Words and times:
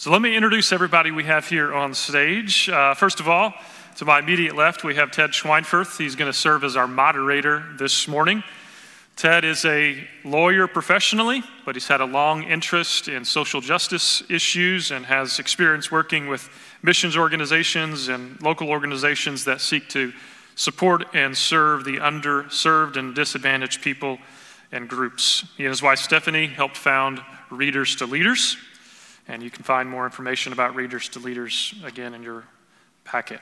So 0.00 0.10
let 0.10 0.22
me 0.22 0.34
introduce 0.34 0.72
everybody 0.72 1.10
we 1.10 1.24
have 1.24 1.46
here 1.46 1.74
on 1.74 1.92
stage. 1.92 2.70
Uh, 2.70 2.94
first 2.94 3.20
of 3.20 3.28
all, 3.28 3.52
to 3.96 4.06
my 4.06 4.20
immediate 4.20 4.56
left, 4.56 4.82
we 4.82 4.94
have 4.94 5.10
Ted 5.10 5.32
Schweinfurth. 5.32 5.98
He's 5.98 6.16
going 6.16 6.32
to 6.32 6.38
serve 6.38 6.64
as 6.64 6.74
our 6.74 6.88
moderator 6.88 7.62
this 7.76 8.08
morning. 8.08 8.42
Ted 9.16 9.44
is 9.44 9.66
a 9.66 10.02
lawyer 10.24 10.66
professionally, 10.66 11.42
but 11.66 11.76
he's 11.76 11.86
had 11.86 12.00
a 12.00 12.06
long 12.06 12.44
interest 12.44 13.08
in 13.08 13.26
social 13.26 13.60
justice 13.60 14.22
issues 14.30 14.90
and 14.90 15.04
has 15.04 15.38
experience 15.38 15.92
working 15.92 16.28
with 16.28 16.48
missions 16.82 17.14
organizations 17.14 18.08
and 18.08 18.40
local 18.40 18.70
organizations 18.70 19.44
that 19.44 19.60
seek 19.60 19.86
to 19.90 20.14
support 20.54 21.04
and 21.12 21.36
serve 21.36 21.84
the 21.84 21.98
underserved 21.98 22.96
and 22.96 23.14
disadvantaged 23.14 23.82
people 23.82 24.16
and 24.72 24.88
groups. 24.88 25.44
He 25.58 25.64
and 25.64 25.70
his 25.70 25.82
wife 25.82 25.98
Stephanie 25.98 26.46
helped 26.46 26.78
found 26.78 27.20
Readers 27.50 27.96
to 27.96 28.06
Leaders, 28.06 28.56
and 29.28 29.42
you 29.42 29.50
can 29.50 29.62
find 29.62 29.88
more 29.88 30.04
information 30.04 30.52
about 30.52 30.74
Readers 30.74 31.08
to 31.10 31.18
Leaders 31.18 31.74
again 31.84 32.14
in 32.14 32.22
your 32.22 32.44
packet. 33.04 33.40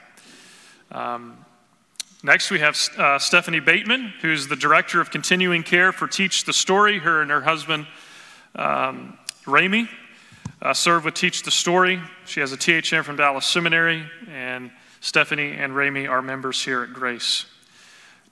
Um, 0.90 1.44
next, 2.22 2.50
we 2.50 2.58
have 2.60 2.78
uh, 2.96 3.18
Stephanie 3.18 3.60
Bateman, 3.60 4.12
who's 4.20 4.48
the 4.48 4.56
Director 4.56 5.00
of 5.00 5.10
Continuing 5.10 5.62
Care 5.62 5.92
for 5.92 6.06
Teach 6.06 6.44
the 6.44 6.52
Story. 6.52 6.98
Her 6.98 7.22
and 7.22 7.30
her 7.30 7.42
husband, 7.42 7.86
um, 8.54 9.18
Rami, 9.46 9.88
uh, 10.60 10.74
serve 10.74 11.04
with 11.04 11.14
Teach 11.14 11.42
the 11.42 11.50
Story. 11.50 12.00
She 12.26 12.40
has 12.40 12.52
a 12.52 12.56
THM 12.56 13.04
from 13.04 13.16
Dallas 13.16 13.46
Seminary, 13.46 14.04
and 14.30 14.70
Stephanie 15.00 15.52
and 15.52 15.76
Rami 15.76 16.06
are 16.06 16.22
members 16.22 16.64
here 16.64 16.82
at 16.82 16.92
Grace. 16.92 17.46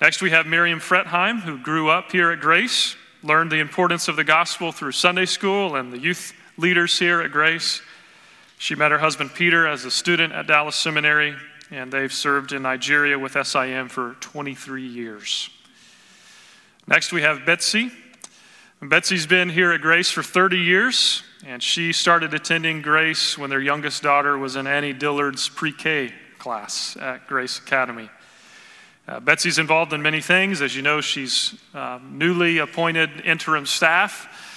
Next, 0.00 0.20
we 0.20 0.30
have 0.30 0.46
Miriam 0.46 0.80
Fretheim, 0.80 1.40
who 1.40 1.58
grew 1.58 1.88
up 1.88 2.12
here 2.12 2.30
at 2.30 2.40
Grace, 2.40 2.96
learned 3.22 3.50
the 3.50 3.60
importance 3.60 4.08
of 4.08 4.16
the 4.16 4.24
gospel 4.24 4.72
through 4.72 4.92
Sunday 4.92 5.24
school 5.24 5.76
and 5.76 5.92
the 5.92 5.98
youth 5.98 6.34
leaders 6.56 6.98
here 6.98 7.20
at 7.20 7.30
Grace. 7.30 7.82
She 8.58 8.74
met 8.74 8.90
her 8.90 8.98
husband 8.98 9.34
Peter 9.34 9.66
as 9.66 9.84
a 9.84 9.90
student 9.90 10.32
at 10.32 10.46
Dallas 10.46 10.76
Seminary, 10.76 11.36
and 11.70 11.92
they've 11.92 12.12
served 12.12 12.52
in 12.52 12.62
Nigeria 12.62 13.18
with 13.18 13.36
SIM 13.46 13.88
for 13.88 14.16
23 14.20 14.86
years. 14.86 15.50
Next, 16.86 17.12
we 17.12 17.22
have 17.22 17.44
Betsy. 17.44 17.90
Betsy's 18.80 19.26
been 19.26 19.48
here 19.48 19.72
at 19.72 19.80
Grace 19.80 20.10
for 20.10 20.22
30 20.22 20.58
years, 20.58 21.22
and 21.46 21.62
she 21.62 21.92
started 21.92 22.34
attending 22.34 22.82
Grace 22.82 23.36
when 23.36 23.50
their 23.50 23.60
youngest 23.60 24.02
daughter 24.02 24.38
was 24.38 24.54
in 24.54 24.66
Annie 24.66 24.92
Dillard's 24.92 25.48
pre 25.48 25.72
K 25.72 26.12
class 26.38 26.96
at 27.00 27.26
Grace 27.26 27.58
Academy. 27.58 28.10
Uh, 29.08 29.20
Betsy's 29.20 29.58
involved 29.58 29.92
in 29.92 30.02
many 30.02 30.20
things. 30.20 30.60
As 30.60 30.76
you 30.76 30.82
know, 30.82 31.00
she's 31.00 31.54
uh, 31.74 31.98
newly 32.02 32.58
appointed 32.58 33.22
interim 33.24 33.64
staff, 33.64 34.55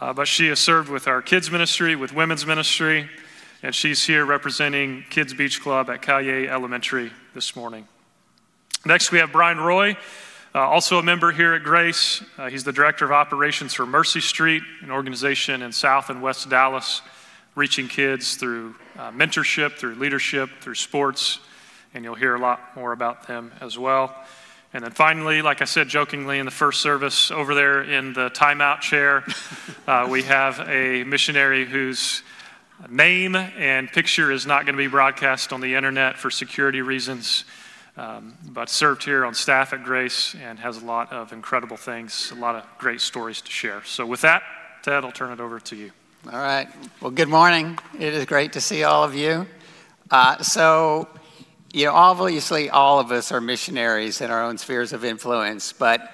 uh, 0.00 0.12
but 0.12 0.28
she 0.28 0.48
has 0.48 0.58
served 0.58 0.88
with 0.88 1.08
our 1.08 1.20
kids' 1.20 1.50
ministry, 1.50 1.96
with 1.96 2.12
women's 2.12 2.46
ministry, 2.46 3.08
and 3.62 3.74
she's 3.74 4.06
here 4.06 4.24
representing 4.24 5.04
Kids 5.10 5.34
Beach 5.34 5.60
Club 5.60 5.90
at 5.90 6.02
Callier 6.02 6.48
Elementary 6.48 7.10
this 7.34 7.56
morning. 7.56 7.86
Next, 8.86 9.10
we 9.10 9.18
have 9.18 9.32
Brian 9.32 9.58
Roy, 9.58 9.96
uh, 10.54 10.60
also 10.60 10.98
a 10.98 11.02
member 11.02 11.32
here 11.32 11.54
at 11.54 11.64
Grace. 11.64 12.22
Uh, 12.38 12.48
he's 12.48 12.62
the 12.62 12.72
director 12.72 13.04
of 13.04 13.10
operations 13.10 13.74
for 13.74 13.84
Mercy 13.86 14.20
Street, 14.20 14.62
an 14.82 14.90
organization 14.90 15.62
in 15.62 15.72
South 15.72 16.10
and 16.10 16.22
West 16.22 16.48
Dallas 16.48 17.02
reaching 17.56 17.88
kids 17.88 18.36
through 18.36 18.76
uh, 18.96 19.10
mentorship, 19.10 19.72
through 19.72 19.96
leadership, 19.96 20.48
through 20.60 20.76
sports, 20.76 21.40
and 21.92 22.04
you'll 22.04 22.14
hear 22.14 22.36
a 22.36 22.38
lot 22.38 22.60
more 22.76 22.92
about 22.92 23.26
them 23.26 23.50
as 23.60 23.76
well. 23.76 24.14
And 24.74 24.84
then 24.84 24.90
finally, 24.90 25.40
like 25.40 25.62
I 25.62 25.64
said 25.64 25.88
jokingly 25.88 26.38
in 26.38 26.44
the 26.44 26.52
first 26.52 26.80
service, 26.80 27.30
over 27.30 27.54
there 27.54 27.82
in 27.82 28.12
the 28.12 28.28
timeout 28.30 28.80
chair, 28.80 29.24
uh, 29.86 30.06
we 30.10 30.22
have 30.24 30.60
a 30.68 31.04
missionary 31.04 31.64
whose 31.64 32.22
name 32.90 33.34
and 33.34 33.90
picture 33.90 34.30
is 34.30 34.46
not 34.46 34.66
going 34.66 34.74
to 34.74 34.82
be 34.82 34.86
broadcast 34.86 35.52
on 35.52 35.60
the 35.60 35.74
internet 35.74 36.18
for 36.18 36.30
security 36.30 36.82
reasons, 36.82 37.44
um, 37.96 38.34
but 38.44 38.68
served 38.68 39.04
here 39.04 39.24
on 39.24 39.34
staff 39.34 39.72
at 39.72 39.82
Grace 39.82 40.36
and 40.40 40.58
has 40.58 40.80
a 40.80 40.84
lot 40.84 41.12
of 41.12 41.32
incredible 41.32 41.78
things, 41.78 42.30
a 42.30 42.38
lot 42.38 42.54
of 42.54 42.64
great 42.76 43.00
stories 43.00 43.40
to 43.40 43.50
share. 43.50 43.82
So, 43.84 44.04
with 44.04 44.20
that, 44.20 44.42
Ted, 44.82 45.02
I'll 45.04 45.12
turn 45.12 45.32
it 45.32 45.40
over 45.40 45.58
to 45.60 45.76
you. 45.76 45.90
All 46.30 46.38
right. 46.38 46.68
Well, 47.00 47.10
good 47.10 47.28
morning. 47.28 47.78
It 47.98 48.12
is 48.12 48.26
great 48.26 48.52
to 48.52 48.60
see 48.60 48.84
all 48.84 49.02
of 49.02 49.14
you. 49.14 49.46
Uh, 50.10 50.42
so, 50.42 51.08
you 51.72 51.84
know, 51.84 51.92
obviously, 51.92 52.70
all 52.70 52.98
of 52.98 53.12
us 53.12 53.30
are 53.30 53.42
missionaries 53.42 54.22
in 54.22 54.30
our 54.30 54.42
own 54.42 54.56
spheres 54.56 54.94
of 54.94 55.04
influence, 55.04 55.74
but 55.74 56.12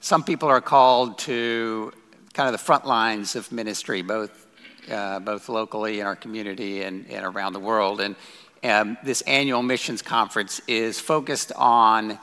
some 0.00 0.22
people 0.22 0.48
are 0.48 0.60
called 0.60 1.18
to 1.18 1.92
kind 2.34 2.46
of 2.46 2.52
the 2.52 2.58
front 2.58 2.86
lines 2.86 3.34
of 3.34 3.50
ministry, 3.50 4.02
both, 4.02 4.46
uh, 4.90 5.18
both 5.18 5.48
locally 5.48 5.98
in 5.98 6.06
our 6.06 6.14
community 6.14 6.82
and, 6.82 7.10
and 7.10 7.26
around 7.26 7.52
the 7.52 7.60
world. 7.60 8.00
And 8.00 8.14
um, 8.62 8.96
this 9.02 9.22
annual 9.22 9.62
missions 9.62 10.02
conference 10.02 10.60
is 10.68 11.00
focused 11.00 11.50
on 11.56 12.18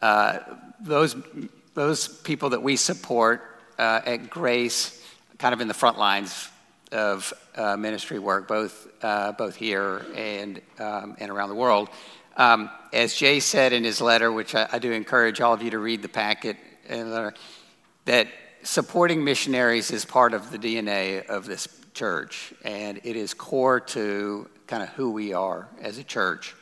uh, 0.00 0.38
those, 0.80 1.16
those 1.74 2.06
people 2.06 2.50
that 2.50 2.62
we 2.62 2.76
support 2.76 3.42
uh, 3.76 4.02
at 4.06 4.30
Grace, 4.30 5.04
kind 5.38 5.52
of 5.52 5.60
in 5.60 5.66
the 5.66 5.74
front 5.74 5.98
lines 5.98 6.48
of 6.92 7.32
uh, 7.56 7.76
ministry 7.76 8.20
work, 8.20 8.46
both, 8.46 8.86
uh, 9.02 9.32
both 9.32 9.56
here 9.56 10.06
and, 10.14 10.60
um, 10.78 11.16
and 11.18 11.30
around 11.30 11.48
the 11.48 11.54
world. 11.56 11.88
Um, 12.36 12.70
as 12.92 13.14
Jay 13.14 13.40
said 13.40 13.72
in 13.72 13.84
his 13.84 14.00
letter, 14.00 14.32
which 14.32 14.54
I, 14.54 14.78
do 14.78 14.92
encourage 14.92 15.40
all 15.40 15.52
of 15.52 15.62
you 15.62 15.70
to 15.70 15.78
read 15.78 16.02
the 16.02 16.08
packet, 16.08 16.56
letter, 16.88 17.34
that 18.04 18.28
supporting 18.62 19.22
missionaries 19.24 19.90
is 19.90 20.04
part 20.04 20.34
of 20.34 20.50
the 20.50 20.58
DNA 20.58 21.26
of 21.26 21.46
this 21.46 21.68
church, 21.94 22.52
and 22.64 23.00
it 23.04 23.16
is 23.16 23.34
core 23.34 23.80
to 23.80 24.48
kind 24.66 24.82
of 24.82 24.88
who 24.90 25.10
we 25.10 25.32
are 25.32 25.68
as 25.80 25.98
a 25.98 26.04
church. 26.04 26.54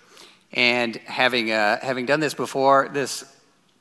And 0.52 0.96
having, 0.96 1.50
uh, 1.50 1.78
having 1.80 2.06
done 2.06 2.20
this 2.20 2.34
before, 2.34 2.88
this 2.92 3.24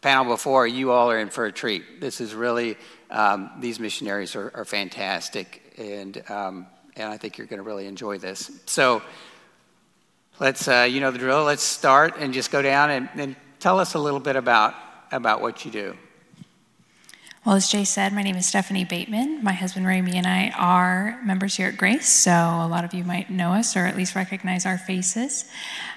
panel 0.02 0.26
before, 0.26 0.68
you 0.68 0.92
all 0.92 1.10
are 1.10 1.20
in 1.20 1.30
for 1.30 1.46
a 1.46 1.52
treat. 1.52 2.02
This 2.02 2.20
is 2.20 2.34
really, 2.34 2.78
um, 3.10 3.52
these 3.60 3.80
missionaries 3.80 4.36
are, 4.36 4.52
are 4.54 4.66
fantastic 4.66 5.74
and, 5.78 6.24
um, 6.30 6.68
and 6.96 7.12
I 7.12 7.18
think 7.18 7.38
you're 7.38 7.48
going 7.48 7.60
to 7.60 7.64
really 7.64 7.86
enjoy 7.86 8.18
this. 8.18 8.52
So 8.66 9.02
let's, 10.40 10.68
uh, 10.68 10.88
you 10.90 11.00
know 11.00 11.12
the 11.12 11.20
drill, 11.20 11.44
let's 11.44 11.64
start 11.64 12.16
and 12.18 12.34
just 12.34 12.52
go 12.52 12.62
down 12.62 12.90
and, 12.92 13.10
and 13.16 13.36
tell 13.60 13.80
us 13.80 13.94
a 13.94 14.00
little 14.00 14.20
bit 14.20 14.36
about, 14.36 14.76
about 15.12 15.42
what 15.42 15.66
you 15.66 15.72
do. 15.72 15.98
Well, 17.46 17.56
as 17.56 17.70
Jay 17.70 17.86
said, 17.86 18.12
my 18.12 18.24
name 18.24 18.36
is 18.36 18.46
Stephanie 18.46 18.84
Bateman. 18.84 19.42
My 19.42 19.54
husband 19.54 19.88
Rami 19.88 20.18
and 20.18 20.28
I 20.28 20.50
are 20.58 21.18
members 21.24 21.56
here 21.56 21.70
at 21.70 21.78
Grace, 21.78 22.10
so 22.10 22.30
a 22.30 22.68
lot 22.68 22.84
of 22.84 22.94
you 22.94 23.06
might 23.06 23.30
know 23.30 23.54
us 23.54 23.78
or 23.78 23.86
at 23.86 23.96
least 23.96 24.16
recognize 24.16 24.66
our 24.66 24.78
faces. 24.78 25.46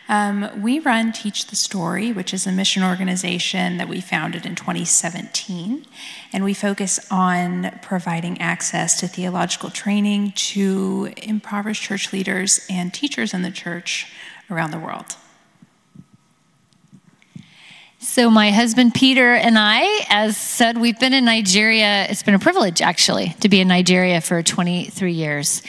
Um, 0.09 0.49
we 0.62 0.78
run 0.78 1.11
Teach 1.11 1.47
the 1.47 1.57
Story, 1.57 2.12
which 2.12 2.33
is 2.33 2.47
a 2.47 2.53
mission 2.53 2.84
organization 2.84 3.78
that 3.78 3.89
we 3.89 4.01
founded 4.01 4.47
in 4.47 4.55
2017, 4.55 5.84
and 6.33 6.45
we 6.45 6.55
focus 6.55 7.01
on 7.11 7.77
providing 7.83 8.41
access 8.41 9.01
to 9.01 9.09
theological 9.09 9.71
training 9.71 10.31
to 10.37 11.12
impoverished 11.17 11.83
church 11.83 12.12
leaders 12.12 12.65
and 12.71 12.95
teachers 12.95 13.34
in 13.34 13.43
the 13.43 13.51
church 13.51 14.07
around 14.50 14.71
the 14.71 14.78
world. 14.78 15.16
So, 18.03 18.31
my 18.31 18.50
husband 18.50 18.94
Peter 18.94 19.34
and 19.34 19.59
I, 19.59 20.06
as 20.09 20.37
said, 20.37 20.78
we've 20.78 20.99
been 20.99 21.12
in 21.12 21.27
Nigeria. 21.27 22.06
It's 22.09 22.22
been 22.22 22.34
a 22.34 22.38
privilege, 22.38 22.81
actually, 22.81 23.37
to 23.41 23.49
be 23.49 23.60
in 23.60 23.69
Nigeria 23.69 24.21
for 24.21 24.43
23 24.43 25.12
years. 25.12 25.62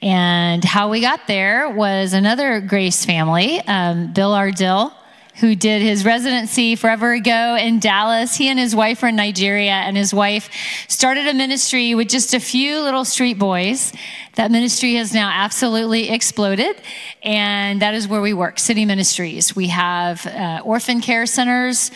And 0.00 0.64
how 0.64 0.88
we 0.88 1.00
got 1.00 1.26
there 1.26 1.68
was 1.70 2.12
another 2.12 2.60
Grace 2.60 3.04
family, 3.04 3.60
um, 3.60 4.12
Bill 4.12 4.32
Ardill, 4.32 4.92
who 5.36 5.54
did 5.54 5.82
his 5.82 6.04
residency 6.04 6.76
forever 6.76 7.12
ago 7.12 7.56
in 7.60 7.80
Dallas. 7.80 8.36
He 8.36 8.48
and 8.48 8.58
his 8.58 8.74
wife 8.74 9.02
were 9.02 9.08
in 9.08 9.16
Nigeria, 9.16 9.72
and 9.72 9.96
his 9.96 10.14
wife 10.14 10.50
started 10.88 11.26
a 11.26 11.34
ministry 11.34 11.94
with 11.94 12.08
just 12.08 12.34
a 12.34 12.40
few 12.40 12.80
little 12.80 13.04
street 13.04 13.38
boys. 13.38 13.92
That 14.36 14.50
ministry 14.50 14.94
has 14.94 15.14
now 15.14 15.30
absolutely 15.32 16.10
exploded, 16.10 16.76
and 17.22 17.80
that 17.82 17.94
is 17.94 18.08
where 18.08 18.20
we 18.20 18.34
work 18.34 18.58
City 18.58 18.84
Ministries. 18.84 19.54
We 19.54 19.68
have 19.68 20.26
uh, 20.26 20.60
orphan 20.64 21.00
care 21.00 21.26
centers. 21.26 21.90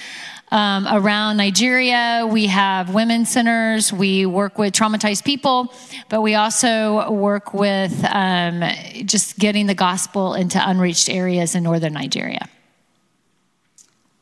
Um, 0.51 0.87
around 0.91 1.37
Nigeria. 1.37 2.27
We 2.27 2.47
have 2.47 2.95
women's 2.95 3.29
centers. 3.29 3.93
We 3.93 4.25
work 4.25 4.57
with 4.57 4.73
traumatized 4.73 5.25
people, 5.25 5.75
but 6.09 6.23
we 6.23 6.37
also 6.37 7.11
work 7.11 7.53
with 7.53 8.03
um, 8.11 8.65
just 9.05 9.39
getting 9.39 9.67
the 9.67 9.75
gospel 9.75 10.33
into 10.33 10.59
unreached 10.67 11.11
areas 11.11 11.55
in 11.55 11.65
northern 11.65 11.93
Nigeria. 11.93 12.49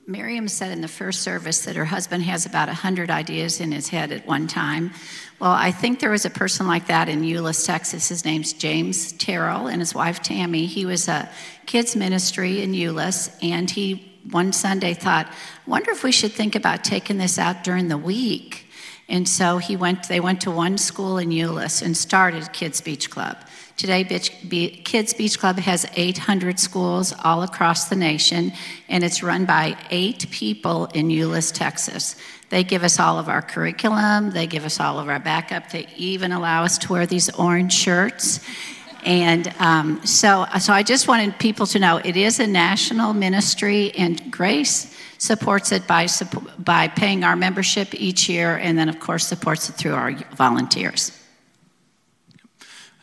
Miriam 0.08 0.46
said 0.46 0.70
in 0.70 0.80
the 0.80 0.88
first 0.88 1.22
service 1.22 1.64
that 1.64 1.74
her 1.74 1.84
husband 1.84 2.22
has 2.24 2.46
about 2.46 2.68
100 2.68 3.10
ideas 3.10 3.60
in 3.60 3.72
his 3.72 3.88
head 3.88 4.12
at 4.12 4.24
one 4.26 4.46
time. 4.46 4.92
Well, 5.38 5.50
I 5.52 5.70
think 5.70 6.00
there 6.00 6.10
was 6.10 6.24
a 6.24 6.30
person 6.30 6.66
like 6.66 6.86
that 6.86 7.10
in 7.10 7.20
Euless, 7.20 7.66
Texas. 7.66 8.08
His 8.08 8.24
name's 8.24 8.54
James 8.54 9.12
Terrell 9.12 9.66
and 9.66 9.82
his 9.82 9.94
wife 9.94 10.22
Tammy. 10.22 10.64
He 10.64 10.86
was 10.86 11.08
a 11.08 11.28
kids 11.66 11.94
ministry 11.94 12.62
in 12.62 12.72
Euless, 12.72 13.36
and 13.42 13.70
he 13.70 14.12
one 14.30 14.52
Sunday 14.52 14.94
thought, 14.94 15.30
wonder 15.66 15.90
if 15.90 16.02
we 16.02 16.10
should 16.10 16.32
think 16.32 16.54
about 16.54 16.84
taking 16.84 17.18
this 17.18 17.38
out 17.38 17.64
during 17.64 17.88
the 17.88 17.98
week. 17.98 18.66
And 19.08 19.28
so 19.28 19.58
he 19.58 19.76
went, 19.76 20.08
they 20.08 20.20
went 20.20 20.40
to 20.40 20.50
one 20.50 20.78
school 20.78 21.18
in 21.18 21.28
Euless 21.28 21.82
and 21.82 21.96
started 21.96 22.52
Kids 22.52 22.80
Beach 22.80 23.10
Club. 23.10 23.36
Today, 23.76 24.04
Kids 24.04 25.12
Beach 25.12 25.38
Club 25.38 25.58
has 25.58 25.86
800 25.94 26.58
schools 26.58 27.14
all 27.22 27.42
across 27.42 27.88
the 27.88 27.94
nation, 27.94 28.52
and 28.88 29.04
it's 29.04 29.22
run 29.22 29.44
by 29.44 29.76
eight 29.90 30.30
people 30.30 30.86
in 30.86 31.08
Euless, 31.08 31.52
Texas. 31.52 32.16
They 32.48 32.62
give 32.62 32.84
us 32.84 33.00
all 33.00 33.18
of 33.18 33.28
our 33.28 33.42
curriculum, 33.42 34.30
they 34.30 34.46
give 34.46 34.64
us 34.64 34.78
all 34.78 34.98
of 34.98 35.08
our 35.08 35.18
backup, 35.18 35.70
they 35.70 35.88
even 35.96 36.32
allow 36.32 36.64
us 36.64 36.78
to 36.78 36.92
wear 36.92 37.06
these 37.06 37.28
orange 37.34 37.72
shirts. 37.72 38.40
And 39.04 39.52
um, 39.58 40.04
so, 40.06 40.46
so 40.60 40.72
I 40.72 40.82
just 40.82 41.08
wanted 41.08 41.38
people 41.38 41.66
to 41.66 41.78
know 41.78 41.98
it 41.98 42.16
is 42.16 42.40
a 42.40 42.46
national 42.46 43.14
ministry, 43.14 43.92
and 43.96 44.30
Grace 44.32 44.96
supports 45.18 45.72
it 45.72 45.86
by, 45.86 46.08
by 46.58 46.88
paying 46.88 47.24
our 47.24 47.36
membership 47.36 47.94
each 47.94 48.28
year, 48.28 48.56
and 48.56 48.76
then, 48.76 48.88
of 48.88 49.00
course, 49.00 49.26
supports 49.26 49.68
it 49.68 49.74
through 49.74 49.94
our 49.94 50.12
volunteers. 50.36 51.12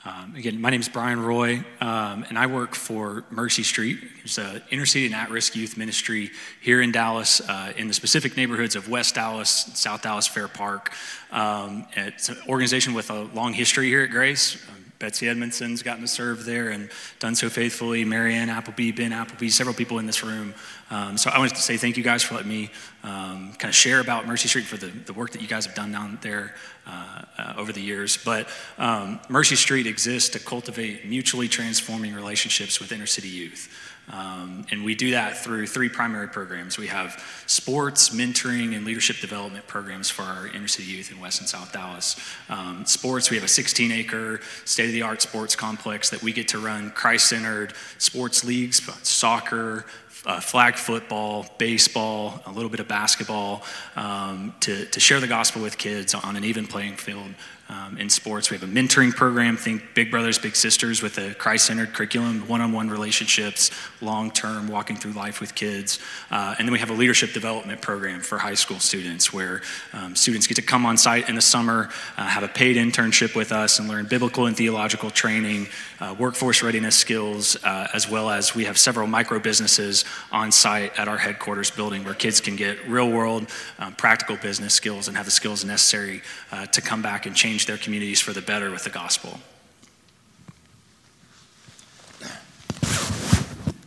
Um, 0.05 0.35
again, 0.35 0.59
my 0.59 0.69
name 0.69 0.81
is 0.81 0.89
Brian 0.89 1.23
Roy, 1.23 1.63
um, 1.79 2.25
and 2.27 2.37
I 2.37 2.47
work 2.47 2.75
for 2.75 3.23
Mercy 3.29 3.63
Street. 3.63 3.99
It's 4.25 4.37
an 4.37 4.61
inner 4.69 4.85
city 4.85 5.05
and 5.05 5.15
at 5.15 5.29
risk 5.29 5.55
youth 5.55 5.77
ministry 5.77 6.29
here 6.59 6.81
in 6.81 6.91
Dallas, 6.91 7.39
uh, 7.39 7.71
in 7.77 7.87
the 7.87 7.93
specific 7.93 8.35
neighborhoods 8.35 8.75
of 8.75 8.89
West 8.89 9.15
Dallas, 9.15 9.49
South 9.75 10.01
Dallas, 10.01 10.27
Fair 10.27 10.49
Park. 10.49 10.91
Um, 11.31 11.87
it's 11.95 12.27
an 12.27 12.35
organization 12.49 12.93
with 12.93 13.11
a 13.11 13.23
long 13.33 13.53
history 13.53 13.87
here 13.87 14.01
at 14.01 14.09
Grace. 14.09 14.61
Betsy 15.03 15.27
Edmondson's 15.27 15.83
gotten 15.83 16.01
to 16.03 16.07
serve 16.07 16.45
there 16.45 16.69
and 16.69 16.89
done 17.19 17.35
so 17.35 17.49
faithfully. 17.49 18.05
Marianne 18.05 18.49
Appleby, 18.49 18.93
Ben 18.93 19.11
Appleby, 19.11 19.49
several 19.49 19.75
people 19.75 19.99
in 19.99 20.05
this 20.05 20.23
room. 20.23 20.53
Um, 20.89 21.17
so 21.17 21.29
I 21.29 21.39
wanted 21.39 21.55
to 21.55 21.61
say 21.61 21.75
thank 21.75 21.97
you 21.97 22.03
guys 22.03 22.23
for 22.23 22.35
letting 22.35 22.49
me 22.49 22.69
um, 23.03 23.51
kind 23.59 23.65
of 23.65 23.75
share 23.75 23.99
about 23.99 24.25
Mercy 24.25 24.47
Street 24.47 24.63
for 24.63 24.77
the, 24.77 24.87
the 24.87 25.11
work 25.11 25.31
that 25.31 25.41
you 25.41 25.47
guys 25.49 25.65
have 25.65 25.75
done 25.75 25.91
down 25.91 26.19
there 26.21 26.55
uh, 26.87 27.21
uh, 27.37 27.53
over 27.57 27.73
the 27.73 27.81
years. 27.81 28.15
But 28.15 28.47
um, 28.77 29.19
Mercy 29.27 29.57
Street 29.57 29.87
exists 29.87 30.29
to 30.29 30.39
cultivate 30.39 31.05
mutually 31.05 31.49
transforming 31.49 32.13
relationships 32.13 32.79
with 32.79 32.93
inner 32.93 33.05
city 33.05 33.27
youth. 33.27 33.92
Um, 34.11 34.65
and 34.69 34.83
we 34.83 34.95
do 34.95 35.11
that 35.11 35.37
through 35.37 35.67
three 35.67 35.89
primary 35.89 36.27
programs. 36.27 36.77
We 36.77 36.87
have 36.87 37.23
sports, 37.45 38.09
mentoring, 38.09 38.75
and 38.75 38.85
leadership 38.85 39.17
development 39.19 39.65
programs 39.67 40.09
for 40.09 40.23
our 40.23 40.47
inner 40.47 40.67
city 40.67 40.91
youth 40.91 41.11
in 41.11 41.19
West 41.19 41.39
and 41.39 41.49
South 41.49 41.71
Dallas. 41.71 42.19
Um, 42.49 42.85
sports, 42.85 43.29
we 43.29 43.37
have 43.37 43.45
a 43.45 43.49
16 43.49 43.91
acre 43.91 44.41
state 44.65 44.87
of 44.87 44.91
the 44.91 45.03
art 45.03 45.21
sports 45.21 45.55
complex 45.55 46.09
that 46.09 46.21
we 46.21 46.33
get 46.33 46.49
to 46.49 46.59
run 46.59 46.91
Christ 46.91 47.29
centered 47.29 47.73
sports 47.97 48.43
leagues, 48.43 48.81
soccer, 49.07 49.85
uh, 50.25 50.39
flag 50.39 50.75
football, 50.75 51.45
baseball, 51.57 52.41
a 52.45 52.51
little 52.51 52.69
bit 52.69 52.79
of 52.79 52.87
basketball, 52.87 53.63
um, 53.95 54.53
to, 54.61 54.85
to 54.85 54.99
share 54.99 55.19
the 55.19 55.27
gospel 55.27 55.61
with 55.61 55.77
kids 55.77 56.13
on 56.13 56.35
an 56.35 56.43
even 56.43 56.65
playing 56.65 56.95
field 56.95 57.33
um, 57.73 57.97
in 57.97 58.09
sports. 58.09 58.51
We 58.51 58.57
have 58.57 58.69
a 58.69 58.71
mentoring 58.71 59.11
program, 59.11 59.57
think 59.57 59.81
Big 59.95 60.11
Brothers, 60.11 60.37
Big 60.37 60.55
Sisters, 60.55 61.01
with 61.01 61.17
a 61.17 61.33
Christ 61.33 61.65
centered 61.65 61.93
curriculum, 61.93 62.47
one 62.47 62.61
on 62.61 62.71
one 62.71 62.89
relationships, 62.89 63.71
long 64.01 64.29
term, 64.31 64.67
walking 64.67 64.95
through 64.95 65.13
life 65.13 65.41
with 65.41 65.55
kids. 65.55 65.99
Uh, 66.29 66.55
and 66.57 66.67
then 66.67 66.73
we 66.73 66.79
have 66.79 66.91
a 66.91 66.93
leadership 66.93 67.33
development 67.33 67.81
program 67.81 68.21
for 68.21 68.37
high 68.37 68.53
school 68.53 68.79
students 68.79 69.33
where 69.33 69.61
um, 69.93 70.15
students 70.15 70.45
get 70.45 70.55
to 70.55 70.61
come 70.61 70.85
on 70.85 70.97
site 70.97 71.29
in 71.29 71.35
the 71.35 71.41
summer, 71.41 71.89
uh, 72.17 72.27
have 72.27 72.43
a 72.43 72.47
paid 72.47 72.75
internship 72.77 73.35
with 73.35 73.51
us, 73.51 73.79
and 73.79 73.87
learn 73.87 74.05
biblical 74.05 74.45
and 74.45 74.55
theological 74.55 75.09
training, 75.09 75.67
uh, 75.99 76.15
workforce 76.19 76.61
readiness 76.61 76.95
skills, 76.95 77.55
uh, 77.63 77.87
as 77.93 78.09
well 78.09 78.29
as 78.29 78.53
we 78.53 78.65
have 78.65 78.77
several 78.77 79.07
micro 79.07 79.39
businesses 79.39 80.05
on 80.31 80.51
site 80.51 80.97
at 80.99 81.07
our 81.07 81.17
headquarters 81.17 81.71
building 81.71 82.03
where 82.03 82.13
kids 82.13 82.39
can 82.39 82.55
get 82.55 82.77
real 82.87 83.09
world, 83.09 83.49
um, 83.79 83.93
practical 83.93 84.35
business 84.37 84.73
skills 84.73 85.07
and 85.07 85.17
have 85.17 85.25
the 85.25 85.31
skills 85.31 85.65
necessary 85.65 86.21
uh, 86.51 86.65
to 86.67 86.81
come 86.81 87.01
back 87.01 87.25
and 87.25 87.35
change 87.35 87.62
change 87.63 87.67
their 87.67 87.83
communities 87.83 88.19
for 88.19 88.33
the 88.33 88.41
better 88.41 88.71
with 88.71 88.83
the 88.83 88.89
gospel. 88.89 89.39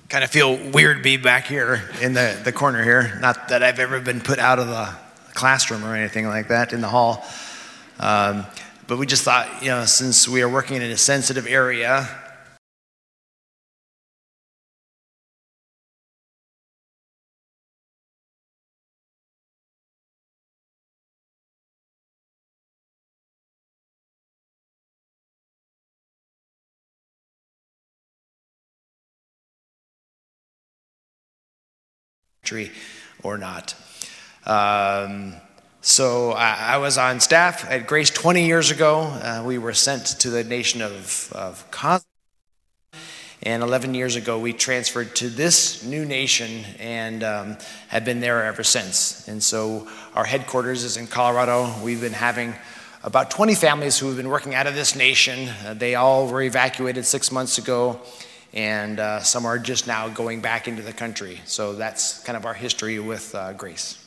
Kind 0.09 0.25
of 0.25 0.31
feel 0.31 0.57
weird 0.71 1.03
being 1.03 1.21
back 1.21 1.47
here 1.47 1.83
in 2.01 2.15
the, 2.15 2.41
the 2.45 2.53
corner 2.53 2.83
here. 2.83 3.19
Not 3.21 3.49
that 3.49 3.63
I've 3.63 3.79
ever 3.79 4.01
been 4.01 4.21
put 4.21 4.39
out 4.39 4.59
of 4.59 4.69
the 4.69 4.95
classroom 5.35 5.85
or 5.85 5.95
anything 5.95 6.27
like 6.27 6.49
that 6.49 6.73
in 6.73 6.81
the 6.81 6.89
hall. 6.89 7.25
Um, 7.99 8.47
but 8.87 8.99
we 8.99 9.07
just 9.07 9.25
thought, 9.25 9.63
you 9.63 9.69
know, 9.69 9.85
since 9.85 10.29
we 10.29 10.43
are 10.43 10.49
working 10.49 10.77
in 10.77 10.91
a 10.91 10.97
sensitive 10.97 11.47
area, 11.47 12.09
or 33.23 33.39
not. 33.39 33.75
Um, 34.47 35.35
so 35.81 36.33
I, 36.33 36.75
I, 36.75 36.79
was 36.79 36.99
on 36.99 37.21
staff 37.21 37.69
at 37.69 37.87
Grace 37.87 38.11
20 38.11 38.47
years 38.47 38.71
ago. 38.71 39.01
Uh, 39.01 39.43
we 39.45 39.59
were 39.59 39.73
sent 39.73 40.07
to 40.21 40.31
the 40.31 40.45
nation 40.45 40.83
of, 40.83 41.33
of 41.35 41.69
Cos. 41.71 42.05
And 43.43 43.63
11 43.63 43.95
years 43.95 44.17
ago, 44.17 44.39
we 44.39 44.53
transferred 44.53 45.15
to 45.17 45.29
this 45.29 45.85
new 45.85 46.05
nation 46.05 46.65
and 46.79 47.23
um, 47.23 47.57
have 47.89 48.05
been 48.05 48.21
there 48.21 48.45
ever 48.45 48.65
since. 48.65 49.29
And 49.29 49.43
so 49.43 49.89
our 50.15 50.25
headquarters 50.25 50.85
is 50.85 50.97
in 50.97 51.07
Colorado. 51.07 51.73
We've 51.83 52.01
been 52.01 52.13
having 52.13 52.55
about 53.05 53.31
20 53.31 53.55
families 53.55 53.99
who 53.99 54.09
have 54.09 54.17
been 54.17 54.31
working 54.31 54.55
out 54.55 54.67
of 54.67 54.75
this 54.75 54.97
nation. 54.97 55.49
Uh, 55.65 55.75
they 55.75 55.95
all 55.95 56.27
were 56.27 56.43
evacuated 56.43 57.05
six 57.05 57.31
months 57.31 57.59
ago 57.59 58.01
and 58.57 58.99
uh, 58.99 59.21
some 59.21 59.45
are 59.45 59.59
just 59.59 59.87
now 59.87 60.09
going 60.09 60.41
back 60.41 60.67
into 60.67 60.81
the 60.81 60.93
country. 60.93 61.43
So 61.45 61.75
that's 61.75 62.25
kind 62.25 62.39
of 62.39 62.47
our 62.47 62.55
history 62.55 62.99
with 62.99 63.35
uh, 63.35 63.53
Grace. 63.53 64.03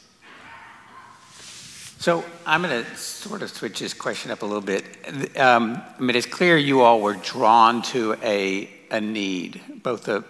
So 2.00 2.26
I'm 2.48 2.64
going 2.64 2.84
to 2.84 2.96
sort 2.96 3.44
of 3.44 3.52
switch 3.52 3.80
this 3.80 3.94
question 3.94 4.32
up 4.32 4.42
a 4.42 4.46
little 4.46 4.62
bit. 4.62 5.38
Um, 5.38 5.80
I 5.98 6.02
mean, 6.02 6.16
it's 6.16 6.26
clear 6.26 6.58
you 6.58 6.82
all 6.82 7.00
were 7.00 7.14
drawn 7.14 7.84
to 7.84 8.16
a, 8.24 8.68
a 8.90 9.00
need, 9.00 9.62
both 9.84 10.08
a, 10.08 10.24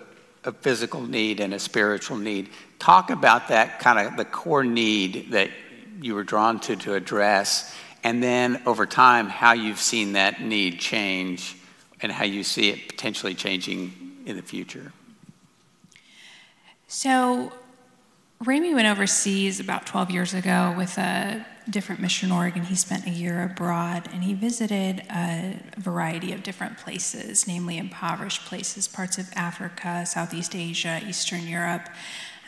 a 0.43 0.51
physical 0.51 1.01
need 1.01 1.39
and 1.39 1.53
a 1.53 1.59
spiritual 1.59 2.17
need. 2.17 2.49
Talk 2.77 3.11
about 3.11 3.47
that 3.47 3.79
kind 3.79 4.05
of 4.05 4.17
the 4.17 4.25
core 4.25 4.65
need 4.65 5.31
that 5.31 5.49
you 6.01 6.13
were 6.13 6.23
drawn 6.23 6.59
to 6.61 6.75
to 6.75 6.95
address, 6.95 7.73
and 8.03 8.23
then 8.23 8.61
over 8.65 8.85
time, 8.85 9.27
how 9.27 9.51
you've 9.51 9.79
seen 9.79 10.13
that 10.13 10.41
need 10.41 10.79
change 10.79 11.55
and 12.01 12.11
how 12.11 12.23
you 12.23 12.43
see 12.43 12.69
it 12.69 12.87
potentially 12.87 13.35
changing 13.35 13.93
in 14.29 14.37
the 14.37 14.43
future? 14.43 14.93
So, 16.87 17.51
Rami 18.43 18.73
went 18.73 18.87
overseas 18.87 19.59
about 19.59 19.85
12 19.85 20.11
years 20.11 20.33
ago 20.33 20.73
with 20.77 20.97
a 20.97 21.45
different 21.69 21.99
mission 21.99 22.31
org, 22.31 22.55
and 22.55 22.65
he 22.65 22.75
spent 22.75 23.05
a 23.05 23.09
year 23.09 23.43
abroad, 23.43 24.07
and 24.13 24.23
he 24.23 24.33
visited 24.33 25.03
a 25.11 25.59
variety 25.77 26.31
of 26.31 26.41
different 26.41 26.77
places, 26.77 27.47
namely 27.47 27.77
impoverished 27.77 28.45
places, 28.45 28.87
parts 28.87 29.17
of 29.17 29.29
Africa, 29.35 30.05
Southeast 30.05 30.55
Asia, 30.55 31.01
Eastern 31.05 31.47
Europe. 31.47 31.89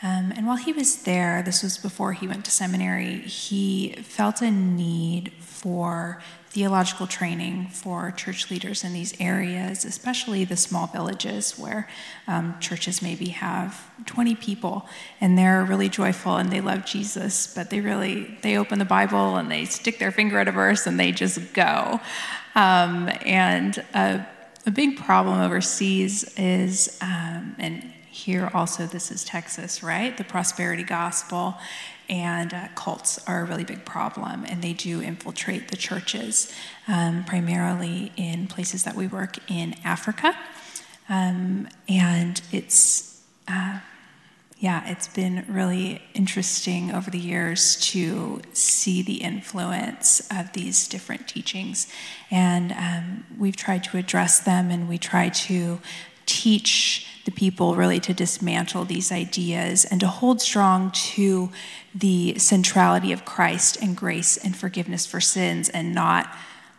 Um, 0.02 0.32
and 0.34 0.46
while 0.46 0.56
he 0.56 0.72
was 0.72 1.02
there, 1.02 1.42
this 1.42 1.62
was 1.62 1.78
before 1.78 2.14
he 2.14 2.26
went 2.26 2.44
to 2.46 2.50
seminary, 2.50 3.18
he 3.20 3.92
felt 4.02 4.40
a 4.40 4.50
need 4.50 5.32
for 5.38 6.22
theological 6.52 7.06
training 7.06 7.66
for 7.68 8.10
church 8.10 8.50
leaders 8.50 8.84
in 8.84 8.92
these 8.92 9.18
areas, 9.18 9.86
especially 9.86 10.44
the 10.44 10.56
small 10.56 10.86
villages 10.86 11.58
where 11.58 11.88
um, 12.28 12.54
churches 12.60 13.00
maybe 13.00 13.28
have 13.28 13.90
20 14.04 14.34
people 14.34 14.86
and 15.18 15.38
they're 15.38 15.64
really 15.64 15.88
joyful 15.88 16.36
and 16.36 16.50
they 16.50 16.60
love 16.60 16.84
Jesus, 16.84 17.46
but 17.54 17.70
they 17.70 17.80
really 17.80 18.36
they 18.42 18.58
open 18.58 18.78
the 18.78 18.84
Bible 18.84 19.36
and 19.36 19.50
they 19.50 19.64
stick 19.64 19.98
their 19.98 20.12
finger 20.12 20.38
at 20.38 20.46
a 20.46 20.52
verse 20.52 20.86
and 20.86 21.00
they 21.00 21.10
just 21.10 21.54
go. 21.54 21.98
Um, 22.54 23.08
and 23.24 23.78
a, 23.94 24.26
a, 24.66 24.70
big 24.70 24.98
problem 24.98 25.40
overseas 25.40 26.34
is, 26.36 26.98
um, 27.00 27.56
and 27.58 27.82
here 28.10 28.50
also 28.52 28.84
this 28.84 29.10
is 29.10 29.24
Texas, 29.24 29.82
right? 29.82 30.14
The 30.18 30.24
prosperity 30.24 30.82
gospel 30.82 31.56
and 32.12 32.52
uh, 32.52 32.68
cults 32.74 33.18
are 33.26 33.40
a 33.40 33.44
really 33.44 33.64
big 33.64 33.86
problem, 33.86 34.44
and 34.44 34.60
they 34.60 34.74
do 34.74 35.00
infiltrate 35.00 35.68
the 35.68 35.76
churches, 35.76 36.52
um, 36.86 37.24
primarily 37.24 38.12
in 38.18 38.46
places 38.46 38.84
that 38.84 38.94
we 38.94 39.06
work 39.06 39.38
in 39.50 39.74
Africa. 39.82 40.36
Um, 41.08 41.68
and 41.88 42.42
it's, 42.52 43.22
uh, 43.48 43.78
yeah, 44.58 44.90
it's 44.90 45.08
been 45.08 45.46
really 45.48 46.02
interesting 46.12 46.92
over 46.92 47.10
the 47.10 47.18
years 47.18 47.76
to 47.92 48.42
see 48.52 49.00
the 49.00 49.22
influence 49.22 50.20
of 50.30 50.52
these 50.52 50.86
different 50.88 51.26
teachings. 51.26 51.90
And 52.30 52.72
um, 52.72 53.24
we've 53.38 53.56
tried 53.56 53.84
to 53.84 53.96
address 53.96 54.38
them, 54.38 54.70
and 54.70 54.86
we 54.86 54.98
try 54.98 55.30
to 55.30 55.80
teach 56.26 57.06
the 57.24 57.30
people 57.30 57.74
really 57.76 58.00
to 58.00 58.12
dismantle 58.12 58.84
these 58.84 59.12
ideas 59.12 59.84
and 59.84 60.00
to 60.00 60.06
hold 60.06 60.40
strong 60.40 60.90
to 60.90 61.50
the 61.94 62.38
centrality 62.38 63.12
of 63.12 63.24
Christ 63.24 63.76
and 63.80 63.96
grace 63.96 64.36
and 64.36 64.56
forgiveness 64.56 65.06
for 65.06 65.20
sins 65.20 65.68
and 65.68 65.94
not 65.94 66.34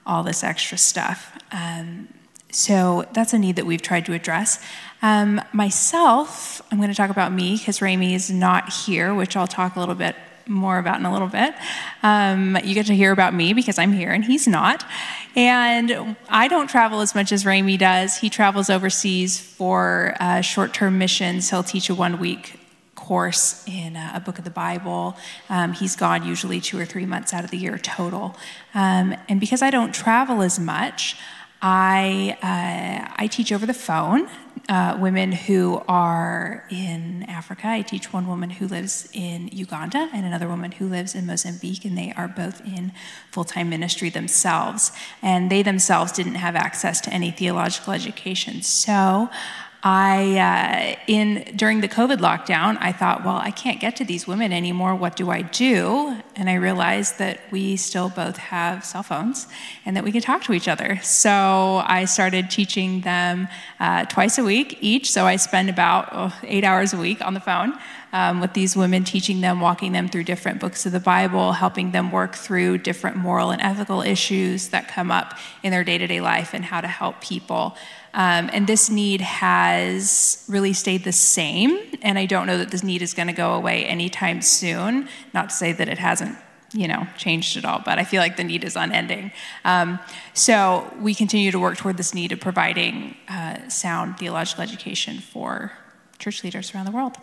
all 0.05 0.23
this 0.23 0.43
extra 0.43 0.77
stuff. 0.77 1.38
Um, 1.51 2.09
so 2.51 3.05
that's 3.13 3.33
a 3.33 3.39
need 3.39 3.55
that 3.55 3.65
we've 3.65 3.81
tried 3.81 4.05
to 4.05 4.13
address. 4.13 4.63
Um, 5.01 5.41
myself, 5.53 6.62
I'm 6.71 6.77
going 6.77 6.89
to 6.89 6.95
talk 6.95 7.09
about 7.09 7.31
me 7.31 7.57
because 7.57 7.81
Rami 7.81 8.13
is 8.13 8.29
not 8.29 8.71
here, 8.71 9.13
which 9.13 9.35
I'll 9.35 9.47
talk 9.47 9.75
a 9.75 9.79
little 9.79 9.95
bit 9.95 10.15
more 10.47 10.77
about 10.77 11.00
in 11.00 11.05
a 11.05 11.13
little 11.13 11.27
bit. 11.27 11.53
Um, 12.01 12.57
you 12.63 12.73
get 12.73 12.85
to 12.88 12.95
hear 12.95 13.12
about 13.12 13.33
me 13.33 13.53
because 13.53 13.77
I'm 13.77 13.91
here 13.91 14.12
and 14.12 14.23
he's 14.25 14.47
not. 14.47 14.85
And 15.35 16.15
I 16.29 16.47
don't 16.47 16.67
travel 16.67 17.01
as 17.01 17.15
much 17.15 17.31
as 17.31 17.45
Rami 17.45 17.77
does. 17.77 18.17
He 18.17 18.29
travels 18.29 18.69
overseas 18.69 19.39
for 19.39 20.15
uh, 20.19 20.41
short 20.41 20.73
term 20.73 20.97
missions. 20.97 21.50
He'll 21.50 21.63
teach 21.63 21.89
a 21.89 21.95
one 21.95 22.19
week 22.19 22.59
course 22.95 23.63
in 23.67 23.97
a, 23.97 24.21
book 24.25 24.38
of 24.38 24.45
the 24.45 24.50
Bible. 24.50 25.17
Um, 25.50 25.73
he's 25.73 25.95
gone 25.95 26.25
usually 26.25 26.62
two 26.62 26.79
or 26.79 26.85
three 26.85 27.05
months 27.05 27.33
out 27.33 27.43
of 27.43 27.51
the 27.51 27.57
year 27.57 27.77
total. 27.77 28.35
Um, 28.73 29.15
and 29.27 29.39
because 29.41 29.62
I 29.62 29.69
don't 29.69 29.93
travel 29.93 30.41
as 30.41 30.57
much, 30.57 31.17
I, 31.62 32.38
uh, 32.41 33.13
I 33.17 33.27
teach 33.27 33.51
over 33.51 33.65
the 33.65 33.73
phone 33.73 34.29
uh, 34.70 34.98
women 35.00 35.32
who 35.32 35.84
are 35.88 36.65
in 36.70 37.24
Africa. 37.27 37.67
I 37.67 37.82
teach 37.82 38.13
one 38.13 38.27
woman 38.27 38.50
who 38.50 38.67
lives 38.67 39.10
in 39.13 39.50
Uganda 39.51 40.10
and 40.13 40.25
another 40.25 40.48
woman 40.48 40.72
who 40.72 40.88
lives 40.88 41.15
in 41.15 41.25
Mozambique, 41.25 41.84
and 41.84 41.98
they 41.98 42.13
are 42.15 42.27
both 42.27 42.62
in 42.62 42.93
full 43.29 43.43
time 43.43 43.70
ministry 43.70 44.10
themselves. 44.10 44.91
And 45.22 45.51
they 45.51 45.63
themselves 45.63 46.12
didn't 46.12 46.36
have 46.36 46.55
access 46.55 47.01
to 47.01 47.13
any 47.13 47.32
theological 47.32 47.93
education. 47.93 48.62
So 48.62 49.29
I, 49.85 50.95
uh, 50.97 51.03
in 51.07 51.43
during 51.57 51.81
the 51.81 51.89
COVID 51.89 52.19
lockdown, 52.19 52.77
I 52.79 52.93
thought, 52.93 53.25
well, 53.25 53.35
I 53.35 53.51
can't 53.51 53.81
get 53.81 53.97
to 53.97 54.05
these 54.05 54.25
women 54.25 54.53
anymore. 54.53 54.95
What 54.95 55.17
do 55.17 55.29
I 55.29 55.41
do? 55.41 56.15
And 56.37 56.49
I 56.49 56.53
realized 56.53 57.19
that 57.19 57.41
we 57.51 57.75
still 57.75 58.07
both 58.07 58.37
have 58.37 58.85
cell 58.85 59.03
phones 59.03 59.45
and 59.85 59.97
that 59.97 60.05
we 60.05 60.13
can 60.13 60.21
talk 60.21 60.41
to 60.43 60.53
each 60.53 60.69
other. 60.69 60.99
So 61.03 61.83
I 61.85 62.05
started 62.05 62.49
teaching 62.49 63.01
them 63.01 63.49
uh, 63.81 64.05
twice 64.05 64.37
a 64.37 64.43
week 64.45 64.77
each. 64.79 65.11
So 65.11 65.25
I 65.25 65.35
spend 65.35 65.69
about 65.69 66.07
oh, 66.13 66.33
eight 66.43 66.63
hours 66.63 66.93
a 66.93 66.97
week 66.97 67.21
on 67.21 67.33
the 67.33 67.41
phone. 67.41 67.77
Um, 68.13 68.41
with 68.41 68.53
these 68.53 68.77
women, 68.77 69.03
teaching 69.03 69.41
them, 69.41 69.59
walking 69.59 69.91
them 69.91 70.07
through 70.07 70.25
different 70.25 70.59
books 70.59 70.85
of 70.85 70.91
the 70.91 70.99
Bible, 70.99 71.53
helping 71.53 71.93
them 71.93 72.11
work 72.11 72.35
through 72.35 72.77
different 72.77 73.17
moral 73.17 73.49
and 73.49 73.59
ethical 73.59 74.03
issues 74.03 74.69
that 74.69 74.87
come 74.87 75.09
up 75.09 75.35
in 75.63 75.71
their 75.71 75.83
day 75.83 75.97
to 75.97 76.05
day 76.05 76.21
life 76.21 76.53
and 76.53 76.63
how 76.63 76.79
to 76.79 76.87
help 76.87 77.21
people. 77.21 77.75
Um, 78.13 78.50
and 78.53 78.67
this 78.67 78.89
need 78.89 79.22
has 79.22 80.46
really 80.48 80.74
stayed 80.74 81.03
the 81.03 81.12
same. 81.12 81.79
And 82.01 82.20
I 82.20 82.25
don't 82.25 82.46
know 82.46 82.58
that 82.58 82.70
this 82.70 82.84
need 82.84 83.01
is 83.01 83.13
going 83.13 83.27
to 83.27 83.34
go 83.34 83.53
away 83.53 83.86
anytime 83.86 84.41
soon. 84.41 85.08
Not 85.34 85.50
to 85.50 85.55
say 85.55 85.72
that 85.72 85.88
it 85.88 85.98
hasn't 85.98 86.38
you 86.74 86.88
know, 86.88 87.08
changed 87.17 87.55
at 87.55 87.65
all, 87.65 87.82
but 87.86 88.00
I 88.00 88.03
feel 88.03 88.20
like 88.20 88.36
the 88.36 88.43
need 88.43 88.63
is 88.63 88.75
unending. 88.75 89.32
Um, 89.63 90.00
so 90.34 90.91
we 91.00 91.13
continue 91.13 91.51
to 91.51 91.60
work 91.60 91.77
toward 91.77 91.98
this 91.98 92.13
need 92.13 92.32
of 92.32 92.39
providing 92.39 93.15
uh, 93.29 93.70
sound 93.70 94.17
theological 94.17 94.63
education 94.63 95.20
for 95.20 95.72
church 96.17 96.43
leaders 96.43 96.74
around 96.74 96.86
the 96.86 96.91
world. 96.91 97.15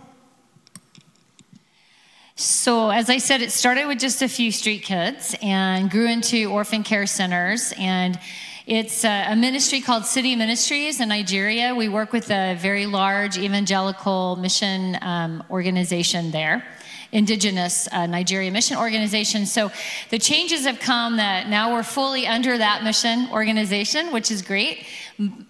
So, 2.36 2.88
as 2.90 3.10
I 3.10 3.18
said, 3.18 3.42
it 3.42 3.50
started 3.50 3.86
with 3.86 3.98
just 3.98 4.22
a 4.22 4.28
few 4.28 4.50
street 4.50 4.82
kids 4.82 5.36
and 5.42 5.90
grew 5.90 6.08
into 6.08 6.50
orphan 6.50 6.82
care 6.82 7.06
centers. 7.06 7.74
And 7.76 8.18
it's 8.66 9.04
a 9.04 9.34
ministry 9.36 9.80
called 9.80 10.04
City 10.04 10.36
Ministries 10.36 11.00
in 11.00 11.08
Nigeria. 11.08 11.74
We 11.74 11.88
work 11.88 12.12
with 12.12 12.30
a 12.30 12.54
very 12.54 12.86
large 12.86 13.38
evangelical 13.38 14.36
mission 14.36 14.98
um, 15.02 15.42
organization 15.50 16.30
there 16.30 16.64
indigenous 17.12 17.88
uh, 17.90 18.06
Nigeria 18.06 18.52
mission 18.52 18.76
organization. 18.76 19.44
So 19.44 19.72
the 20.10 20.18
changes 20.18 20.64
have 20.64 20.78
come 20.78 21.16
that 21.16 21.48
now 21.48 21.72
we're 21.72 21.82
fully 21.82 22.24
under 22.26 22.56
that 22.56 22.84
mission 22.84 23.28
organization, 23.32 24.12
which 24.12 24.30
is 24.30 24.42
great. 24.42 24.86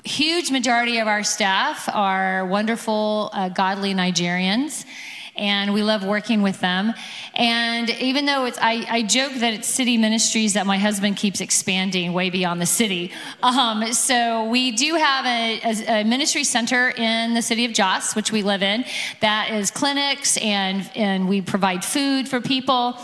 Huge 0.05 0.51
majority 0.51 0.99
of 1.01 1.07
our 1.07 1.23
staff 1.23 1.87
are 1.93 2.47
wonderful, 2.47 3.29
uh, 3.35 3.51
godly 3.51 3.93
Nigerians 3.93 4.87
and 5.37 5.73
we 5.73 5.83
love 5.83 6.05
working 6.05 6.43
with 6.43 6.61
them. 6.61 6.93
And 7.35 7.91
even 7.91 8.27
though 8.27 8.45
it's, 8.45 8.59
I, 8.61 8.87
I 8.89 9.03
joke 9.03 9.33
that 9.35 9.55
it's 9.55 9.69
city 9.69 9.97
ministries 9.97 10.55
that 10.55 10.67
my 10.67 10.79
husband 10.79 11.17
keeps 11.17 11.41
expanding 11.41 12.13
way 12.13 12.31
beyond 12.31 12.61
the 12.61 12.67
city. 12.67 13.13
Um, 13.43 13.93
so 13.93 14.49
we 14.49 14.73
do 14.73 14.95
have 14.95 15.27
a, 15.27 15.61
a, 15.63 16.01
a, 16.01 16.05
ministry 16.05 16.45
center 16.45 16.91
in 16.91 17.35
the 17.35 17.43
city 17.43 17.65
of 17.65 17.73
Jos, 17.73 18.15
which 18.15 18.33
we 18.33 18.43
live 18.43 18.63
in, 18.63 18.85
that 19.21 19.51
is 19.51 19.71
clinics 19.71 20.37
and, 20.39 20.91
and 20.95 21.29
we 21.29 21.41
provide 21.41 21.85
food 21.85 22.29
for 22.29 22.41
people. 22.41 22.99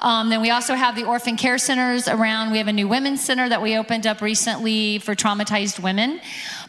Um, 0.00 0.28
then 0.28 0.42
we 0.42 0.50
also 0.50 0.74
have 0.74 0.94
the 0.94 1.04
orphan 1.04 1.36
care 1.36 1.58
centers 1.58 2.06
around. 2.06 2.52
We 2.52 2.58
have 2.58 2.68
a 2.68 2.72
new 2.72 2.86
women's 2.86 3.24
center 3.24 3.48
that 3.48 3.62
we 3.62 3.76
opened 3.76 4.06
up 4.06 4.20
recently 4.20 4.98
for 4.98 5.14
traumatized 5.14 5.80
women. 5.80 6.20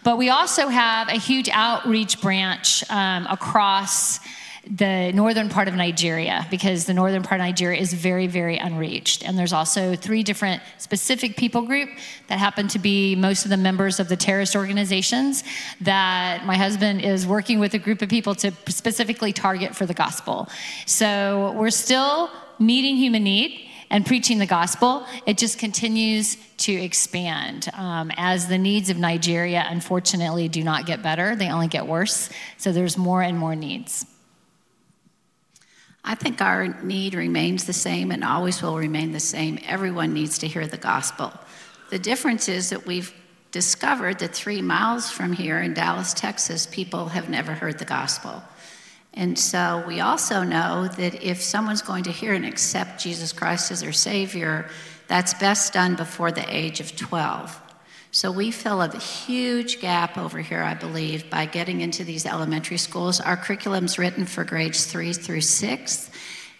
But 0.03 0.17
we 0.17 0.29
also 0.29 0.69
have 0.69 1.09
a 1.09 1.19
huge 1.19 1.49
outreach 1.51 2.21
branch 2.21 2.89
um, 2.89 3.27
across 3.29 4.19
the 4.69 5.11
northern 5.13 5.49
part 5.49 5.67
of 5.67 5.75
Nigeria 5.75 6.45
because 6.51 6.85
the 6.85 6.93
northern 6.93 7.23
part 7.23 7.39
of 7.39 7.45
Nigeria 7.45 7.79
is 7.79 7.93
very, 7.93 8.27
very 8.27 8.57
unreached. 8.57 9.23
And 9.23 9.37
there's 9.37 9.53
also 9.53 9.95
three 9.95 10.23
different 10.23 10.61
specific 10.77 11.37
people 11.37 11.61
group 11.61 11.89
that 12.27 12.39
happen 12.39 12.67
to 12.69 12.79
be 12.79 13.15
most 13.15 13.45
of 13.45 13.49
the 13.49 13.57
members 13.57 13.99
of 13.99 14.09
the 14.09 14.17
terrorist 14.17 14.55
organizations 14.55 15.43
that 15.81 16.45
my 16.45 16.57
husband 16.57 17.01
is 17.01 17.25
working 17.25 17.59
with 17.59 17.73
a 17.73 17.79
group 17.79 18.01
of 18.01 18.09
people 18.09 18.35
to 18.35 18.51
specifically 18.67 19.31
target 19.31 19.75
for 19.75 19.85
the 19.85 19.93
gospel. 19.93 20.47
So 20.85 21.53
we're 21.55 21.69
still 21.69 22.29
meeting 22.59 22.97
human 22.97 23.23
need 23.23 23.63
and 23.89 24.05
preaching 24.05 24.37
the 24.37 24.45
gospel, 24.45 25.05
it 25.25 25.37
just 25.37 25.59
continues 25.59 26.35
to 26.57 26.73
expand. 26.73 27.69
Um, 27.73 28.11
as 28.17 28.49
the 28.49 28.57
needs 28.57 28.89
of 28.89 28.97
Nigeria, 28.97 29.65
unfortunately, 29.69 30.49
do 30.49 30.61
not 30.61 30.85
get 30.85 31.01
better, 31.01 31.37
they 31.37 31.49
only 31.49 31.67
get 31.67 31.87
worse. 31.87 32.29
So 32.57 32.73
there's 32.73 32.97
more 32.97 33.21
and 33.21 33.37
more 33.37 33.55
needs. 33.55 34.05
I 36.09 36.15
think 36.15 36.41
our 36.41 36.69
need 36.83 37.15
remains 37.15 37.65
the 37.65 37.73
same 37.73 38.11
and 38.11 38.23
always 38.23 38.61
will 38.61 38.77
remain 38.77 39.11
the 39.11 39.19
same. 39.19 39.59
Everyone 39.67 40.13
needs 40.13 40.37
to 40.37 40.47
hear 40.47 40.65
the 40.65 40.77
gospel. 40.77 41.33
The 41.89 41.99
difference 41.99 42.47
is 42.47 42.69
that 42.69 42.85
we've 42.85 43.13
discovered 43.51 44.19
that 44.19 44.33
three 44.33 44.61
miles 44.61 45.11
from 45.11 45.33
here 45.33 45.59
in 45.59 45.73
Dallas, 45.73 46.13
Texas, 46.13 46.65
people 46.65 47.09
have 47.09 47.29
never 47.29 47.51
heard 47.51 47.77
the 47.77 47.83
gospel. 47.83 48.41
And 49.15 49.37
so 49.37 49.83
we 49.85 49.99
also 49.99 50.43
know 50.43 50.87
that 50.87 51.21
if 51.21 51.41
someone's 51.41 51.81
going 51.81 52.05
to 52.05 52.11
hear 52.11 52.33
and 52.33 52.45
accept 52.45 53.03
Jesus 53.03 53.33
Christ 53.33 53.69
as 53.71 53.81
their 53.81 53.91
Savior, 53.91 54.69
that's 55.07 55.33
best 55.33 55.73
done 55.73 55.95
before 55.95 56.31
the 56.31 56.45
age 56.47 56.79
of 56.79 56.95
12. 56.95 57.61
So 58.17 58.31
we 58.31 58.49
fill 58.49 58.81
a 58.81 58.97
huge 58.97 59.79
gap 59.79 60.17
over 60.17 60.39
here, 60.39 60.63
I 60.63 60.73
believe, 60.73 61.29
by 61.29 61.45
getting 61.45 61.81
into 61.81 62.03
these 62.03 62.25
elementary 62.25 62.79
schools. 62.79 63.19
Our 63.19 63.37
curriculum's 63.37 63.99
written 63.99 64.25
for 64.25 64.43
grades 64.43 64.87
three 64.87 65.13
through 65.13 65.41
six. 65.41 66.09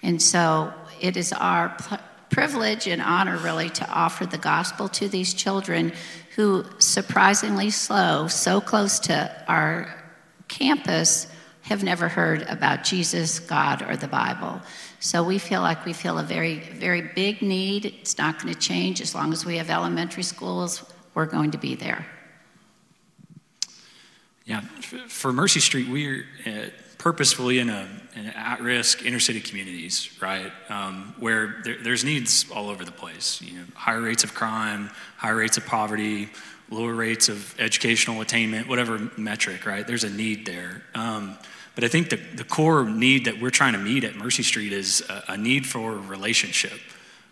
And 0.04 0.22
so 0.22 0.72
it 1.02 1.18
is 1.18 1.34
our 1.34 1.70
pl- 1.70 1.98
privilege 2.30 2.86
and 2.86 3.02
honor, 3.02 3.38
really, 3.38 3.72
to 3.72 3.90
offer 3.90 4.28
the 4.28 4.38
gospel 4.38 4.88
to 4.90 5.10
these 5.10 5.34
children 5.34 5.94
who, 6.36 6.64
surprisingly 6.78 7.72
slow, 7.72 8.28
so 8.28 8.62
close 8.62 9.00
to 9.00 9.44
our 9.48 9.92
campus, 10.48 11.26
have 11.64 11.84
never 11.84 12.08
heard 12.08 12.44
about 12.44 12.84
Jesus, 12.84 13.40
God, 13.40 13.82
or 13.82 13.98
the 13.98 14.08
Bible. 14.08 14.62
So 15.00 15.24
we 15.24 15.40
feel 15.40 15.62
like 15.62 15.88
we 15.88 15.94
feel 15.94 16.20
a 16.20 16.24
very, 16.24 16.60
very 16.60 17.02
big 17.02 17.42
need. 17.42 17.86
It's 17.86 18.20
not 18.20 18.40
going 18.40 18.54
to 18.54 18.60
change 18.60 19.02
as 19.02 19.16
long 19.16 19.34
as 19.34 19.44
we 19.44 19.58
have 19.58 19.72
elementary 19.72 20.22
schools 20.22 20.84
we're 21.18 21.26
going 21.26 21.50
to 21.50 21.58
be 21.58 21.74
there. 21.74 22.06
Yeah, 24.46 24.62
for 25.08 25.34
Mercy 25.34 25.60
Street, 25.60 25.90
we're 25.90 26.26
uh, 26.46 26.70
purposefully 27.00 27.58
in, 27.58 27.70
a, 27.72 27.88
in 28.16 28.28
at-risk 28.28 29.04
inner-city 29.04 29.40
communities, 29.40 30.16
right, 30.22 30.52
um, 30.70 31.16
where 31.18 31.56
there, 31.64 31.78
there's 31.82 32.04
needs 32.04 32.46
all 32.52 32.70
over 32.70 32.86
the 32.86 32.92
place. 32.92 33.42
You 33.42 33.58
know, 33.58 33.64
higher 33.74 34.00
rates 34.00 34.24
of 34.24 34.36
crime, 34.36 34.92
higher 35.18 35.38
rates 35.38 35.58
of 35.58 35.66
poverty, 35.66 36.30
lower 36.70 36.94
rates 36.94 37.30
of 37.30 37.60
educational 37.60 38.22
attainment, 38.22 38.68
whatever 38.68 39.10
metric, 39.18 39.66
right? 39.66 39.88
There's 39.88 40.04
a 40.04 40.12
need 40.12 40.46
there. 40.46 40.84
Um, 40.94 41.36
but 41.74 41.84
I 41.84 41.88
think 41.88 42.12
the, 42.12 42.18
the 42.36 42.44
core 42.44 42.88
need 42.88 43.26
that 43.26 43.42
we're 43.42 43.50
trying 43.50 43.74
to 43.74 43.80
meet 43.80 44.04
at 44.04 44.16
Mercy 44.16 44.44
Street 44.44 44.72
is 44.72 45.04
a, 45.10 45.24
a 45.30 45.38
need 45.38 45.66
for 45.66 45.98
relationship. 45.98 46.80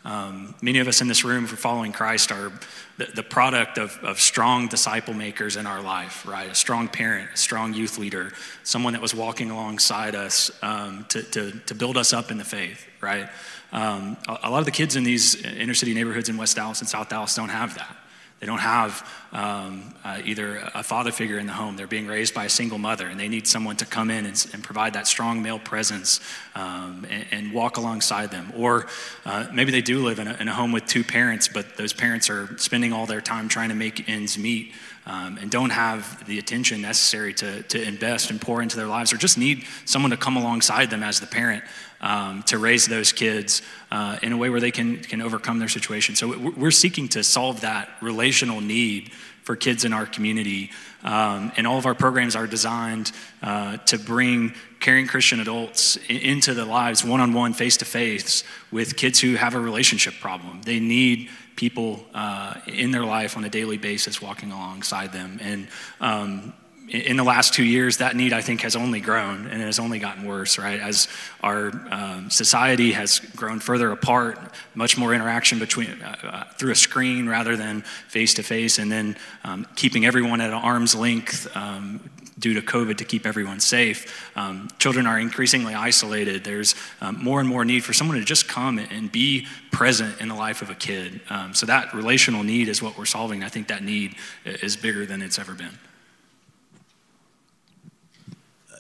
Um, 0.05 0.53
many 0.61 0.77
of 0.77 0.87
us 0.87 1.01
in 1.01 1.07
this 1.07 1.23
room, 1.23 1.47
for 1.47 1.55
following 1.55 1.91
Christ, 1.91 2.31
are 2.31 2.51
the, 2.97 3.05
the 3.05 3.23
product 3.23 3.79
of, 3.79 3.97
of, 4.03 4.19
strong 4.21 4.67
disciple 4.67 5.15
makers 5.15 5.55
in 5.55 5.65
our 5.65 5.81
life, 5.81 6.27
right? 6.27 6.49
A 6.49 6.53
strong 6.53 6.87
parent, 6.87 7.31
a 7.33 7.37
strong 7.37 7.73
youth 7.73 7.97
leader, 7.97 8.31
someone 8.63 8.93
that 8.93 9.01
was 9.01 9.15
walking 9.15 9.49
alongside 9.49 10.13
us 10.13 10.51
um, 10.61 11.05
to, 11.09 11.23
to, 11.23 11.51
to, 11.65 11.73
build 11.73 11.97
us 11.97 12.13
up 12.13 12.29
in 12.29 12.37
the 12.37 12.43
faith, 12.45 12.85
right? 13.01 13.27
Um, 13.71 14.15
a, 14.27 14.37
a, 14.43 14.49
lot 14.51 14.59
of 14.59 14.65
the 14.65 14.71
kids 14.71 14.95
in 14.95 15.03
these 15.03 15.43
inner 15.43 15.73
city 15.73 15.95
neighborhoods 15.95 16.29
in 16.29 16.37
West 16.37 16.55
Dallas 16.55 16.81
and 16.81 16.87
South 16.87 17.09
Dallas 17.09 17.33
don't 17.33 17.49
have 17.49 17.73
that. 17.73 17.97
They 18.39 18.47
don't 18.47 18.59
have 18.59 19.09
um, 19.31 19.93
uh, 20.03 20.19
either 20.25 20.57
a 20.73 20.83
father 20.83 21.11
figure 21.11 21.39
in 21.39 21.47
the 21.47 21.53
home. 21.53 21.77
They're 21.77 21.87
being 21.87 22.05
raised 22.05 22.33
by 22.33 22.45
a 22.45 22.49
single 22.49 22.77
mother, 22.77 23.07
and 23.07 23.17
they 23.17 23.29
need 23.29 23.47
someone 23.47 23.77
to 23.77 23.85
come 23.85 24.11
in 24.11 24.25
and, 24.25 24.47
and 24.53 24.61
provide 24.61 24.93
that 24.93 25.07
strong 25.07 25.41
male 25.41 25.57
presence 25.57 26.19
um, 26.53 27.05
and, 27.09 27.25
and, 27.31 27.53
walk 27.53 27.77
alongside 27.77 28.31
them. 28.31 28.51
Or 28.55 28.87
uh, 29.25 29.47
maybe 29.53 29.71
they 29.71 29.81
do 29.81 30.03
live 30.03 30.19
in 30.19 30.27
a, 30.27 30.33
in 30.33 30.49
a, 30.49 30.53
home 30.53 30.73
with 30.73 30.85
two 30.85 31.03
parents, 31.03 31.47
but 31.47 31.77
those 31.77 31.93
parents 31.93 32.29
are 32.29 32.57
spending 32.57 32.91
all 32.91 33.05
their 33.05 33.21
time 33.21 33.47
trying 33.47 33.69
to 33.69 33.75
make 33.75 34.09
ends 34.09 34.37
meet. 34.37 34.73
Um, 35.07 35.37
and 35.39 35.51
don't 35.51 35.69
have 35.69 36.25
the 36.25 36.39
attention 36.39 36.81
necessary 36.81 37.31
to, 37.35 37.61
to 37.61 37.81
invest 37.81 38.31
and 38.31 38.41
pour 38.41 38.63
into 38.63 38.75
their 38.75 38.87
lives, 38.87 39.13
or 39.13 39.17
just 39.17 39.37
need 39.37 39.63
someone 39.85 40.09
to 40.11 40.17
come 40.17 40.35
alongside 40.35 40.89
them 40.89 41.03
as 41.03 41.19
the 41.19 41.27
parent 41.27 41.63
um, 42.05 42.43
to 42.43 42.59
raise 42.59 42.85
those 42.85 43.11
kids 43.11 43.63
uh, 43.89 44.17
in 44.21 44.31
a 44.31 44.37
way 44.37 44.49
where 44.49 44.61
they 44.61 44.71
can, 44.71 44.97
can 44.97 45.21
overcome 45.21 45.57
their 45.57 45.67
situation. 45.67 46.15
So 46.15 46.37
we're 46.37 46.69
seeking 46.69 47.07
to 47.09 47.23
solve 47.23 47.61
that 47.61 47.89
relational 47.99 48.61
need 48.61 49.11
for 49.41 49.55
kids 49.55 49.85
in 49.85 49.91
our 49.91 50.05
community. 50.05 50.71
Um, 51.03 51.51
and 51.57 51.65
all 51.65 51.77
of 51.79 51.85
our 51.85 51.95
programs 51.95 52.35
are 52.35 52.47
designed 52.47 53.11
uh, 53.41 53.77
to 53.77 53.97
bring 53.97 54.53
caring 54.79 55.07
Christian 55.07 55.39
adults 55.39 55.97
into 56.07 56.53
the 56.53 56.65
lives 56.65 57.03
one 57.03 57.21
on 57.21 57.33
one, 57.33 57.53
face 57.53 57.77
to 57.77 57.85
face 57.85 58.43
with 58.71 58.95
kids 58.95 59.19
who 59.19 59.35
have 59.35 59.55
a 59.55 59.59
relationship 59.59 60.13
problem. 60.21 60.61
They 60.61 60.79
need 60.79 61.29
people 61.55 62.05
uh, 62.13 62.55
in 62.67 62.91
their 62.91 63.05
life 63.05 63.35
on 63.35 63.43
a 63.45 63.49
daily 63.49 63.77
basis 63.77 64.21
walking 64.21 64.51
alongside 64.51 65.11
them. 65.11 65.39
And 65.41 65.67
um, 65.99 66.53
in 66.89 67.17
the 67.17 67.23
last 67.23 67.53
two 67.53 67.63
years, 67.63 67.97
that 67.97 68.15
need 68.15 68.31
I 68.31 68.41
think 68.41 68.61
has 68.61 68.75
only 68.75 68.99
grown 68.99 69.47
and 69.47 69.61
has 69.61 69.79
only 69.79 69.99
gotten 69.99 70.25
worse, 70.25 70.57
right? 70.57 70.79
As 70.79 71.07
our 71.41 71.71
um, 71.91 72.29
society 72.29 72.91
has 72.91 73.19
grown 73.19 73.59
further 73.59 73.91
apart, 73.91 74.37
much 74.75 74.97
more 74.97 75.13
interaction 75.13 75.57
between 75.57 76.01
uh, 76.01 76.15
uh, 76.23 76.43
through 76.57 76.71
a 76.71 76.75
screen 76.75 77.27
rather 77.27 77.55
than 77.55 77.81
face 78.07 78.35
to 78.35 78.43
face, 78.43 78.77
and 78.77 78.91
then 78.91 79.17
um, 79.43 79.65
keeping 79.75 80.05
everyone 80.05 80.41
at 80.41 80.53
arm's 80.53 80.93
length 80.95 81.47
um, 81.55 82.07
due 82.37 82.53
to 82.53 82.61
COVID 82.61 82.97
to 82.97 83.05
keep 83.05 83.25
everyone 83.25 83.59
safe. 83.59 84.29
Um, 84.37 84.67
children 84.77 85.07
are 85.07 85.19
increasingly 85.19 85.73
isolated. 85.73 86.43
There's 86.43 86.75
um, 87.01 87.23
more 87.23 87.39
and 87.39 87.49
more 87.49 87.65
need 87.65 87.83
for 87.83 87.93
someone 87.93 88.17
to 88.17 88.25
just 88.25 88.47
come 88.47 88.77
and 88.77 89.11
be 89.11 89.47
present 89.71 90.21
in 90.21 90.27
the 90.27 90.35
life 90.35 90.61
of 90.61 90.69
a 90.69 90.75
kid. 90.75 91.21
Um, 91.29 91.53
so 91.53 91.65
that 91.65 91.93
relational 91.93 92.43
need 92.43 92.67
is 92.67 92.81
what 92.81 92.97
we're 92.97 93.05
solving. 93.05 93.43
I 93.43 93.49
think 93.49 93.69
that 93.69 93.83
need 93.83 94.15
is 94.45 94.75
bigger 94.75 95.05
than 95.05 95.21
it's 95.21 95.39
ever 95.39 95.53
been. 95.53 95.79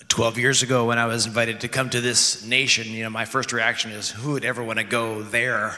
12 0.07 0.37
years 0.37 0.63
ago 0.63 0.85
when 0.85 0.97
I 0.97 1.05
was 1.05 1.25
invited 1.25 1.61
to 1.61 1.67
come 1.67 1.89
to 1.89 2.01
this 2.01 2.45
nation, 2.45 2.87
you 2.87 3.03
know, 3.03 3.09
my 3.09 3.25
first 3.25 3.51
reaction 3.51 3.91
is, 3.91 4.09
who 4.09 4.33
would 4.33 4.45
ever 4.45 4.63
want 4.63 4.79
to 4.79 4.85
go 4.85 5.23
there? 5.23 5.77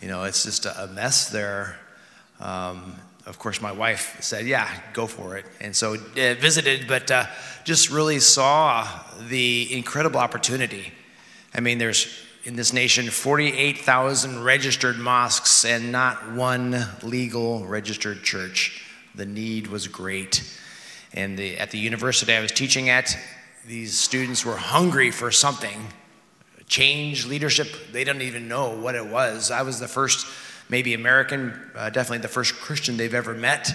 You 0.00 0.08
know, 0.08 0.24
it's 0.24 0.44
just 0.44 0.66
a 0.66 0.88
mess 0.92 1.30
there. 1.30 1.76
Um, 2.40 2.94
of 3.26 3.38
course, 3.38 3.62
my 3.62 3.72
wife 3.72 4.18
said, 4.20 4.46
yeah, 4.46 4.68
go 4.92 5.06
for 5.06 5.36
it. 5.36 5.46
And 5.60 5.74
so 5.74 5.94
uh, 5.94 6.34
visited, 6.34 6.86
but 6.86 7.10
uh, 7.10 7.26
just 7.64 7.90
really 7.90 8.20
saw 8.20 8.86
the 9.28 9.74
incredible 9.74 10.20
opportunity. 10.20 10.92
I 11.54 11.60
mean, 11.60 11.78
there's 11.78 12.06
in 12.44 12.56
this 12.56 12.74
nation 12.74 13.08
48,000 13.08 14.42
registered 14.42 14.98
mosques 14.98 15.64
and 15.64 15.90
not 15.90 16.32
one 16.32 16.86
legal 17.02 17.64
registered 17.64 18.22
church. 18.22 18.84
The 19.14 19.24
need 19.24 19.68
was 19.68 19.88
great. 19.88 20.42
And 21.14 21.38
the, 21.38 21.56
at 21.56 21.70
the 21.70 21.78
university 21.78 22.34
I 22.34 22.40
was 22.40 22.52
teaching 22.52 22.90
at, 22.90 23.16
these 23.66 23.98
students 23.98 24.44
were 24.44 24.56
hungry 24.56 25.10
for 25.10 25.30
something 25.30 25.88
change, 26.66 27.26
leadership. 27.26 27.68
They 27.92 28.04
didn't 28.04 28.22
even 28.22 28.48
know 28.48 28.70
what 28.70 28.94
it 28.94 29.06
was. 29.06 29.50
I 29.50 29.62
was 29.62 29.78
the 29.78 29.88
first, 29.88 30.26
maybe 30.68 30.94
American, 30.94 31.52
uh, 31.74 31.90
definitely 31.90 32.18
the 32.18 32.28
first 32.28 32.54
Christian 32.54 32.96
they've 32.96 33.14
ever 33.14 33.34
met. 33.34 33.70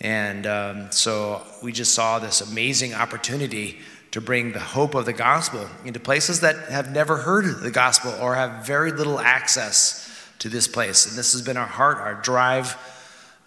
And 0.00 0.46
um, 0.46 0.90
so 0.90 1.42
we 1.62 1.70
just 1.70 1.94
saw 1.94 2.18
this 2.18 2.40
amazing 2.40 2.94
opportunity 2.94 3.78
to 4.10 4.20
bring 4.20 4.52
the 4.52 4.60
hope 4.60 4.94
of 4.94 5.04
the 5.04 5.12
gospel 5.12 5.68
into 5.84 6.00
places 6.00 6.40
that 6.40 6.56
have 6.70 6.92
never 6.92 7.18
heard 7.18 7.60
the 7.60 7.70
gospel 7.70 8.12
or 8.20 8.34
have 8.34 8.66
very 8.66 8.90
little 8.90 9.18
access 9.18 10.10
to 10.38 10.48
this 10.48 10.66
place. 10.66 11.06
And 11.06 11.16
this 11.16 11.32
has 11.32 11.42
been 11.42 11.56
our 11.56 11.66
heart, 11.66 11.98
our 11.98 12.14
drive 12.14 12.76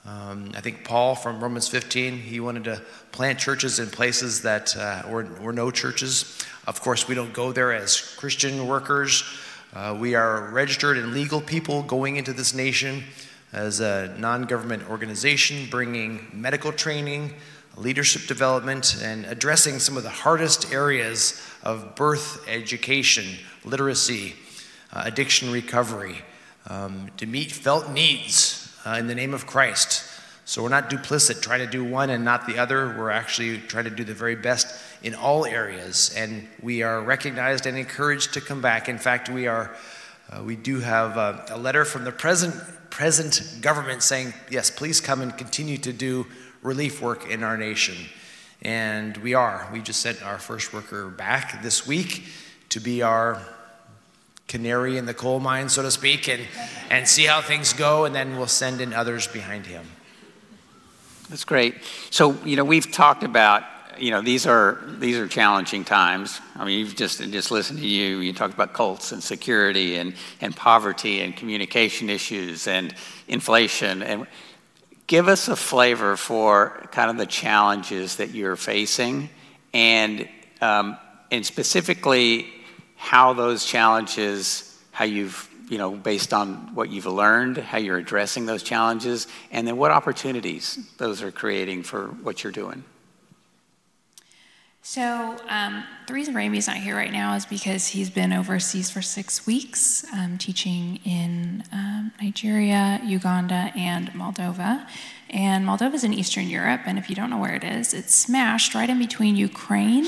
um, 0.08 0.52
I 0.56 0.62
think 0.62 0.86
Paul 0.86 1.16
from 1.16 1.42
Romans 1.42 1.68
15, 1.68 2.18
he 2.18 2.40
wanted 2.40 2.64
to 2.64 2.82
plant 3.12 3.40
churches 3.40 3.78
in 3.78 3.90
places 3.90 4.42
that 4.44 4.76
uh, 4.78 5.04
were, 5.10 5.26
were 5.42 5.52
no 5.52 5.70
churches. 5.70 6.46
Of 6.65 6.80
course, 6.80 7.10
we 7.10 7.15
don't 7.15 7.34
go 7.34 7.52
there 7.52 7.74
as 7.74 8.15
Christian 8.15 8.67
workers. 8.67 9.26
Uh, 9.74 9.98
we 10.00 10.15
are 10.15 10.50
registered 10.52 10.98
and 10.98 11.12
legal 11.12 11.41
people 11.41 11.84
going 11.84 12.15
into 12.15 12.32
this 12.32 12.54
nation 12.54 13.04
as 13.52 13.82
a 13.82 14.15
non 14.17 14.43
government 14.43 14.89
organization, 14.89 15.67
bringing 15.70 16.26
medical 16.32 16.72
training, 16.72 17.34
leadership 17.76 18.28
development, 18.28 18.96
and 19.02 19.26
addressing 19.26 19.78
some 19.78 19.98
of 19.98 20.04
the 20.04 20.10
hardest 20.10 20.72
areas 20.72 21.46
of 21.63 21.96
birth 21.96 22.48
education, 22.48 23.26
literacy, 23.65 24.36
uh, 24.93 25.02
addiction 25.04 25.52
recovery, 25.52 26.22
um, 26.70 27.10
to 27.17 27.26
meet 27.26 27.52
felt 27.52 27.91
needs 27.91 28.66
uh, 28.88 28.97
in 28.97 29.08
the 29.08 29.15
name 29.15 29.34
of 29.34 29.45
Christ. 29.45 30.04
So 30.45 30.63
we're 30.63 30.69
not 30.69 30.89
duplicit, 30.89 31.41
trying 31.41 31.60
to 31.60 31.67
do 31.67 31.84
one 31.84 32.10
and 32.10 32.23
not 32.23 32.47
the 32.47 32.58
other. 32.58 32.95
We're 32.97 33.10
actually 33.10 33.58
trying 33.58 33.84
to 33.84 33.89
do 33.89 34.06
the 34.06 34.13
very 34.13 34.36
best 34.36 34.82
in 35.04 35.13
all 35.13 35.45
areas, 35.45 36.13
and 36.15 36.47
we 36.62 36.84
are 36.84 37.02
recognized 37.02 37.65
and 37.65 37.78
encouraged 37.78 38.34
to 38.36 38.41
come 38.41 38.62
back. 38.62 38.88
In 38.88 38.97
fact, 38.97 39.30
we 39.30 39.47
are. 39.47 39.76
Uh, 40.30 40.43
we 40.43 40.58
do 40.58 40.82
have 40.82 41.17
uh, 41.17 41.45
a 41.50 41.58
letter 41.58 41.86
from 41.86 42.04
the 42.04 42.12
present 42.12 42.54
present 42.89 43.60
government 43.62 44.04
saying, 44.04 44.34
yes, 44.50 44.69
please 44.69 45.02
come 45.02 45.21
and 45.21 45.38
continue 45.38 45.78
to 45.78 45.93
do 45.93 46.26
relief 46.62 47.02
work 47.02 47.30
in 47.30 47.43
our 47.43 47.58
nation. 47.58 47.95
And 48.62 49.15
we 49.17 49.34
are. 49.34 49.69
We 49.71 49.82
just 49.82 50.02
sent 50.02 50.23
our 50.23 50.38
first 50.38 50.73
worker 50.73 51.10
back 51.10 51.62
this 51.62 51.86
week 51.86 52.23
to 52.69 52.80
be 52.80 53.02
our 53.02 53.41
canary 54.48 54.98
in 54.98 55.06
the 55.06 55.14
coal 55.14 55.40
mine, 55.40 55.70
so 55.70 55.82
to 55.82 55.92
speak, 55.92 56.28
and, 56.30 56.42
and 56.90 57.08
see 57.08 57.26
how 57.26 57.42
things 57.42 57.74
go, 57.74 58.06
and 58.06 58.16
then 58.16 58.38
we'll 58.38 58.48
send 58.48 58.82
in 58.82 58.94
others 58.94 59.28
behind 59.28 59.66
him. 59.66 59.86
That's 61.30 61.44
great. 61.44 61.76
So, 62.10 62.32
you 62.46 62.56
know, 62.56 62.64
we've 62.64 62.90
talked 62.90 63.24
about, 63.24 63.64
you 64.00 64.12
know, 64.12 64.22
these 64.22 64.48
are 64.48 64.80
these 65.00 65.18
are 65.18 65.28
challenging 65.28 65.84
times. 65.84 66.40
I 66.56 66.64
mean, 66.64 66.80
you've 66.80 66.96
just 66.96 67.20
just 67.20 67.52
listened 67.52 67.80
to 67.80 67.88
you. 67.88 68.20
You 68.20 68.32
talked 68.32 68.54
about 68.54 68.74
cults 68.74 69.12
and 69.12 69.22
security 69.22 69.98
and 69.98 70.14
and 70.40 70.56
poverty 70.56 71.22
and 71.22 71.36
communication 71.36 72.10
issues 72.10 72.68
and 72.68 72.96
inflation. 73.28 74.04
And 74.04 74.28
give 75.08 75.28
us 75.28 75.48
a 75.50 75.56
flavor 75.56 76.16
for 76.16 76.88
kind 76.92 77.10
of 77.10 77.18
the 77.18 77.26
challenges 77.26 78.18
that 78.18 78.30
you're 78.34 78.56
facing, 78.56 79.30
and 79.74 80.30
um, 80.62 80.98
and 81.32 81.46
specifically 81.46 82.48
how 82.98 83.34
those 83.34 83.64
challenges, 83.64 84.78
how 84.92 85.06
you've, 85.06 85.50
you 85.70 85.78
know, 85.78 85.92
based 85.92 86.34
on 86.34 86.74
what 86.76 86.90
you've 86.90 87.06
learned, 87.06 87.58
how 87.58 87.78
you're 87.78 87.98
addressing 87.98 88.46
those 88.46 88.64
challenges, 88.64 89.28
and 89.52 89.66
then 89.66 89.78
what 89.78 89.92
opportunities 89.92 90.78
those 90.98 91.22
are 91.22 91.32
creating 91.32 91.84
for 91.84 92.08
what 92.08 92.44
you're 92.44 92.52
doing. 92.52 92.84
So, 94.89 95.36
um, 95.50 95.84
the 96.08 96.13
reason 96.13 96.34
Rami's 96.34 96.65
not 96.65 96.78
here 96.78 96.95
right 96.95 97.12
now 97.12 97.36
is 97.36 97.45
because 97.45 97.88
he's 97.88 98.10
been 98.10 98.32
overseas 98.32 98.89
for 98.89 99.02
six 99.02 99.45
weeks 99.45 100.06
um, 100.13 100.38
teaching 100.38 101.02
in 101.04 101.65
um, 101.73 102.13
Nigeria, 102.21 103.02
Uganda, 103.04 103.69
and 103.76 104.10
Moldova. 104.13 104.88
And 105.30 105.65
Moldova 105.65 105.95
is 105.95 106.06
in 106.06 106.13
Eastern 106.13 106.47
Europe, 106.47 106.84
and 106.86 106.97
if 106.97 107.10
you 107.10 107.17
don't 107.17 107.30
know 107.30 107.38
where 107.38 107.54
it 107.54 107.65
is, 107.65 107.93
it's 107.93 108.15
smashed 108.15 108.73
right 108.76 108.89
in 108.89 108.97
between 108.97 109.36
Ukraine 109.36 110.08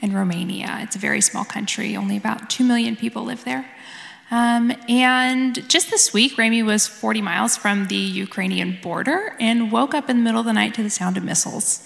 and 0.00 0.14
Romania. 0.14 0.78
It's 0.82 0.94
a 0.94 1.00
very 1.00 1.20
small 1.20 1.44
country, 1.44 1.96
only 1.96 2.16
about 2.16 2.48
2 2.48 2.64
million 2.64 2.94
people 2.94 3.24
live 3.24 3.42
there. 3.42 3.68
Um, 4.30 4.72
and 4.88 5.68
just 5.68 5.90
this 5.90 6.12
week, 6.12 6.38
Rami 6.38 6.62
was 6.62 6.86
40 6.86 7.20
miles 7.20 7.56
from 7.56 7.88
the 7.88 7.96
Ukrainian 7.96 8.78
border 8.80 9.34
and 9.40 9.72
woke 9.72 9.92
up 9.92 10.08
in 10.08 10.18
the 10.18 10.22
middle 10.22 10.38
of 10.38 10.46
the 10.46 10.52
night 10.52 10.72
to 10.74 10.84
the 10.84 10.90
sound 10.90 11.16
of 11.16 11.24
missiles. 11.24 11.84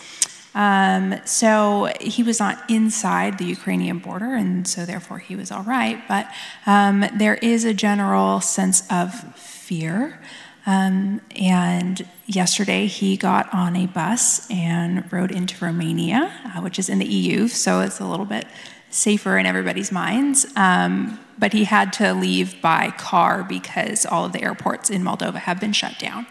Um, 0.55 1.17
so 1.25 1.93
he 2.01 2.23
was 2.23 2.39
not 2.39 2.71
inside 2.71 3.39
the 3.39 3.45
Ukrainian 3.45 3.99
border, 3.99 4.35
and 4.35 4.67
so 4.67 4.85
therefore 4.85 5.19
he 5.19 5.35
was 5.37 5.51
all 5.51 5.65
right. 5.65 6.01
But 6.07 6.29
um, 6.67 7.05
there 7.15 7.35
is 7.35 7.65
a 7.65 7.75
general 7.75 8.41
sense 8.41 8.85
of 8.91 9.13
fear. 9.37 10.21
Um, 10.67 11.21
and 11.37 12.07
yesterday 12.27 12.87
he 12.87 13.17
got 13.17 13.53
on 13.53 13.77
a 13.77 13.87
bus 13.87 14.51
and 14.51 15.13
rode 15.13 15.31
into 15.31 15.63
Romania, 15.63 16.33
uh, 16.45 16.61
which 16.61 16.79
is 16.79 16.89
in 16.89 16.99
the 16.99 17.07
EU, 17.07 17.49
so 17.49 17.81
it's 17.81 18.01
a 18.01 18.07
little 18.07 18.25
bit 18.25 18.47
safer 18.89 19.37
in 19.37 19.45
everybody's 19.45 19.93
minds. 19.93 20.47
Um, 20.57 21.19
but 21.39 21.53
he 21.53 21.65
had 21.65 21.93
to 21.95 22.15
leave 22.15 22.63
by 22.63 22.91
car 22.93 23.43
because 23.43 24.07
all 24.07 24.25
of 24.25 24.33
the 24.33 24.43
airports 24.43 24.89
in 24.89 25.03
Moldova 25.03 25.37
have 25.37 25.61
been 25.61 25.73
shut 25.73 25.99
down. 25.99 26.27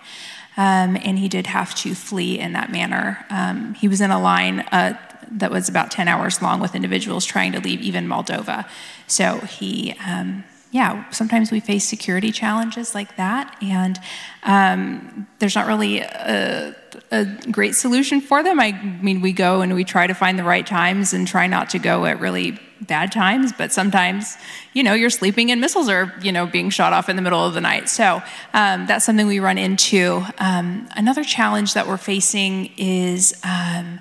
Um, 0.55 0.97
and 1.03 1.17
he 1.17 1.27
did 1.27 1.47
have 1.47 1.73
to 1.75 1.95
flee 1.95 2.39
in 2.39 2.53
that 2.53 2.71
manner. 2.71 3.25
Um, 3.29 3.73
he 3.73 3.87
was 3.87 4.01
in 4.01 4.11
a 4.11 4.21
line 4.21 4.59
uh, 4.59 4.97
that 5.31 5.51
was 5.51 5.67
about 5.69 5.89
10 5.91 6.07
hours 6.07 6.41
long 6.41 6.59
with 6.59 6.75
individuals 6.75 7.25
trying 7.25 7.53
to 7.53 7.59
leave 7.59 7.81
even 7.81 8.07
Moldova. 8.07 8.67
So 9.07 9.39
he 9.39 9.95
um, 10.05 10.43
yeah, 10.73 11.07
sometimes 11.11 11.51
we 11.51 11.59
face 11.59 11.85
security 11.85 12.31
challenges 12.31 12.95
like 12.95 13.15
that, 13.17 13.55
and 13.61 13.99
um, 14.41 15.27
there's 15.37 15.53
not 15.53 15.67
really 15.67 15.99
a, 15.99 16.75
a, 17.11 17.25
great 17.51 17.75
solution 17.75 18.21
for 18.21 18.41
them. 18.41 18.59
I 18.59 18.71
mean, 18.71 19.21
we 19.21 19.33
go 19.33 19.61
and 19.61 19.75
we 19.75 19.83
try 19.83 20.07
to 20.07 20.15
find 20.15 20.37
the 20.37 20.43
right 20.43 20.65
times 20.65 21.13
and 21.13 21.27
try 21.27 21.45
not 21.45 21.69
to 21.69 21.79
go 21.79 22.05
at 22.05 22.19
really 22.19 22.59
bad 22.87 23.11
times, 23.11 23.51
but 23.53 23.71
sometimes, 23.71 24.37
you 24.73 24.83
know, 24.83 24.93
you're 24.93 25.09
sleeping 25.09 25.51
and 25.51 25.59
missiles 25.61 25.89
are, 25.89 26.13
you 26.21 26.31
know, 26.31 26.45
being 26.45 26.69
shot 26.69 26.93
off 26.93 27.09
in 27.09 27.15
the 27.15 27.21
middle 27.21 27.45
of 27.45 27.53
the 27.53 27.61
night. 27.61 27.89
So 27.89 28.21
um, 28.53 28.85
that's 28.85 29.05
something 29.05 29.27
we 29.27 29.39
run 29.39 29.57
into. 29.57 30.23
Um, 30.39 30.87
another 30.95 31.23
challenge 31.23 31.73
that 31.73 31.87
we're 31.87 31.97
facing 31.97 32.71
is 32.77 33.39
um, 33.43 33.99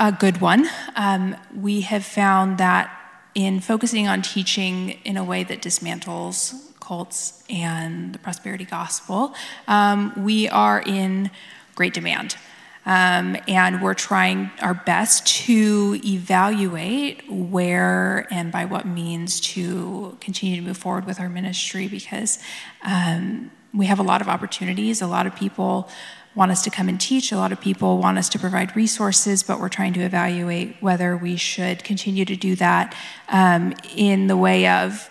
a 0.00 0.12
good 0.12 0.40
one. 0.40 0.68
Um, 0.96 1.36
we 1.54 1.82
have 1.82 2.04
found 2.04 2.58
that 2.58 2.90
in 3.34 3.60
focusing 3.60 4.08
on 4.08 4.22
teaching 4.22 4.90
in 5.04 5.16
a 5.16 5.24
way 5.24 5.44
that 5.44 5.62
dismantles 5.62 6.54
cults 6.80 7.42
and 7.48 8.12
the 8.12 8.18
prosperity 8.18 8.64
gospel, 8.64 9.34
um, 9.68 10.12
we 10.16 10.48
are 10.48 10.82
in 10.82 11.30
great 11.74 11.94
demand. 11.94 12.36
Um, 12.84 13.36
and 13.46 13.80
we're 13.80 13.94
trying 13.94 14.50
our 14.60 14.74
best 14.74 15.26
to 15.44 16.00
evaluate 16.04 17.30
where 17.30 18.26
and 18.30 18.50
by 18.50 18.64
what 18.64 18.86
means 18.86 19.40
to 19.40 20.16
continue 20.20 20.56
to 20.56 20.62
move 20.62 20.76
forward 20.76 21.06
with 21.06 21.20
our 21.20 21.28
ministry 21.28 21.86
because 21.86 22.40
um, 22.82 23.52
we 23.72 23.86
have 23.86 24.00
a 24.00 24.02
lot 24.02 24.20
of 24.20 24.28
opportunities. 24.28 25.00
A 25.00 25.06
lot 25.06 25.26
of 25.26 25.36
people 25.36 25.88
want 26.34 26.50
us 26.50 26.62
to 26.64 26.70
come 26.70 26.88
and 26.88 27.00
teach. 27.00 27.30
A 27.30 27.36
lot 27.36 27.52
of 27.52 27.60
people 27.60 27.98
want 27.98 28.18
us 28.18 28.28
to 28.30 28.38
provide 28.38 28.74
resources, 28.74 29.42
but 29.42 29.60
we're 29.60 29.68
trying 29.68 29.92
to 29.92 30.00
evaluate 30.00 30.76
whether 30.80 31.16
we 31.16 31.36
should 31.36 31.84
continue 31.84 32.24
to 32.24 32.36
do 32.36 32.56
that 32.56 32.96
um, 33.28 33.74
in 33.94 34.26
the 34.26 34.36
way 34.36 34.66
of 34.66 35.08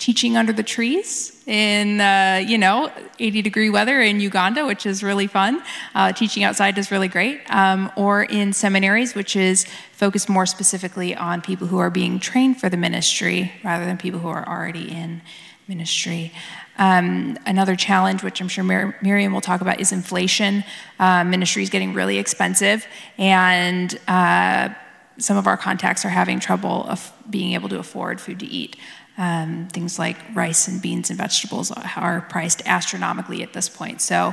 teaching 0.00 0.36
under 0.36 0.52
the 0.52 0.62
trees 0.62 1.40
in 1.46 2.00
uh, 2.00 2.42
you 2.44 2.58
know 2.58 2.90
80 3.18 3.42
degree 3.42 3.70
weather 3.70 4.00
in 4.00 4.18
uganda 4.18 4.66
which 4.66 4.86
is 4.86 5.02
really 5.02 5.26
fun 5.26 5.62
uh, 5.94 6.12
teaching 6.12 6.42
outside 6.42 6.76
is 6.78 6.90
really 6.90 7.06
great 7.06 7.40
um, 7.50 7.92
or 7.96 8.24
in 8.24 8.52
seminaries 8.52 9.14
which 9.14 9.36
is 9.36 9.66
focused 9.92 10.28
more 10.28 10.46
specifically 10.46 11.14
on 11.14 11.42
people 11.42 11.66
who 11.66 11.78
are 11.78 11.90
being 11.90 12.18
trained 12.18 12.58
for 12.58 12.68
the 12.68 12.78
ministry 12.78 13.52
rather 13.62 13.84
than 13.84 13.98
people 13.98 14.18
who 14.18 14.28
are 14.28 14.48
already 14.48 14.90
in 14.90 15.20
ministry 15.68 16.32
um, 16.78 17.36
another 17.44 17.76
challenge, 17.76 18.22
which 18.22 18.40
I'm 18.40 18.48
sure 18.48 18.64
Mir- 18.64 18.96
Miriam 19.02 19.34
will 19.34 19.42
talk 19.42 19.60
about, 19.60 19.80
is 19.80 19.92
inflation. 19.92 20.64
Uh, 20.98 21.24
ministry 21.24 21.62
is 21.62 21.68
getting 21.68 21.92
really 21.92 22.16
expensive, 22.16 22.86
and 23.18 24.00
uh, 24.08 24.70
some 25.18 25.36
of 25.36 25.46
our 25.46 25.58
contacts 25.58 26.06
are 26.06 26.10
having 26.10 26.40
trouble 26.40 26.84
of 26.84 27.12
being 27.28 27.52
able 27.52 27.68
to 27.68 27.78
afford 27.78 28.18
food 28.18 28.40
to 28.40 28.46
eat. 28.46 28.76
Um, 29.20 29.68
things 29.70 29.98
like 29.98 30.16
rice 30.34 30.66
and 30.66 30.80
beans 30.80 31.10
and 31.10 31.18
vegetables 31.18 31.70
are 31.70 32.22
priced 32.30 32.62
astronomically 32.66 33.42
at 33.42 33.52
this 33.52 33.68
point. 33.68 34.00
So, 34.00 34.32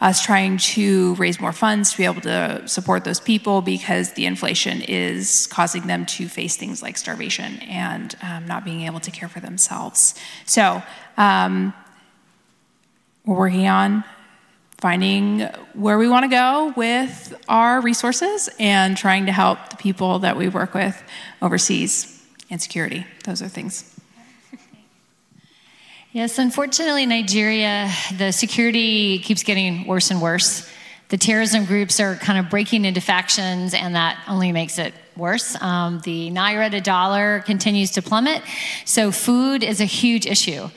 us 0.00 0.24
trying 0.24 0.58
to 0.58 1.14
raise 1.16 1.40
more 1.40 1.52
funds 1.52 1.92
to 1.92 1.98
be 1.98 2.04
able 2.04 2.20
to 2.20 2.62
support 2.68 3.02
those 3.02 3.18
people 3.18 3.60
because 3.60 4.12
the 4.12 4.26
inflation 4.26 4.82
is 4.82 5.48
causing 5.48 5.88
them 5.88 6.06
to 6.06 6.28
face 6.28 6.56
things 6.56 6.80
like 6.80 6.96
starvation 6.96 7.58
and 7.62 8.14
um, 8.22 8.46
not 8.46 8.64
being 8.64 8.82
able 8.82 9.00
to 9.00 9.10
care 9.10 9.28
for 9.28 9.40
themselves. 9.40 10.14
So, 10.46 10.80
um, 11.16 11.74
we're 13.26 13.36
working 13.36 13.66
on 13.66 14.04
finding 14.78 15.40
where 15.72 15.98
we 15.98 16.08
want 16.08 16.22
to 16.22 16.28
go 16.28 16.72
with 16.76 17.34
our 17.48 17.80
resources 17.80 18.48
and 18.60 18.96
trying 18.96 19.26
to 19.26 19.32
help 19.32 19.70
the 19.70 19.76
people 19.76 20.20
that 20.20 20.36
we 20.36 20.46
work 20.48 20.72
with 20.72 21.02
overseas 21.42 22.22
and 22.48 22.62
security. 22.62 23.06
Those 23.24 23.42
are 23.42 23.48
things. 23.48 23.93
Yes, 26.14 26.38
unfortunately, 26.38 27.06
Nigeria, 27.06 27.90
the 28.18 28.30
security 28.30 29.18
keeps 29.18 29.42
getting 29.42 29.84
worse 29.84 30.12
and 30.12 30.22
worse. 30.22 30.70
The 31.08 31.18
terrorism 31.18 31.64
groups 31.64 31.98
are 31.98 32.14
kind 32.14 32.38
of 32.38 32.48
breaking 32.48 32.84
into 32.84 33.00
factions, 33.00 33.74
and 33.74 33.96
that 33.96 34.22
only 34.28 34.52
makes 34.52 34.78
it 34.78 34.94
worse. 35.16 35.60
Um, 35.60 36.00
the 36.04 36.30
naira 36.30 36.70
to 36.70 36.80
dollar 36.80 37.40
continues 37.40 37.90
to 37.92 38.02
plummet, 38.02 38.42
so 38.84 39.10
food 39.10 39.64
is 39.64 39.80
a 39.80 39.86
huge 39.86 40.24
issue. 40.24 40.68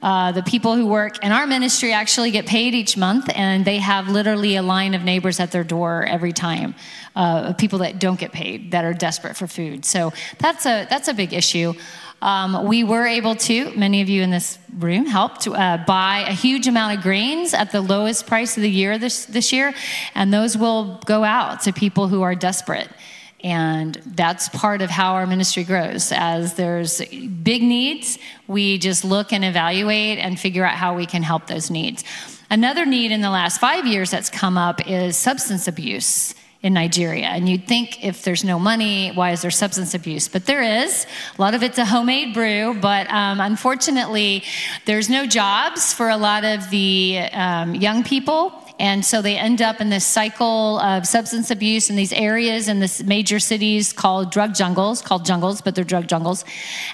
Uh, 0.00 0.32
the 0.32 0.44
people 0.44 0.74
who 0.74 0.86
work 0.86 1.22
in 1.22 1.32
our 1.32 1.46
ministry 1.46 1.92
actually 1.92 2.30
get 2.30 2.46
paid 2.46 2.72
each 2.72 2.96
month, 2.96 3.28
and 3.34 3.66
they 3.66 3.78
have 3.78 4.08
literally 4.08 4.56
a 4.56 4.62
line 4.62 4.94
of 4.94 5.02
neighbors 5.02 5.38
at 5.38 5.50
their 5.52 5.64
door 5.64 6.06
every 6.06 6.32
time. 6.32 6.74
Uh, 7.14 7.52
people 7.52 7.80
that 7.80 7.98
don't 7.98 8.18
get 8.18 8.32
paid 8.32 8.70
that 8.70 8.86
are 8.86 8.94
desperate 8.94 9.36
for 9.36 9.46
food. 9.46 9.84
So 9.84 10.14
that's 10.38 10.64
a 10.64 10.86
that's 10.88 11.08
a 11.08 11.14
big 11.14 11.34
issue. 11.34 11.74
Um, 12.20 12.66
we 12.66 12.82
were 12.82 13.06
able 13.06 13.36
to, 13.36 13.70
many 13.76 14.02
of 14.02 14.08
you 14.08 14.22
in 14.22 14.30
this 14.30 14.58
room 14.78 15.06
helped, 15.06 15.46
uh, 15.46 15.78
buy 15.86 16.24
a 16.26 16.32
huge 16.32 16.66
amount 16.66 16.96
of 16.96 17.02
grains 17.02 17.54
at 17.54 17.70
the 17.70 17.80
lowest 17.80 18.26
price 18.26 18.56
of 18.56 18.62
the 18.62 18.70
year 18.70 18.98
this, 18.98 19.26
this 19.26 19.52
year, 19.52 19.72
and 20.14 20.32
those 20.32 20.56
will 20.56 21.00
go 21.06 21.22
out 21.22 21.62
to 21.62 21.72
people 21.72 22.08
who 22.08 22.22
are 22.22 22.34
desperate. 22.34 22.88
And 23.44 23.94
that's 24.04 24.48
part 24.48 24.82
of 24.82 24.90
how 24.90 25.14
our 25.14 25.26
ministry 25.26 25.62
grows. 25.62 26.10
As 26.10 26.54
there's 26.54 27.00
big 27.00 27.62
needs, 27.62 28.18
we 28.48 28.78
just 28.78 29.04
look 29.04 29.32
and 29.32 29.44
evaluate 29.44 30.18
and 30.18 30.38
figure 30.40 30.64
out 30.64 30.74
how 30.74 30.96
we 30.96 31.06
can 31.06 31.22
help 31.22 31.46
those 31.46 31.70
needs. 31.70 32.02
Another 32.50 32.84
need 32.84 33.12
in 33.12 33.20
the 33.20 33.30
last 33.30 33.60
five 33.60 33.86
years 33.86 34.10
that's 34.10 34.28
come 34.28 34.58
up 34.58 34.90
is 34.90 35.16
substance 35.16 35.68
abuse 35.68 36.34
in 36.62 36.74
Nigeria. 36.74 37.26
And 37.26 37.48
you'd 37.48 37.68
think 37.68 38.04
if 38.04 38.24
there's 38.24 38.42
no 38.42 38.58
money, 38.58 39.10
why 39.10 39.30
is 39.30 39.42
there 39.42 39.50
substance 39.50 39.94
abuse? 39.94 40.26
But 40.26 40.46
there 40.46 40.82
is. 40.82 41.06
A 41.38 41.40
lot 41.40 41.54
of 41.54 41.62
it's 41.62 41.78
a 41.78 41.84
homemade 41.84 42.34
brew, 42.34 42.76
but 42.80 43.08
um, 43.10 43.40
unfortunately, 43.40 44.42
there's 44.84 45.08
no 45.08 45.26
jobs 45.26 45.92
for 45.92 46.08
a 46.08 46.16
lot 46.16 46.44
of 46.44 46.68
the 46.70 47.20
um, 47.32 47.74
young 47.74 48.02
people. 48.02 48.52
And 48.78 49.04
so 49.04 49.22
they 49.22 49.36
end 49.36 49.60
up 49.60 49.80
in 49.80 49.88
this 49.88 50.04
cycle 50.04 50.78
of 50.78 51.06
substance 51.06 51.50
abuse 51.50 51.90
in 51.90 51.96
these 51.96 52.12
areas 52.12 52.68
in 52.68 52.78
the 52.78 53.04
major 53.06 53.40
cities 53.40 53.92
called 53.92 54.30
drug 54.30 54.54
jungles, 54.54 55.02
called 55.02 55.24
jungles, 55.24 55.60
but 55.60 55.74
they're 55.74 55.84
drug 55.84 56.06
jungles. 56.06 56.44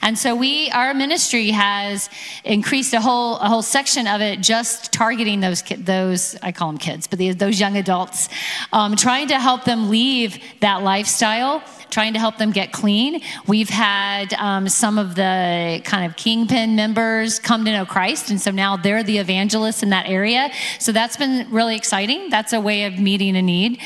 And 0.01 0.19
so 0.19 0.35
we, 0.35 0.71
our 0.71 0.95
ministry 0.95 1.51
has 1.51 2.09
increased 2.45 2.95
a 2.95 3.01
whole, 3.01 3.39
a 3.39 3.49
whole 3.49 3.63
section 3.63 4.07
of 4.07 4.21
it 4.21 4.41
just 4.41 4.93
targeting 4.93 5.41
those, 5.41 5.63
those 5.79 6.37
I 6.43 6.53
call 6.53 6.69
them 6.69 6.79
kids, 6.79 7.07
but 7.07 7.19
those 7.39 7.61
young 7.61 7.77
adults, 7.77 8.29
um, 8.73 8.97
trying 8.97 9.29
to 9.29 9.39
help 9.39 9.65
them 9.65 9.91
leave 9.91 10.39
that 10.61 10.83
lifestyle 10.83 11.63
trying 11.95 12.13
to 12.13 12.19
help 12.19 12.39
them 12.39 12.51
get 12.51 12.73
clean. 12.73 13.23
We've 13.47 13.69
had 13.69 14.35
um, 14.35 14.69
some 14.69 14.99
of 14.99 15.15
the 15.15 15.81
kind 15.85 16.05
of 16.05 16.17
kingpin 16.17 16.75
members 16.75 17.39
come 17.39 17.65
to 17.65 17.71
know 17.71 17.87
Christ, 17.87 18.31
and 18.31 18.41
so 18.41 18.51
now 18.51 18.77
they're 18.77 19.05
the 19.05 19.19
evangelists 19.19 19.85
in 19.85 19.91
that 19.91 20.09
area. 20.09 20.51
So 20.81 20.91
that's 20.91 21.17
been 21.17 21.49
really 21.51 21.77
exciting. 21.77 22.31
That's 22.31 22.53
a 22.53 22.61
way 22.61 22.85
of 22.87 22.99
meeting 22.99 23.37
a 23.37 23.43
need. 23.43 23.81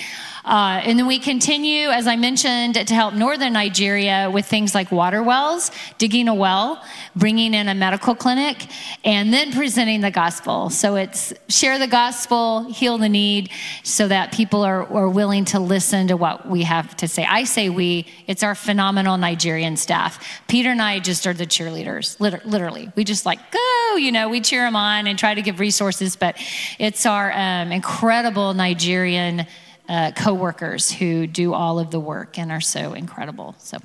Uh, 0.49 0.81
and 0.83 0.99
then 0.99 1.07
we 1.07 1.19
continue, 1.19 1.89
as 1.89 2.07
I 2.07 2.17
mentioned, 2.17 2.75
to 2.75 2.95
help 2.95 3.13
northern 3.13 3.53
Nigeria 3.53 4.31
with 4.33 4.47
things 4.47 4.75
like 4.75 4.91
water 4.91 5.23
wells, 5.23 5.71
digging 5.99 6.27
a 6.27 6.35
well, 6.35 6.83
bringing 7.15 7.53
in 7.53 7.69
a 7.69 7.75
medical 7.75 8.15
clinic, 8.15 8.67
and 9.05 9.31
then 9.31 9.53
presenting 9.53 10.01
the 10.01 10.11
gospel. 10.11 10.71
So 10.71 10.97
it's 10.97 11.35
share 11.49 11.79
the 11.79 11.87
gospel, 11.87 12.65
heal 12.73 12.97
the 12.97 13.11
need, 13.11 13.51
so 13.83 14.09
that 14.09 14.33
people 14.33 14.63
are, 14.63 14.91
are 14.91 15.11
willing 15.11 15.45
to 15.47 15.61
listen 15.61 16.09
to 16.09 16.17
what 16.17 16.49
we 16.49 16.63
have 16.63 16.97
to 16.97 17.09
say. 17.09 17.27
I 17.29 17.45
say 17.45 17.69
we, 17.69 18.07
it's 18.27 18.43
our 18.43 18.55
phenomenal 18.55 19.19
Nigerian 19.19 19.77
staff. 19.77 20.43
Peter 20.49 20.71
and 20.71 20.81
I 20.81 20.99
just 20.99 21.27
are 21.27 21.35
the 21.35 21.47
cheerleaders, 21.47 22.19
literally. 22.21 22.91
We 22.97 23.05
just 23.05 23.27
like, 23.27 23.39
go, 23.53 23.97
you 23.97 24.13
know, 24.13 24.31
we 24.31 24.41
cheer 24.41 24.63
them 24.63 24.77
on 24.77 25.07
and 25.07 25.19
try 25.19 25.35
to 25.35 25.43
give 25.43 25.61
resources, 25.61 26.17
but 26.17 26.39
it's 26.79 27.05
our 27.05 27.33
um, 27.33 27.71
incredible 27.71 28.55
Nigerian 28.55 29.47
uh, 29.89 30.13
coworkers 30.15 30.91
who 30.93 31.27
do 31.27 31.55
all 31.55 31.79
of 31.79 31.91
the 31.91 32.01
work 32.01 32.39
and 32.39 32.53
are 32.53 32.61
so 32.61 32.93
incredible. 32.93 33.55
So. 33.59 33.79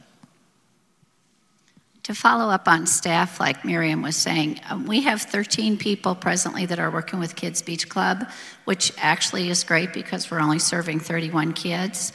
To 2.03 2.13
follow 2.13 2.51
up 2.51 2.67
on 2.67 2.85
staff, 2.85 3.39
like 3.39 3.63
Miriam 3.63 4.01
was 4.01 4.17
saying, 4.17 4.59
um, 4.69 4.85
we 4.85 5.03
have 5.03 5.21
13 5.21 5.77
people 5.77 6.15
presently 6.15 6.65
that 6.65 6.77
are 6.77 6.91
working 6.91 7.17
with 7.17 7.33
Kids 7.37 7.61
Beach 7.61 7.87
Club, 7.87 8.29
which 8.65 8.91
actually 8.97 9.49
is 9.49 9.63
great 9.63 9.93
because 9.93 10.29
we're 10.29 10.41
only 10.41 10.59
serving 10.59 10.99
31 10.99 11.53
kids. 11.53 12.11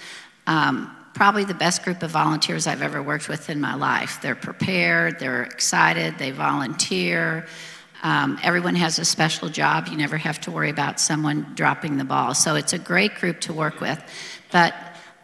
Um, 0.47 0.95
probably 1.15 1.45
the 1.45 1.55
best 1.55 1.85
group 1.85 2.03
of 2.03 2.11
volunteers 2.11 2.67
I've 2.67 2.83
ever 2.83 3.03
worked 3.03 3.31
with 3.31 3.49
in 3.49 3.63
my 3.63 3.75
life. 3.75 4.21
They're 4.21 4.35
prepared, 4.35 5.19
they're 5.19 5.45
excited, 5.45 6.19
they 6.19 6.33
volunteer. 6.33 7.47
Um, 8.03 8.39
everyone 8.43 8.77
has 8.77 8.99
a 8.99 9.05
special 9.05 9.49
job. 9.49 9.89
You 9.89 9.97
never 9.97 10.17
have 10.17 10.41
to 10.43 10.51
worry 10.51 10.71
about 10.71 11.01
someone 11.01 11.53
dropping 11.55 11.99
the 11.99 12.05
ball. 12.05 12.35
So 12.35 12.55
it's 12.55 12.73
a 12.73 12.79
great 12.79 13.15
group 13.17 13.41
to 13.43 13.53
work 13.53 13.81
with. 13.81 14.01
But 14.53 14.75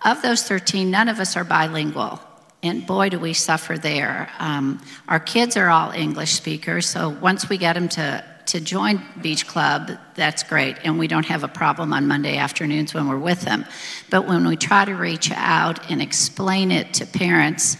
of 0.04 0.20
those 0.22 0.42
13, 0.42 0.90
none 0.90 1.08
of 1.08 1.20
us 1.20 1.36
are 1.36 1.44
bilingual. 1.44 2.20
And 2.62 2.86
boy, 2.86 3.10
do 3.10 3.18
we 3.18 3.34
suffer 3.34 3.76
there. 3.76 4.30
Um, 4.38 4.80
our 5.06 5.20
kids 5.20 5.56
are 5.56 5.68
all 5.68 5.90
English 5.90 6.32
speakers, 6.32 6.86
so 6.86 7.10
once 7.10 7.48
we 7.48 7.58
get 7.58 7.74
them 7.74 7.90
to, 7.90 8.24
to 8.46 8.60
join 8.60 9.02
Beach 9.20 9.46
Club, 9.46 9.92
that's 10.14 10.42
great. 10.42 10.78
And 10.82 10.98
we 10.98 11.06
don't 11.06 11.26
have 11.26 11.44
a 11.44 11.48
problem 11.48 11.92
on 11.92 12.08
Monday 12.08 12.38
afternoons 12.38 12.94
when 12.94 13.06
we're 13.06 13.18
with 13.18 13.42
them. 13.42 13.66
But 14.10 14.26
when 14.26 14.46
we 14.48 14.56
try 14.56 14.86
to 14.86 14.94
reach 14.94 15.30
out 15.30 15.90
and 15.90 16.00
explain 16.00 16.70
it 16.70 16.94
to 16.94 17.06
parents, 17.06 17.76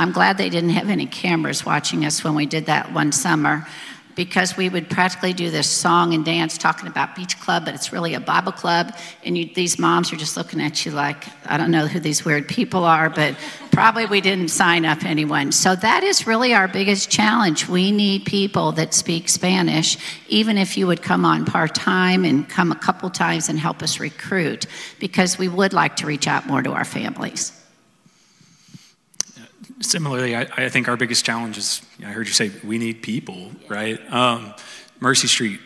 I'm 0.00 0.10
glad 0.10 0.36
they 0.36 0.50
didn't 0.50 0.70
have 0.70 0.90
any 0.90 1.06
cameras 1.06 1.64
watching 1.64 2.04
us 2.04 2.24
when 2.24 2.34
we 2.34 2.46
did 2.46 2.66
that 2.66 2.92
one 2.92 3.12
summer 3.12 3.66
because 4.14 4.56
we 4.56 4.68
would 4.68 4.88
practically 4.88 5.32
do 5.32 5.50
this 5.50 5.68
song 5.68 6.14
and 6.14 6.24
dance 6.24 6.56
talking 6.56 6.88
about 6.88 7.16
beach 7.16 7.38
club 7.40 7.64
but 7.64 7.74
it's 7.74 7.92
really 7.92 8.14
a 8.14 8.20
bible 8.20 8.52
club. 8.52 8.94
And 9.24 9.36
you, 9.36 9.52
these 9.54 9.78
moms 9.78 10.12
are 10.12 10.16
just 10.16 10.36
looking 10.36 10.60
at 10.60 10.84
you 10.84 10.92
like 10.92 11.24
i 11.46 11.56
don't 11.56 11.70
know 11.70 11.86
who 11.86 12.00
these 12.00 12.24
weird 12.24 12.48
people 12.48 12.84
are 12.84 13.10
but 13.10 13.36
probably 13.72 14.06
we 14.06 14.20
didn't 14.20 14.48
sign 14.48 14.84
up 14.84 15.04
anyone. 15.04 15.50
So 15.50 15.74
that 15.74 16.04
is 16.04 16.28
really 16.28 16.54
our 16.54 16.68
biggest 16.68 17.10
challenge. 17.10 17.68
We 17.68 17.90
need 17.90 18.24
people 18.24 18.70
that 18.72 18.94
speak 18.94 19.28
spanish 19.28 19.98
even 20.28 20.58
if 20.58 20.76
you 20.76 20.86
would 20.86 21.02
come 21.02 21.24
on 21.24 21.44
part-time 21.44 22.24
and 22.24 22.48
come 22.48 22.72
a 22.72 22.76
couple 22.76 23.10
times 23.10 23.48
and 23.48 23.58
help 23.58 23.82
us 23.82 24.00
recruit 24.00 24.66
because 24.98 25.38
we 25.38 25.48
would 25.48 25.72
like 25.72 25.96
to 25.96 26.06
reach 26.06 26.26
out 26.26 26.46
more 26.46 26.62
to 26.62 26.72
our 26.72 26.84
families 26.84 27.63
Similarly, 29.84 30.34
I, 30.34 30.46
I, 30.56 30.68
think 30.68 30.88
our 30.88 30.96
biggest 30.96 31.24
challenge 31.24 31.58
is 31.58 31.82
I 32.00 32.06
heard 32.06 32.26
you 32.26 32.32
say 32.32 32.50
we 32.64 32.78
need 32.78 33.02
people, 33.02 33.50
right? 33.68 34.00
Um, 34.12 34.54
Mercy 34.98 35.28
Street, 35.28 35.60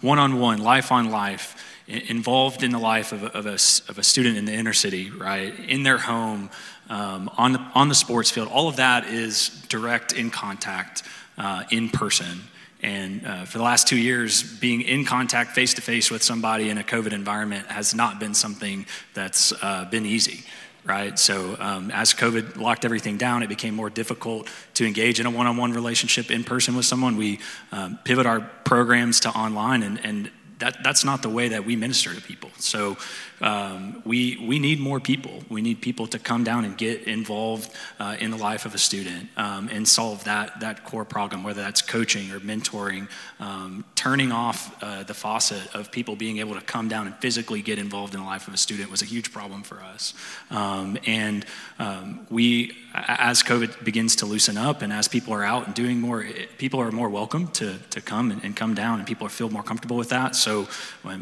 one 0.00 0.18
on 0.18 0.38
one, 0.38 0.58
life 0.58 0.90
on 0.90 1.10
life, 1.10 1.56
involved 1.86 2.62
in 2.62 2.70
the 2.70 2.78
life 2.78 3.12
of 3.12 3.22
a, 3.22 3.26
of, 3.26 3.46
a, 3.46 3.52
of 3.52 3.98
a, 3.98 4.02
student 4.02 4.38
in 4.38 4.46
the 4.46 4.52
inner 4.52 4.72
city, 4.72 5.10
right? 5.10 5.52
In 5.68 5.82
their 5.82 5.98
home, 5.98 6.48
um, 6.88 7.30
on, 7.36 7.52
the, 7.52 7.58
on 7.74 7.88
the 7.88 7.94
sports 7.94 8.30
field. 8.30 8.48
All 8.48 8.68
of 8.68 8.76
that 8.76 9.06
is 9.06 9.48
direct 9.68 10.12
in 10.12 10.30
contact, 10.30 11.02
uh, 11.36 11.64
in 11.70 11.90
person. 11.90 12.42
And 12.82 13.26
uh, 13.26 13.44
for 13.44 13.58
the 13.58 13.64
last 13.64 13.86
two 13.86 13.98
years, 13.98 14.42
being 14.42 14.80
in 14.80 15.04
contact 15.04 15.52
face 15.52 15.74
to 15.74 15.82
face 15.82 16.10
with 16.10 16.22
somebody 16.22 16.70
in 16.70 16.78
a 16.78 16.82
COVID 16.82 17.12
environment 17.12 17.66
has 17.66 17.94
not 17.94 18.18
been 18.18 18.34
something 18.34 18.86
that's 19.14 19.52
uh, 19.62 19.84
been 19.90 20.06
easy 20.06 20.44
right? 20.84 21.18
So 21.18 21.56
um, 21.58 21.90
as 21.90 22.12
COVID 22.14 22.56
locked 22.56 22.84
everything 22.84 23.16
down, 23.16 23.42
it 23.42 23.48
became 23.48 23.74
more 23.74 23.90
difficult 23.90 24.48
to 24.74 24.86
engage 24.86 25.20
in 25.20 25.26
a 25.26 25.30
one-on-one 25.30 25.72
relationship 25.72 26.30
in 26.30 26.44
person 26.44 26.74
with 26.74 26.84
someone. 26.84 27.16
We 27.16 27.38
um, 27.70 27.98
pivot 28.04 28.26
our 28.26 28.40
programs 28.64 29.20
to 29.20 29.30
online, 29.30 29.82
and, 29.82 30.04
and 30.04 30.30
that, 30.58 30.82
that's 30.82 31.04
not 31.04 31.22
the 31.22 31.28
way 31.28 31.48
that 31.48 31.64
we 31.64 31.76
minister 31.76 32.14
to 32.14 32.20
people. 32.20 32.50
So 32.58 32.96
um, 33.42 34.02
we, 34.04 34.38
we 34.46 34.58
need 34.58 34.78
more 34.78 35.00
people. 35.00 35.42
We 35.48 35.62
need 35.62 35.80
people 35.80 36.06
to 36.08 36.18
come 36.18 36.44
down 36.44 36.64
and 36.64 36.78
get 36.78 37.02
involved 37.02 37.70
uh, 37.98 38.16
in 38.20 38.30
the 38.30 38.36
life 38.36 38.66
of 38.66 38.74
a 38.74 38.78
student 38.78 39.28
um, 39.36 39.68
and 39.68 39.86
solve 39.86 40.24
that, 40.24 40.60
that 40.60 40.84
core 40.84 41.04
problem, 41.04 41.42
whether 41.42 41.60
that's 41.60 41.82
coaching 41.82 42.30
or 42.30 42.38
mentoring, 42.38 43.08
um, 43.40 43.84
turning 43.96 44.30
off 44.30 44.80
uh, 44.82 45.02
the 45.02 45.14
faucet 45.14 45.74
of 45.74 45.90
people 45.90 46.14
being 46.14 46.38
able 46.38 46.54
to 46.54 46.60
come 46.60 46.88
down 46.88 47.06
and 47.06 47.16
physically 47.16 47.62
get 47.62 47.78
involved 47.78 48.14
in 48.14 48.20
the 48.20 48.26
life 48.26 48.46
of 48.46 48.54
a 48.54 48.56
student 48.56 48.90
was 48.90 49.02
a 49.02 49.06
huge 49.06 49.32
problem 49.32 49.62
for 49.62 49.80
us. 49.80 50.14
Um, 50.50 50.96
and 51.04 51.44
um, 51.80 52.26
we, 52.30 52.76
as 52.94 53.42
COVID 53.42 53.84
begins 53.84 54.16
to 54.16 54.26
loosen 54.26 54.56
up 54.56 54.82
and 54.82 54.92
as 54.92 55.08
people 55.08 55.34
are 55.34 55.42
out 55.42 55.66
and 55.66 55.74
doing 55.74 56.00
more, 56.00 56.24
people 56.58 56.80
are 56.80 56.92
more 56.92 57.10
welcome 57.10 57.48
to, 57.48 57.78
to 57.90 58.00
come 58.00 58.30
and, 58.30 58.44
and 58.44 58.56
come 58.56 58.74
down 58.74 59.00
and 59.00 59.08
people 59.08 59.28
feel 59.28 59.50
more 59.50 59.64
comfortable 59.64 59.96
with 59.96 60.10
that. 60.10 60.36
So 60.36 60.68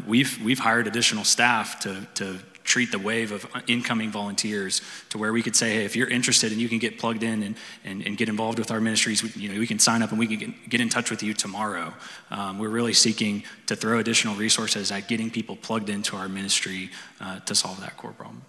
we've, 0.07 0.39
we've 0.43 0.59
hired 0.59 0.85
additional 0.85 1.23
staff 1.23 1.79
to, 1.81 2.07
to 2.15 2.39
treat 2.63 2.91
the 2.91 2.99
wave 2.99 3.31
of 3.31 3.45
incoming 3.67 4.11
volunteers 4.11 4.81
to 5.09 5.17
where 5.17 5.33
we 5.33 5.41
could 5.41 5.55
say, 5.55 5.75
hey, 5.75 5.85
if 5.85 5.95
you're 5.95 6.07
interested 6.07 6.51
and 6.51 6.61
you 6.61 6.69
can 6.69 6.77
get 6.77 6.99
plugged 6.99 7.23
in 7.23 7.43
and, 7.43 7.55
and, 7.83 8.05
and 8.05 8.17
get 8.17 8.29
involved 8.29 8.59
with 8.59 8.71
our 8.71 8.79
ministries, 8.79 9.23
we, 9.23 9.29
you 9.31 9.49
know, 9.49 9.59
we 9.59 9.67
can 9.67 9.79
sign 9.79 10.01
up 10.01 10.11
and 10.11 10.19
we 10.19 10.27
can 10.27 10.37
get, 10.37 10.69
get 10.69 10.81
in 10.81 10.89
touch 10.89 11.09
with 11.09 11.23
you 11.23 11.33
tomorrow. 11.33 11.93
Um, 12.29 12.59
we're 12.59 12.69
really 12.69 12.93
seeking 12.93 13.43
to 13.65 13.75
throw 13.75 13.99
additional 13.99 14.35
resources 14.35 14.91
at 14.91 15.07
getting 15.07 15.29
people 15.29 15.55
plugged 15.55 15.89
into 15.89 16.15
our 16.15 16.29
ministry 16.29 16.91
uh, 17.19 17.39
to 17.41 17.55
solve 17.55 17.79
that 17.81 17.97
core 17.97 18.13
problem. 18.13 18.43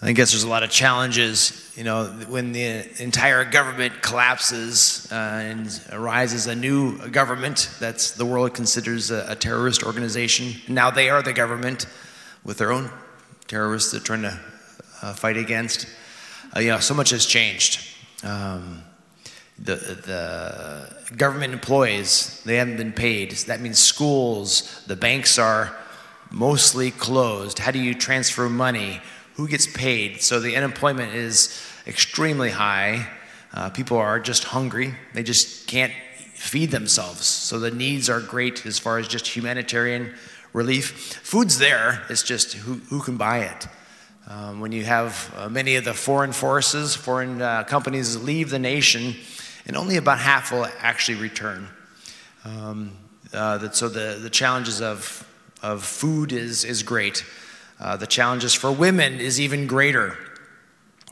I 0.00 0.12
guess 0.12 0.30
there's 0.30 0.44
a 0.44 0.48
lot 0.48 0.62
of 0.62 0.70
challenges, 0.70 1.72
you 1.76 1.82
know, 1.82 2.04
when 2.28 2.52
the 2.52 3.02
entire 3.02 3.44
government 3.44 4.00
collapses 4.00 5.10
uh, 5.10 5.14
and 5.14 5.80
arises 5.90 6.46
a 6.46 6.54
new 6.54 7.08
government 7.08 7.68
that's 7.80 8.12
the 8.12 8.24
world 8.24 8.54
considers 8.54 9.10
a, 9.10 9.26
a, 9.30 9.34
terrorist 9.34 9.82
organization. 9.82 10.54
Now 10.72 10.92
they 10.92 11.10
are 11.10 11.20
the 11.20 11.32
government 11.32 11.86
with 12.44 12.58
their 12.58 12.70
own 12.70 12.90
terrorists 13.48 13.90
they're 13.90 14.00
trying 14.00 14.22
to 14.22 14.38
uh, 15.02 15.14
fight 15.14 15.36
against. 15.36 15.86
Uh, 16.54 16.60
you 16.60 16.68
know, 16.68 16.78
so 16.78 16.94
much 16.94 17.10
has 17.10 17.26
changed. 17.26 17.84
Um, 18.22 18.84
the, 19.58 19.74
the 19.74 21.14
government 21.16 21.52
employees, 21.52 22.40
they 22.46 22.54
haven't 22.54 22.76
been 22.76 22.92
paid. 22.92 23.32
That 23.32 23.60
means 23.60 23.80
schools, 23.80 24.84
the 24.86 24.94
banks 24.94 25.40
are 25.40 25.76
mostly 26.30 26.92
closed. 26.92 27.58
How 27.58 27.72
do 27.72 27.80
you 27.80 27.94
transfer 27.94 28.48
money? 28.48 29.00
Who 29.38 29.46
gets 29.46 29.68
paid. 29.68 30.20
So 30.20 30.40
the 30.40 30.56
unemployment 30.56 31.14
is 31.14 31.56
extremely 31.86 32.50
high. 32.50 33.08
Uh, 33.54 33.70
people 33.70 33.96
are 33.96 34.18
just 34.18 34.42
hungry, 34.42 34.94
they 35.14 35.22
just 35.22 35.68
can't 35.68 35.92
feed 36.34 36.72
themselves. 36.72 37.24
So 37.24 37.60
the 37.60 37.70
needs 37.70 38.10
are 38.10 38.20
great 38.20 38.66
as 38.66 38.80
far 38.80 38.98
as 38.98 39.06
just 39.06 39.28
humanitarian 39.28 40.12
relief. 40.52 41.20
Food's 41.22 41.58
there, 41.58 42.04
it's 42.10 42.24
just 42.24 42.54
who, 42.54 42.74
who 42.90 43.00
can 43.00 43.16
buy 43.16 43.38
it. 43.38 43.68
Um, 44.26 44.60
when 44.60 44.72
you 44.72 44.84
have 44.84 45.32
uh, 45.36 45.48
many 45.48 45.76
of 45.76 45.84
the 45.84 45.94
foreign 45.94 46.32
forces, 46.32 46.96
foreign 46.96 47.40
uh, 47.40 47.62
companies 47.62 48.20
leave 48.20 48.50
the 48.50 48.58
nation, 48.58 49.14
and 49.66 49.76
only 49.76 49.96
about 49.98 50.18
half 50.18 50.50
will 50.50 50.66
actually 50.80 51.18
return. 51.18 51.68
Um, 52.44 52.90
uh, 53.32 53.70
so 53.70 53.88
the, 53.88 54.18
the 54.20 54.30
challenges 54.30 54.82
of, 54.82 55.26
of 55.62 55.84
food 55.84 56.32
is, 56.32 56.64
is 56.64 56.82
great. 56.82 57.24
Uh, 57.80 57.96
the 57.96 58.06
challenges 58.06 58.54
for 58.54 58.72
women 58.72 59.20
is 59.20 59.40
even 59.40 59.66
greater. 59.66 60.16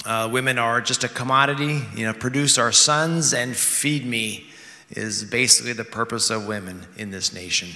Uh, 0.04 0.28
women 0.30 0.58
are 0.58 0.80
just 0.80 1.04
a 1.04 1.08
commodity, 1.08 1.82
you 1.94 2.04
know, 2.04 2.12
produce 2.12 2.58
our 2.58 2.72
sons 2.72 3.32
and 3.32 3.56
feed 3.56 4.04
me 4.04 4.46
is 4.90 5.24
basically 5.24 5.72
the 5.72 5.84
purpose 5.84 6.30
of 6.30 6.46
women 6.46 6.86
in 6.96 7.10
this 7.10 7.32
nation, 7.32 7.68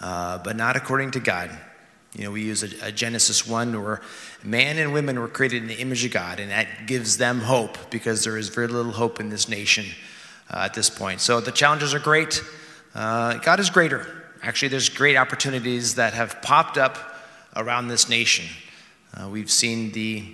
uh, 0.00 0.38
but 0.38 0.56
not 0.56 0.76
according 0.76 1.10
to 1.10 1.20
God. 1.20 1.50
You 2.14 2.24
know, 2.24 2.30
we 2.30 2.42
use 2.42 2.62
a, 2.62 2.86
a, 2.86 2.92
Genesis 2.92 3.46
1 3.46 3.82
where 3.82 4.00
man 4.42 4.78
and 4.78 4.92
women 4.92 5.18
were 5.18 5.28
created 5.28 5.62
in 5.62 5.68
the 5.68 5.78
image 5.78 6.04
of 6.04 6.12
God, 6.12 6.40
and 6.40 6.50
that 6.50 6.86
gives 6.86 7.18
them 7.18 7.40
hope 7.40 7.90
because 7.90 8.24
there 8.24 8.38
is 8.38 8.48
very 8.48 8.68
little 8.68 8.92
hope 8.92 9.20
in 9.20 9.28
this 9.28 9.48
nation 9.48 9.84
uh, 10.50 10.62
at 10.64 10.74
this 10.74 10.88
point. 10.88 11.20
So 11.20 11.40
the 11.40 11.52
challenges 11.52 11.92
are 11.94 11.98
great. 11.98 12.42
Uh, 12.94 13.34
God 13.38 13.60
is 13.60 13.68
greater. 13.68 14.06
Actually, 14.42 14.68
there's 14.68 14.88
great 14.88 15.16
opportunities 15.16 15.96
that 15.96 16.14
have 16.14 16.40
popped 16.40 16.78
up 16.78 17.15
around 17.56 17.88
this 17.88 18.08
nation. 18.08 18.46
Uh, 19.14 19.28
we've 19.28 19.50
seen 19.50 19.92
the, 19.92 20.24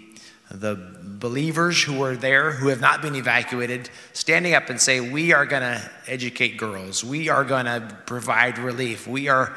the 0.50 0.76
believers 1.02 1.82
who 1.82 2.02
are 2.02 2.16
there, 2.16 2.50
who 2.52 2.68
have 2.68 2.80
not 2.80 3.00
been 3.00 3.14
evacuated, 3.14 3.88
standing 4.12 4.54
up 4.54 4.68
and 4.68 4.80
say, 4.80 5.00
We 5.00 5.32
are 5.32 5.46
going 5.46 5.62
to 5.62 5.90
educate 6.06 6.56
girls. 6.56 7.04
We 7.04 7.28
are 7.28 7.44
going 7.44 7.66
to 7.66 7.96
provide 8.06 8.58
relief. 8.58 9.06
We, 9.06 9.28
are, 9.28 9.54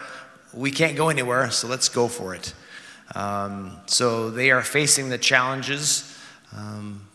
we 0.54 0.71
can't 0.71 0.95
go 0.95 1.10
anywhere, 1.10 1.49
so 1.51 1.67
let's 1.67 1.89
go 1.89 2.08
for 2.08 2.36
it. 2.36 2.54
Um, 3.13 3.78
so 3.88 4.30
they 4.30 4.51
are 4.51 4.62
facing 4.62 5.10
the 5.10 5.17
challenges 5.17 6.17
um, 6.56 7.08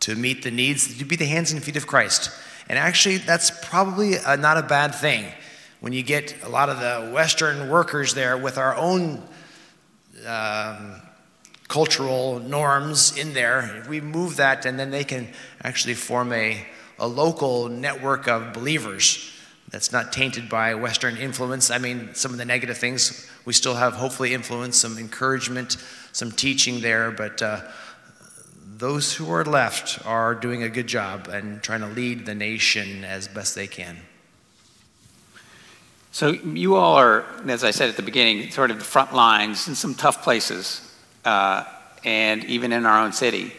to 0.00 0.14
meet 0.14 0.42
the 0.42 0.50
needs, 0.50 0.98
to 0.98 1.04
be 1.04 1.16
the 1.16 1.26
hands 1.26 1.52
and 1.52 1.62
feet 1.62 1.76
of 1.76 1.86
Christ. 1.86 2.30
And 2.68 2.78
actually, 2.78 3.18
that's 3.18 3.50
probably 3.66 4.16
a, 4.16 4.36
not 4.36 4.56
a 4.56 4.62
bad 4.62 4.94
thing 4.94 5.26
when 5.80 5.92
you 5.92 6.02
get 6.02 6.34
a 6.42 6.48
lot 6.48 6.68
of 6.68 6.80
the 6.80 7.12
Western 7.12 7.68
workers 7.68 8.14
there 8.14 8.36
with 8.36 8.58
our 8.58 8.74
own 8.76 9.22
um, 10.26 11.00
cultural 11.68 12.38
norms 12.40 13.16
in 13.16 13.34
there. 13.34 13.84
We 13.88 14.00
move 14.00 14.36
that, 14.36 14.66
and 14.66 14.78
then 14.78 14.90
they 14.90 15.04
can 15.04 15.28
actually 15.62 15.94
form 15.94 16.32
a, 16.32 16.66
a 16.98 17.08
local 17.08 17.68
network 17.68 18.28
of 18.28 18.52
believers 18.52 19.32
that's 19.70 19.92
not 19.92 20.12
tainted 20.12 20.48
by 20.48 20.74
Western 20.74 21.16
influence. 21.16 21.70
I 21.70 21.78
mean, 21.78 22.14
some 22.14 22.30
of 22.32 22.38
the 22.38 22.44
negative 22.44 22.78
things, 22.78 23.28
we 23.44 23.52
still 23.52 23.74
have 23.74 23.94
hopefully 23.94 24.32
influence, 24.32 24.76
some 24.76 24.96
encouragement, 24.98 25.76
some 26.12 26.30
teaching 26.30 26.80
there, 26.80 27.10
but 27.10 27.42
uh, 27.42 27.62
those 28.76 29.14
who 29.14 29.30
are 29.30 29.44
left 29.44 30.04
are 30.06 30.34
doing 30.34 30.62
a 30.62 30.68
good 30.68 30.86
job 30.86 31.28
and 31.28 31.62
trying 31.62 31.80
to 31.80 31.88
lead 31.88 32.26
the 32.26 32.34
nation 32.34 33.04
as 33.04 33.26
best 33.26 33.54
they 33.54 33.66
can. 33.66 33.96
So 36.16 36.30
you 36.30 36.76
all 36.76 36.94
are, 36.94 37.26
as 37.46 37.62
I 37.62 37.72
said 37.72 37.90
at 37.90 37.96
the 37.96 38.02
beginning, 38.02 38.50
sort 38.50 38.70
of 38.70 38.78
the 38.78 38.84
front 38.86 39.12
lines 39.12 39.68
in 39.68 39.74
some 39.74 39.94
tough 39.94 40.22
places, 40.22 40.80
uh, 41.26 41.64
and 42.04 42.42
even 42.44 42.72
in 42.72 42.86
our 42.86 43.04
own 43.04 43.12
city, 43.12 43.52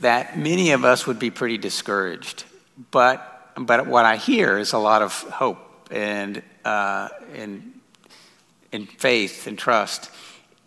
that 0.00 0.38
many 0.38 0.72
of 0.72 0.84
us 0.84 1.06
would 1.06 1.18
be 1.18 1.30
pretty 1.30 1.56
discouraged. 1.56 2.44
But, 2.90 3.50
but 3.56 3.86
what 3.86 4.04
I 4.04 4.16
hear 4.16 4.58
is 4.58 4.74
a 4.74 4.78
lot 4.78 5.00
of 5.00 5.14
hope 5.22 5.88
and, 5.90 6.42
uh, 6.66 7.08
and, 7.34 7.80
and 8.72 8.86
faith 8.90 9.46
and 9.46 9.58
trust. 9.58 10.10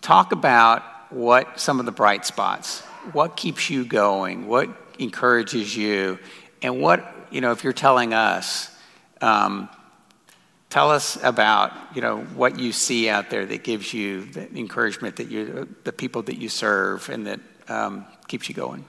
Talk 0.02 0.32
about 0.32 0.82
what 1.12 1.60
some 1.60 1.80
of 1.80 1.86
the 1.86 1.92
bright 1.92 2.26
spots, 2.26 2.82
what 3.12 3.38
keeps 3.38 3.70
you 3.70 3.86
going, 3.86 4.48
what 4.48 4.68
encourages 4.98 5.78
you, 5.78 6.18
and 6.64 6.82
what, 6.82 7.28
you 7.30 7.40
know, 7.40 7.52
if 7.52 7.64
you're 7.64 7.72
telling 7.72 8.16
us, 8.16 8.76
um, 9.22 9.70
Tell 10.70 10.92
us 10.92 11.18
about 11.24 11.74
you 11.96 12.02
know 12.02 12.20
what 12.36 12.60
you 12.60 12.72
see 12.72 13.10
out 13.10 13.30
there 13.30 13.46
that 13.46 13.64
gives 13.64 13.94
you 13.94 14.26
the 14.26 14.48
encouragement 14.56 15.16
that 15.16 15.30
you 15.30 15.68
the 15.84 15.92
people 15.92 16.22
that 16.24 16.38
you 16.38 16.50
serve 16.50 17.10
and 17.10 17.26
that 17.28 17.40
um, 17.68 18.06
keeps 18.28 18.50
you 18.50 18.56
going. 18.56 18.86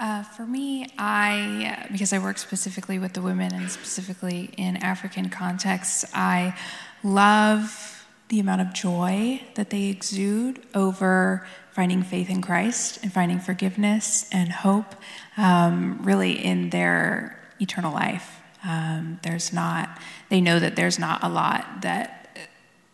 Uh, 0.00 0.22
for 0.22 0.46
me, 0.46 0.86
I, 0.96 1.86
because 1.92 2.14
I 2.14 2.18
work 2.18 2.38
specifically 2.38 2.98
with 2.98 3.12
the 3.12 3.20
women 3.20 3.52
and 3.52 3.70
specifically 3.70 4.48
in 4.56 4.78
African 4.78 5.28
contexts, 5.28 6.06
I 6.14 6.56
love 7.04 8.06
the 8.28 8.40
amount 8.40 8.62
of 8.62 8.72
joy 8.72 9.42
that 9.56 9.68
they 9.68 9.88
exude 9.88 10.62
over 10.74 11.46
finding 11.72 12.02
faith 12.02 12.30
in 12.30 12.40
Christ 12.40 13.00
and 13.02 13.12
finding 13.12 13.40
forgiveness 13.40 14.26
and 14.32 14.50
hope, 14.50 14.94
um, 15.36 15.98
really 16.02 16.32
in 16.32 16.70
their 16.70 17.38
eternal 17.60 17.92
life. 17.92 18.39
Um, 18.64 19.18
there's 19.22 19.52
not, 19.52 19.98
they 20.28 20.40
know 20.40 20.58
that 20.58 20.76
there's 20.76 20.98
not 20.98 21.22
a 21.22 21.28
lot 21.28 21.82
that 21.82 22.16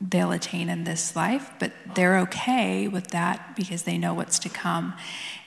they'll 0.01 0.33
attain 0.33 0.69
in 0.69 0.85
this 0.85 1.17
life, 1.17 1.51
but 1.59 1.73
they're 1.95 2.19
okay 2.19 2.87
with 2.87 3.09
that 3.09 3.57
because 3.57 3.83
they 3.83 3.99
know 3.99 4.15
what's 4.15 4.39
to 4.41 4.49
come. 4.49 4.95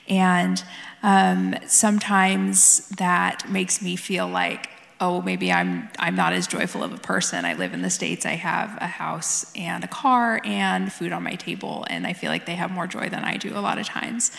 And 0.07 0.63
um, 1.03 1.55
sometimes 1.67 2.89
that 2.89 3.49
makes 3.49 3.81
me 3.81 3.95
feel 3.95 4.27
like, 4.27 4.69
oh, 5.01 5.21
maybe 5.21 5.51
I'm, 5.51 5.89
I'm 5.97 6.15
not 6.15 6.33
as 6.33 6.45
joyful 6.45 6.83
of 6.83 6.93
a 6.93 6.97
person. 6.97 7.45
I 7.45 7.53
live 7.53 7.73
in 7.73 7.81
the 7.81 7.89
States, 7.89 8.25
I 8.25 8.31
have 8.31 8.77
a 8.81 8.87
house 8.87 9.49
and 9.55 9.83
a 9.83 9.87
car 9.87 10.41
and 10.43 10.91
food 10.91 11.13
on 11.13 11.23
my 11.23 11.35
table, 11.35 11.85
and 11.89 12.05
I 12.05 12.13
feel 12.13 12.29
like 12.29 12.45
they 12.45 12.55
have 12.55 12.69
more 12.69 12.85
joy 12.85 13.07
than 13.07 13.23
I 13.23 13.37
do 13.37 13.57
a 13.57 13.61
lot 13.61 13.77
of 13.77 13.85
times. 13.85 14.31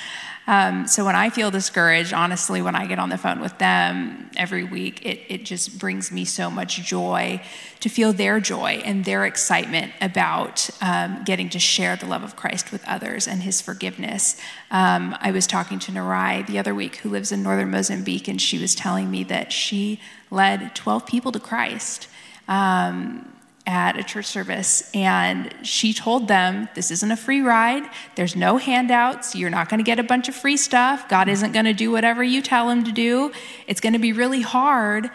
Um, 0.47 0.87
so 0.87 1.05
when 1.05 1.15
I 1.15 1.31
feel 1.31 1.51
discouraged, 1.51 2.13
honestly, 2.13 2.61
when 2.61 2.75
I 2.75 2.87
get 2.87 2.99
on 2.99 3.09
the 3.09 3.19
phone 3.19 3.41
with 3.41 3.57
them 3.59 4.31
every 4.37 4.65
week, 4.65 5.05
it, 5.07 5.21
it 5.29 5.45
just 5.45 5.79
brings 5.79 6.11
me 6.11 6.25
so 6.25 6.51
much 6.51 6.83
joy 6.83 7.41
to 7.81 7.89
feel 7.89 8.13
their 8.13 8.41
joy 8.41 8.83
and 8.85 9.05
their 9.05 9.25
excitement 9.25 9.93
about 10.01 10.69
um, 10.83 11.23
getting 11.25 11.49
to 11.51 11.59
share 11.59 11.97
the 11.97 12.07
love 12.07 12.23
of 12.23 12.37
Christ 12.37 12.73
with 12.73 12.85
others 12.87 13.29
and 13.29 13.43
his 13.43 13.61
forgiveness. 13.61 14.41
Um, 14.71 15.17
I 15.21 15.31
was 15.31 15.47
talking 15.47 15.79
to 15.81 15.93
Narai 15.93 16.47
the 16.47 16.59
other 16.59 16.75
week, 16.75 16.97
who 16.97 17.11
lives 17.11 17.33
in 17.33 17.43
northern 17.43 17.71
Mozambique, 17.71 18.29
and 18.29 18.41
she 18.41 18.59
was 18.59 18.75
telling 18.75 19.11
me 19.11 19.25
that 19.25 19.53
she 19.53 20.01
led 20.31 20.75
12 20.75 21.07
people 21.07 21.33
to 21.33 21.41
Christ. 21.41 22.09
Um, 22.49 23.27
at 23.67 23.97
a 23.97 24.03
church 24.03 24.25
service 24.25 24.91
and 24.95 25.55
she 25.63 25.93
told 25.93 26.27
them 26.27 26.69
this 26.75 26.91
isn't 26.91 27.13
a 27.13 27.17
free 27.17 27.43
ride. 27.43 27.85
There's 28.17 28.35
no 28.35 28.57
handouts. 28.57 29.37
You're 29.37 29.51
not 29.51 29.69
going 29.69 29.79
to 29.79 29.85
get 29.85 30.01
a 30.01 30.03
bunch 30.03 30.29
of 30.29 30.35
free 30.35 30.57
stuff. 30.57 31.09
God 31.09 31.29
isn't 31.29 31.53
going 31.53 31.67
to 31.67 31.75
do 31.75 31.93
whatever 31.93 32.25
you 32.25 32.43
tell 32.43 32.71
him 32.71 32.83
to 32.85 32.91
do. 32.91 33.31
It's 33.69 33.81
going 33.81 33.93
to 33.93 33.99
be 34.01 34.13
really 34.13 34.41
hard 34.41 35.11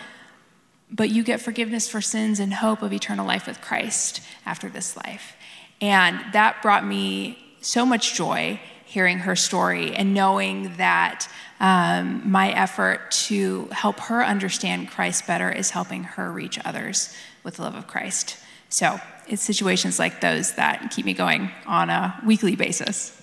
but 0.92 1.10
you 1.10 1.24
get 1.24 1.42
forgiveness 1.42 1.90
for 1.90 2.02
sins 2.02 2.40
and 2.40 2.54
hope 2.54 2.82
of 2.82 2.94
eternal 2.94 3.26
life 3.26 3.48
with 3.48 3.62
christ 3.62 4.22
after 4.46 4.70
this 4.70 4.96
life. 4.96 5.36
And 5.82 6.20
that 6.34 6.62
brought 6.62 6.86
me 6.86 7.38
so 7.62 7.86
much 7.86 8.14
joy 8.14 8.60
hearing 8.86 9.20
her 9.20 9.36
story 9.36 9.94
and 9.94 10.14
knowing 10.14 10.76
that 10.78 11.28
um, 11.60 12.30
my 12.30 12.52
effort 12.52 13.12
to 13.12 13.68
help 13.72 14.00
her 14.02 14.24
understand 14.24 14.90
Christ 14.90 15.26
better 15.26 15.52
is 15.52 15.70
helping 15.70 16.04
her 16.04 16.32
reach 16.32 16.60
others 16.66 17.16
with 17.44 17.56
the 17.56 17.64
love 17.64 17.76
of 17.76 17.88
Christ. 17.88 18.38
So 18.70 19.00
it's 19.28 19.42
situations 19.42 20.00
like 20.00 20.22
those 20.22 20.56
that 20.56 20.92
keep 20.92 21.06
me 21.06 21.14
going 21.14 21.50
on 21.66 21.90
a 21.90 22.22
weekly 22.26 22.56
basis. 22.56 23.22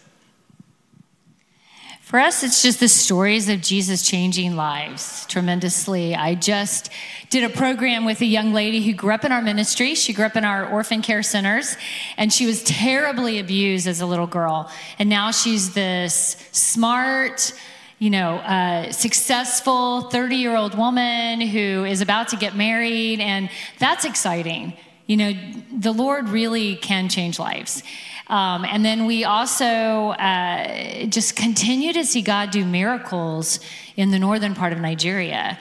For 2.12 2.18
us, 2.18 2.42
it's 2.42 2.62
just 2.62 2.78
the 2.78 2.88
stories 2.88 3.48
of 3.48 3.62
Jesus 3.62 4.06
changing 4.06 4.54
lives 4.54 5.24
tremendously. 5.28 6.14
I 6.14 6.34
just 6.34 6.90
did 7.30 7.42
a 7.42 7.48
program 7.48 8.04
with 8.04 8.20
a 8.20 8.26
young 8.26 8.52
lady 8.52 8.82
who 8.82 8.92
grew 8.92 9.14
up 9.14 9.24
in 9.24 9.32
our 9.32 9.40
ministry. 9.40 9.94
She 9.94 10.12
grew 10.12 10.26
up 10.26 10.36
in 10.36 10.44
our 10.44 10.66
orphan 10.66 11.00
care 11.00 11.22
centers, 11.22 11.74
and 12.18 12.30
she 12.30 12.44
was 12.44 12.62
terribly 12.64 13.38
abused 13.38 13.86
as 13.86 14.02
a 14.02 14.06
little 14.06 14.26
girl. 14.26 14.70
And 14.98 15.08
now 15.08 15.30
she's 15.30 15.72
this 15.72 16.36
smart, 16.52 17.54
you 18.02 18.10
know, 18.10 18.38
uh, 18.38 18.90
successful 18.90 20.00
30 20.10 20.34
year 20.34 20.56
old 20.56 20.76
woman 20.76 21.40
who 21.40 21.84
is 21.84 22.00
about 22.00 22.26
to 22.26 22.36
get 22.36 22.56
married, 22.56 23.20
and 23.20 23.48
that's 23.78 24.04
exciting. 24.04 24.72
You 25.06 25.16
know, 25.18 25.32
the 25.72 25.92
Lord 25.92 26.28
really 26.28 26.74
can 26.74 27.08
change 27.08 27.38
lives. 27.38 27.84
Um, 28.26 28.64
and 28.64 28.84
then 28.84 29.06
we 29.06 29.22
also 29.22 30.16
uh, 30.18 31.06
just 31.06 31.36
continue 31.36 31.92
to 31.92 32.04
see 32.04 32.22
God 32.22 32.50
do 32.50 32.64
miracles 32.64 33.60
in 33.94 34.10
the 34.10 34.18
northern 34.18 34.56
part 34.56 34.72
of 34.72 34.80
Nigeria 34.80 35.56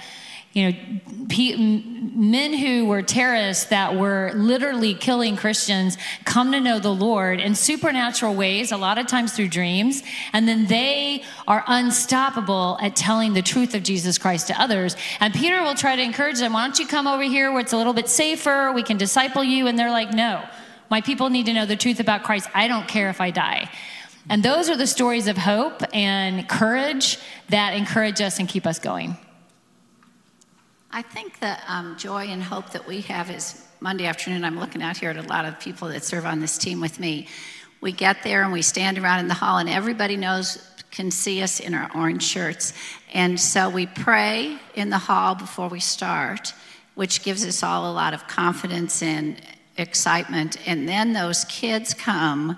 you 0.54 0.72
know, 0.72 0.78
men 2.14 2.54
who 2.54 2.86
were 2.86 3.02
terrorists 3.02 3.66
that 3.66 3.96
were 3.96 4.34
literally 4.36 4.94
killing 4.94 5.38
Christians 5.38 5.98
come 6.26 6.52
to 6.52 6.60
know 6.60 6.78
the 6.78 6.94
Lord 6.94 7.40
in 7.40 7.56
supernatural 7.56 8.36
ways, 8.36 8.74
a 8.74 8.78
lot 8.78 8.98
of 8.98 9.08
times 9.08 9.32
through 9.32 9.48
dreams, 9.48 10.04
and 10.34 10.48
then 10.48 10.66
they 10.68 11.24
are 11.48 11.64
unstoppable 11.68 12.78
at 12.82 12.98
telling 12.98 13.34
the 13.34 13.42
truth 13.42 13.74
of 13.74 13.84
Jesus 13.84 14.18
Christ 14.18 14.48
to 14.48 14.62
others. 14.62 14.98
And 15.22 15.34
Peter 15.34 15.62
will 15.62 15.76
try 15.76 15.96
to 15.96 16.02
encourage 16.02 16.40
them, 16.40 16.52
why 16.52 16.66
don't 16.66 16.78
you 16.78 16.86
come 16.86 17.08
over 17.08 17.24
here 17.24 17.50
where 17.52 17.62
it's 17.62 17.74
a 17.74 17.78
little 17.78 17.94
bit 17.94 18.10
safer, 18.10 18.74
we 18.74 18.84
can 18.84 18.98
disciple 18.98 19.44
you, 19.44 19.68
and 19.68 19.80
they're 19.80 19.90
like, 19.90 20.12
no, 20.12 20.44
my 20.90 21.00
people 21.00 21.30
need 21.30 21.46
to 21.46 21.54
know 21.54 21.66
the 21.66 21.78
truth 21.78 22.02
about 22.02 22.24
Christ. 22.24 22.50
I 22.54 22.68
don't 22.68 22.90
care 22.90 23.10
if 23.10 23.22
I 23.22 23.32
die. 23.32 23.72
And 24.30 24.44
those 24.44 24.70
are 24.70 24.76
the 24.76 24.86
stories 24.86 25.28
of 25.28 25.38
hope 25.38 25.82
and 25.94 26.48
courage 26.50 27.18
that 27.50 27.74
encourage 27.74 28.20
us 28.20 28.38
and 28.38 28.50
keep 28.50 28.68
us 28.68 28.80
going. 28.80 29.18
I 30.94 31.02
think 31.02 31.40
the 31.40 31.58
um, 31.70 31.96
joy 31.98 32.26
and 32.26 32.44
hope 32.44 32.72
that 32.72 32.86
we 32.86 33.00
have 33.02 33.32
is 33.32 33.66
Monday 33.80 34.08
afternoon. 34.08 34.44
I'm 34.44 34.60
looking 34.60 34.84
out 34.84 34.98
here 34.98 35.10
at 35.10 35.16
a 35.16 35.22
lot 35.22 35.46
of 35.46 35.58
people 35.58 35.88
that 35.88 36.04
serve 36.04 36.26
on 36.26 36.42
this 36.42 36.58
team 36.58 36.82
with 36.82 37.00
me. 37.00 37.30
We 37.80 37.94
get 37.94 38.24
there 38.24 38.44
and 38.44 38.52
we 38.52 38.62
stand 38.62 38.98
around 38.98 39.20
in 39.20 39.30
the 39.30 39.34
hall, 39.34 39.60
and 39.60 39.70
everybody 39.70 40.18
knows, 40.18 40.68
can 40.92 41.10
see 41.10 41.42
us 41.42 41.62
in 41.62 41.74
our 41.74 41.90
orange 41.96 42.24
shirts. 42.24 42.74
And 43.14 43.40
so 43.40 43.70
we 43.70 43.86
pray 43.86 44.58
in 44.76 44.90
the 44.90 44.98
hall 44.98 45.34
before 45.34 45.70
we 45.70 45.80
start, 45.80 46.54
which 46.96 47.24
gives 47.24 47.46
us 47.46 47.64
all 47.64 47.90
a 47.90 47.94
lot 47.94 48.14
of 48.14 48.28
confidence 48.28 49.02
and 49.02 49.42
excitement. 49.78 50.58
And 50.68 50.90
then 50.90 51.14
those 51.14 51.46
kids 51.46 51.94
come, 51.94 52.58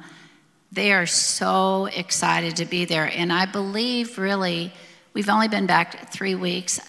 they 0.72 0.92
are 0.92 1.06
so 1.06 1.86
excited 1.86 2.56
to 2.56 2.66
be 2.66 2.86
there. 2.86 3.12
And 3.16 3.32
I 3.32 3.46
believe 3.46 4.18
really, 4.18 4.74
we've 5.14 5.30
only 5.30 5.50
been 5.50 5.68
back 5.68 6.12
three 6.12 6.34
weeks. 6.34 6.80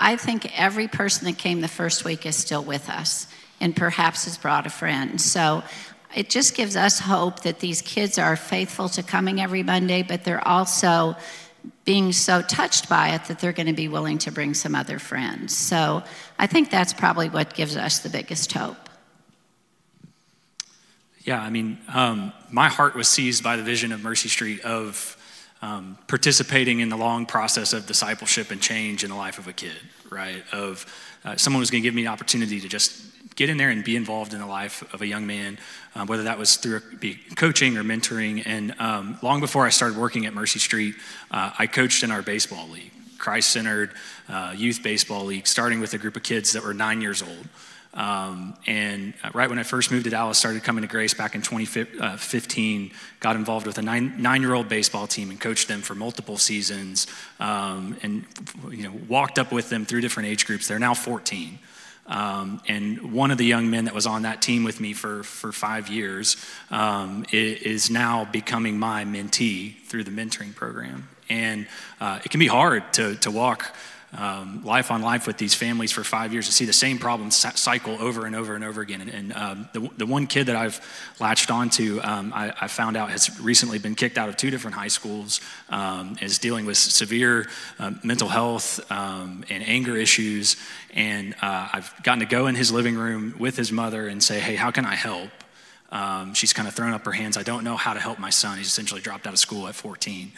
I 0.00 0.16
think 0.16 0.58
every 0.58 0.88
person 0.88 1.26
that 1.26 1.38
came 1.38 1.60
the 1.60 1.68
first 1.68 2.04
week 2.04 2.26
is 2.26 2.36
still 2.36 2.62
with 2.62 2.88
us 2.88 3.26
and 3.60 3.74
perhaps 3.74 4.24
has 4.24 4.36
brought 4.36 4.66
a 4.66 4.70
friend. 4.70 5.20
So 5.20 5.62
it 6.14 6.30
just 6.30 6.56
gives 6.56 6.76
us 6.76 7.00
hope 7.00 7.40
that 7.40 7.60
these 7.60 7.82
kids 7.82 8.18
are 8.18 8.36
faithful 8.36 8.88
to 8.90 9.02
coming 9.02 9.40
every 9.40 9.62
Monday, 9.62 10.02
but 10.02 10.24
they're 10.24 10.46
also 10.46 11.16
being 11.84 12.12
so 12.12 12.42
touched 12.42 12.88
by 12.88 13.10
it 13.10 13.24
that 13.26 13.38
they're 13.38 13.52
going 13.52 13.66
to 13.66 13.72
be 13.72 13.88
willing 13.88 14.18
to 14.18 14.32
bring 14.32 14.54
some 14.54 14.74
other 14.74 14.98
friends. 14.98 15.56
So 15.56 16.02
I 16.38 16.46
think 16.46 16.70
that's 16.70 16.92
probably 16.92 17.28
what 17.28 17.54
gives 17.54 17.76
us 17.76 18.00
the 18.00 18.10
biggest 18.10 18.52
hope. 18.52 18.76
Yeah, 21.20 21.40
I 21.40 21.48
mean, 21.48 21.78
um, 21.92 22.32
my 22.50 22.68
heart 22.68 22.94
was 22.94 23.08
seized 23.08 23.42
by 23.42 23.56
the 23.56 23.62
vision 23.62 23.92
of 23.92 24.02
Mercy 24.02 24.28
Street 24.28 24.60
of 24.60 25.16
um, 25.64 25.96
participating 26.08 26.80
in 26.80 26.90
the 26.90 26.96
long 26.96 27.24
process 27.24 27.72
of 27.72 27.86
discipleship 27.86 28.50
and 28.50 28.60
change 28.60 29.02
in 29.02 29.08
the 29.08 29.16
life 29.16 29.38
of 29.38 29.48
a 29.48 29.52
kid, 29.52 29.72
right? 30.10 30.44
Of 30.52 30.84
uh, 31.24 31.36
someone 31.36 31.62
who's 31.62 31.70
going 31.70 31.82
to 31.82 31.86
give 31.86 31.94
me 31.94 32.02
an 32.02 32.08
opportunity 32.08 32.60
to 32.60 32.68
just 32.68 33.02
get 33.34 33.48
in 33.48 33.56
there 33.56 33.70
and 33.70 33.82
be 33.82 33.96
involved 33.96 34.34
in 34.34 34.40
the 34.40 34.46
life 34.46 34.84
of 34.92 35.00
a 35.00 35.06
young 35.06 35.26
man, 35.26 35.58
uh, 35.94 36.04
whether 36.04 36.24
that 36.24 36.38
was 36.38 36.56
through 36.56 36.82
coaching 37.34 37.78
or 37.78 37.82
mentoring. 37.82 38.42
And 38.44 38.78
um, 38.78 39.18
long 39.22 39.40
before 39.40 39.64
I 39.64 39.70
started 39.70 39.96
working 39.96 40.26
at 40.26 40.34
Mercy 40.34 40.58
Street, 40.58 40.96
uh, 41.30 41.52
I 41.58 41.66
coached 41.66 42.02
in 42.02 42.10
our 42.10 42.20
baseball 42.20 42.68
league, 42.68 42.92
Christ 43.16 43.48
centered 43.48 43.92
uh, 44.28 44.52
youth 44.54 44.82
baseball 44.82 45.24
league, 45.24 45.46
starting 45.46 45.80
with 45.80 45.94
a 45.94 45.98
group 45.98 46.14
of 46.14 46.22
kids 46.22 46.52
that 46.52 46.62
were 46.62 46.74
nine 46.74 47.00
years 47.00 47.22
old. 47.22 47.48
Um, 47.94 48.54
and 48.66 49.14
uh, 49.22 49.30
right 49.34 49.48
when 49.48 49.58
I 49.58 49.62
first 49.62 49.92
moved 49.92 50.04
to 50.04 50.10
Dallas, 50.10 50.36
started 50.36 50.64
coming 50.64 50.82
to 50.82 50.88
Grace 50.88 51.14
back 51.14 51.36
in 51.36 51.42
2015, 51.42 52.90
got 53.20 53.36
involved 53.36 53.66
with 53.66 53.78
a 53.78 53.82
nine, 53.82 54.20
nine-year-old 54.20 54.68
baseball 54.68 55.06
team 55.06 55.30
and 55.30 55.40
coached 55.40 55.68
them 55.68 55.80
for 55.80 55.94
multiple 55.94 56.36
seasons, 56.36 57.06
um, 57.38 57.96
and 58.02 58.24
you 58.70 58.82
know 58.82 58.92
walked 59.08 59.38
up 59.38 59.52
with 59.52 59.70
them 59.70 59.84
through 59.84 60.00
different 60.00 60.28
age 60.28 60.44
groups. 60.44 60.66
They're 60.66 60.78
now 60.78 60.94
14. 60.94 61.58
Um, 62.06 62.60
and 62.68 63.12
one 63.12 63.30
of 63.30 63.38
the 63.38 63.46
young 63.46 63.70
men 63.70 63.86
that 63.86 63.94
was 63.94 64.06
on 64.06 64.22
that 64.22 64.42
team 64.42 64.64
with 64.64 64.78
me 64.78 64.92
for, 64.92 65.22
for 65.22 65.52
five 65.52 65.88
years 65.88 66.36
um, 66.70 67.24
is 67.32 67.90
now 67.90 68.26
becoming 68.26 68.78
my 68.78 69.04
mentee 69.04 69.80
through 69.86 70.04
the 70.04 70.10
mentoring 70.10 70.54
program. 70.54 71.08
And 71.30 71.66
uh, 72.00 72.20
it 72.22 72.30
can 72.30 72.40
be 72.40 72.46
hard 72.46 72.92
to, 72.94 73.14
to 73.16 73.30
walk 73.30 73.74
um, 74.16 74.62
life 74.64 74.90
on 74.90 75.02
life 75.02 75.26
with 75.26 75.38
these 75.38 75.54
families 75.54 75.92
for 75.92 76.04
five 76.04 76.32
years 76.32 76.46
to 76.46 76.52
see 76.52 76.64
the 76.64 76.72
same 76.72 76.98
problem 76.98 77.30
cycle 77.30 78.00
over 78.00 78.26
and 78.26 78.34
over 78.34 78.54
and 78.54 78.64
over 78.64 78.80
again. 78.80 79.00
And, 79.00 79.10
and 79.10 79.32
um, 79.32 79.68
the, 79.72 79.90
the 79.96 80.06
one 80.06 80.26
kid 80.26 80.46
that 80.46 80.56
I've 80.56 80.80
latched 81.20 81.50
onto, 81.50 82.00
um, 82.02 82.32
I, 82.34 82.52
I, 82.60 82.68
found 82.68 82.96
out 82.96 83.10
has 83.10 83.40
recently 83.40 83.78
been 83.78 83.94
kicked 83.94 84.18
out 84.18 84.28
of 84.28 84.36
two 84.36 84.50
different 84.50 84.76
high 84.76 84.88
schools, 84.88 85.40
um, 85.68 86.16
is 86.20 86.38
dealing 86.38 86.66
with 86.66 86.76
severe 86.76 87.48
uh, 87.78 87.92
mental 88.02 88.28
health 88.28 88.90
um, 88.90 89.44
and 89.50 89.62
anger 89.66 89.96
issues. 89.96 90.56
And 90.94 91.34
uh, 91.42 91.68
I've 91.72 91.92
gotten 92.02 92.20
to 92.20 92.26
go 92.26 92.46
in 92.46 92.54
his 92.54 92.70
living 92.70 92.96
room 92.96 93.34
with 93.38 93.56
his 93.56 93.72
mother 93.72 94.06
and 94.06 94.22
say, 94.22 94.40
hey, 94.40 94.54
how 94.54 94.70
can 94.70 94.84
I 94.84 94.94
help? 94.94 95.30
Um, 95.90 96.34
she's 96.34 96.52
kind 96.52 96.66
of 96.66 96.74
thrown 96.74 96.92
up 96.92 97.04
her 97.04 97.12
hands. 97.12 97.36
I 97.36 97.42
don't 97.42 97.64
know 97.64 97.76
how 97.76 97.94
to 97.94 98.00
help 98.00 98.18
my 98.18 98.30
son. 98.30 98.58
He's 98.58 98.66
essentially 98.66 99.00
dropped 99.00 99.26
out 99.26 99.32
of 99.32 99.38
school 99.38 99.68
at 99.68 99.74
14. 99.74 100.32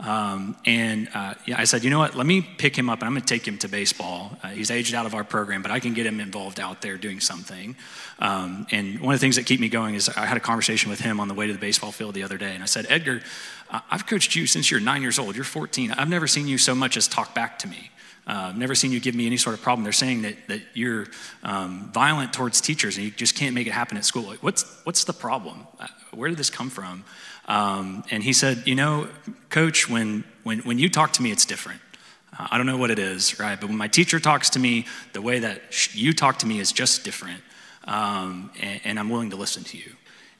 Um, 0.00 0.56
and 0.64 1.08
uh, 1.14 1.34
yeah, 1.46 1.60
I 1.60 1.64
said, 1.64 1.84
you 1.84 1.90
know 1.90 1.98
what? 1.98 2.14
Let 2.14 2.26
me 2.26 2.40
pick 2.40 2.76
him 2.76 2.88
up 2.88 3.00
and 3.00 3.06
I'm 3.06 3.12
going 3.12 3.22
to 3.22 3.26
take 3.26 3.46
him 3.46 3.58
to 3.58 3.68
baseball. 3.68 4.36
Uh, 4.42 4.48
he's 4.48 4.70
aged 4.70 4.94
out 4.94 5.06
of 5.06 5.14
our 5.14 5.22
program, 5.22 5.62
but 5.62 5.70
I 5.70 5.80
can 5.80 5.92
get 5.92 6.06
him 6.06 6.18
involved 6.18 6.58
out 6.58 6.80
there 6.80 6.96
doing 6.96 7.20
something. 7.20 7.76
Um, 8.18 8.66
and 8.70 9.00
one 9.00 9.14
of 9.14 9.20
the 9.20 9.24
things 9.24 9.36
that 9.36 9.44
keep 9.44 9.60
me 9.60 9.68
going 9.68 9.94
is 9.94 10.08
I 10.08 10.26
had 10.26 10.36
a 10.36 10.40
conversation 10.40 10.90
with 10.90 11.00
him 11.00 11.20
on 11.20 11.28
the 11.28 11.34
way 11.34 11.46
to 11.46 11.52
the 11.52 11.58
baseball 11.58 11.92
field 11.92 12.14
the 12.14 12.22
other 12.22 12.38
day, 12.38 12.54
and 12.54 12.62
I 12.62 12.66
said, 12.66 12.86
Edgar, 12.88 13.20
I've 13.90 14.06
coached 14.06 14.34
you 14.34 14.46
since 14.46 14.70
you're 14.70 14.80
nine 14.80 15.02
years 15.02 15.18
old. 15.18 15.34
You're 15.34 15.44
14. 15.44 15.92
I've 15.92 16.08
never 16.08 16.26
seen 16.26 16.46
you 16.46 16.58
so 16.58 16.74
much 16.74 16.96
as 16.96 17.08
talk 17.08 17.34
back 17.34 17.58
to 17.60 17.68
me. 17.68 17.90
Uh, 18.26 18.52
never 18.54 18.74
seen 18.74 18.92
you 18.92 19.00
give 19.00 19.14
me 19.14 19.26
any 19.26 19.36
sort 19.36 19.54
of 19.54 19.62
problem. 19.62 19.82
They're 19.82 19.92
saying 19.92 20.22
that, 20.22 20.36
that 20.48 20.62
you're 20.74 21.06
um, 21.42 21.90
violent 21.92 22.32
towards 22.32 22.60
teachers 22.60 22.96
and 22.96 23.04
you 23.04 23.10
just 23.10 23.34
can't 23.34 23.54
make 23.54 23.66
it 23.66 23.72
happen 23.72 23.96
at 23.96 24.04
school. 24.04 24.22
Like, 24.22 24.42
what's, 24.42 24.64
what's 24.84 25.04
the 25.04 25.12
problem? 25.12 25.66
Uh, 25.80 25.88
where 26.12 26.28
did 26.28 26.38
this 26.38 26.50
come 26.50 26.70
from? 26.70 27.04
Um, 27.46 28.04
and 28.10 28.22
he 28.22 28.32
said, 28.32 28.62
You 28.66 28.76
know, 28.76 29.08
coach, 29.50 29.90
when, 29.90 30.24
when, 30.44 30.60
when 30.60 30.78
you 30.78 30.88
talk 30.88 31.12
to 31.14 31.22
me, 31.22 31.32
it's 31.32 31.44
different. 31.44 31.80
Uh, 32.38 32.46
I 32.50 32.58
don't 32.58 32.66
know 32.66 32.76
what 32.76 32.90
it 32.90 32.98
is, 32.98 33.40
right? 33.40 33.60
But 33.60 33.68
when 33.68 33.76
my 33.76 33.88
teacher 33.88 34.20
talks 34.20 34.50
to 34.50 34.58
me, 34.58 34.86
the 35.12 35.22
way 35.22 35.40
that 35.40 35.94
you 35.94 36.12
talk 36.12 36.38
to 36.38 36.46
me 36.46 36.60
is 36.60 36.70
just 36.70 37.04
different. 37.04 37.40
Um, 37.84 38.52
and, 38.60 38.80
and 38.84 38.98
I'm 39.00 39.10
willing 39.10 39.30
to 39.30 39.36
listen 39.36 39.64
to 39.64 39.76
you. 39.76 39.92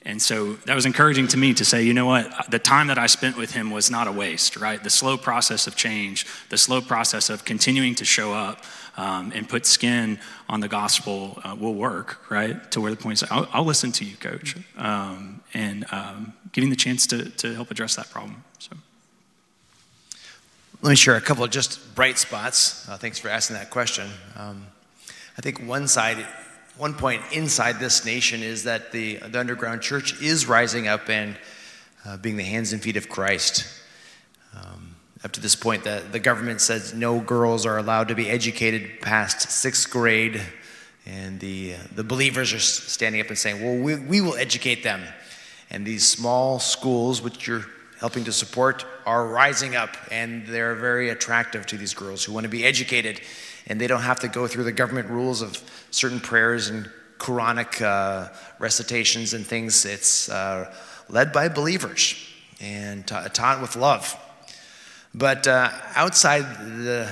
And 0.05 0.21
so 0.21 0.55
that 0.67 0.75
was 0.75 0.85
encouraging 0.85 1.29
to 1.29 1.37
me 1.37 1.55
to 1.55 1.65
say, 1.65 1.83
you 1.83 1.95
know 1.95 2.07
what, 2.07 2.51
the 2.51 2.59
time 2.59 2.89
that 2.89 2.99
I 2.99 3.07
spent 3.07 3.37
with 3.37 3.53
him 3.53 3.71
was 3.71 3.91
not 3.91 4.09
a 4.09 4.13
waste, 4.13 4.57
right? 4.57 4.83
The 4.83 4.91
slow 4.91 5.17
process 5.17 5.67
of 5.67 5.77
change, 5.77 6.27
the 6.49 6.59
slow 6.59 6.81
process 6.81 7.31
of 7.31 7.45
continuing 7.45 7.95
to 7.97 8.05
show 8.05 8.33
up 8.33 8.65
um, 8.97 9.33
and 9.35 9.49
put 9.49 9.65
skin 9.65 10.19
on 10.49 10.61
the 10.61 10.69
gospel 10.69 11.41
uh, 11.45 11.57
will 11.59 11.75
work, 11.75 12.29
right? 12.31 12.71
To 12.73 12.81
where 12.81 12.91
the 12.91 12.97
point 12.97 13.23
is, 13.23 13.31
I'll, 13.31 13.49
I'll 13.53 13.65
listen 13.65 13.93
to 13.93 14.05
you, 14.05 14.17
coach, 14.17 14.57
um, 14.77 15.41
and 15.55 15.87
um, 15.93 16.33
getting 16.51 16.71
the 16.71 16.77
chance 16.77 17.07
to, 17.09 17.31
to 17.31 17.55
help 17.55 17.71
address 17.71 17.95
that 17.97 18.11
problem. 18.11 18.43
So. 18.59 18.77
Let 20.83 20.91
me 20.91 20.97
share 20.97 21.15
a 21.15 21.21
couple 21.21 21.45
of 21.45 21.51
just 21.51 21.95
bright 21.95 22.19
spots. 22.19 22.89
Uh, 22.89 22.97
thanks 22.97 23.21
for 23.21 23.29
asking 23.29 23.55
that 23.55 23.71
question. 23.71 24.11
Um, 24.37 24.67
I 25.39 25.41
think 25.41 25.63
one 25.63 25.87
side 25.87 26.27
one 26.79 26.95
point 26.95 27.23
inside 27.33 27.79
this 27.79 28.05
nation 28.05 28.43
is 28.43 28.64
that 28.64 28.93
the, 28.93 29.16
the 29.16 29.39
underground 29.39 29.83
church 29.83 30.20
is 30.23 30.47
rising 30.47 30.89
up 30.89 31.09
and 31.09 31.37
uh, 32.05 32.16
being 32.16 32.37
the 32.37 32.45
hands 32.45 32.73
and 32.73 32.83
feet 32.83 32.97
of 32.97 33.09
Christ. 33.09 33.66
Um, 34.57 34.97
up 35.25 35.33
to 35.33 35.41
this 35.41 35.55
point, 35.55 35.85
the, 35.85 36.03
the 36.11 36.18
government 36.18 36.61
says 36.61 36.95
no 36.95 37.20
girls 37.20 37.66
are 37.66 37.79
allowed 37.79 38.09
to 38.09 38.14
be 38.14 38.29
educated 38.29 39.01
past 39.01 39.51
sixth 39.51 39.91
grade, 39.91 40.41
and 41.07 41.39
the, 41.41 41.75
the 41.95 42.05
believers 42.05 42.53
are 42.53 42.59
standing 42.59 43.20
up 43.20 43.29
and 43.29 43.39
saying, 43.39 43.62
Well, 43.62 43.77
we, 43.77 43.97
we 43.97 44.20
will 44.20 44.35
educate 44.35 44.83
them. 44.83 45.03
And 45.70 45.87
these 45.87 46.07
small 46.07 46.59
schools, 46.59 47.23
which 47.23 47.47
you're 47.47 47.66
helping 48.03 48.25
to 48.25 48.33
support, 48.33 48.85
are 49.07 49.27
rising 49.27 49.77
up, 49.77 49.97
and 50.11 50.47
they're 50.47 50.75
very 50.75 51.09
attractive 51.09 51.65
to 51.65 51.79
these 51.79 51.95
girls 51.95 52.23
who 52.23 52.35
want 52.35 52.45
to 52.45 52.51
be 52.51 52.67
educated 52.67 53.23
and 53.67 53.81
they 53.81 53.87
don't 53.87 54.03
have 54.03 54.21
to 54.21 54.29
go 54.29 54.47
through 54.47 54.65
the 54.65 54.73
government 54.73 55.09
rules 55.09 55.43
of 55.43 55.59
certain 55.91 56.21
prayers 56.21 56.69
and 56.69 56.91
Quranic 57.19 57.81
uh, 57.81 58.29
recitations 58.59 59.35
and 59.35 59.47
things. 59.47 59.85
It's 59.85 60.29
uh, 60.29 60.75
led 61.09 61.33
by 61.33 61.49
believers 61.49 62.17
and 62.61 63.07
ta- 63.07 63.29
taught 63.29 63.61
with 63.61 63.77
love. 63.77 64.17
But 65.15 65.47
uh, 65.47 65.71
outside, 65.95 66.43
the, 66.85 67.09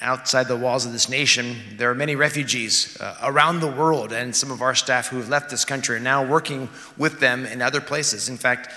outside 0.00 0.48
the 0.48 0.56
walls 0.56 0.84
of 0.84 0.92
this 0.92 1.08
nation, 1.08 1.56
there 1.76 1.90
are 1.90 1.94
many 1.94 2.16
refugees 2.16 3.00
uh, 3.00 3.16
around 3.22 3.60
the 3.60 3.70
world, 3.70 4.12
and 4.12 4.34
some 4.34 4.50
of 4.50 4.62
our 4.62 4.74
staff 4.74 5.08
who 5.08 5.18
have 5.18 5.28
left 5.28 5.48
this 5.48 5.64
country 5.64 5.96
are 5.96 6.00
now 6.00 6.26
working 6.26 6.68
with 6.98 7.20
them 7.20 7.46
in 7.46 7.62
other 7.62 7.80
places. 7.80 8.28
In 8.28 8.36
fact, 8.36 8.72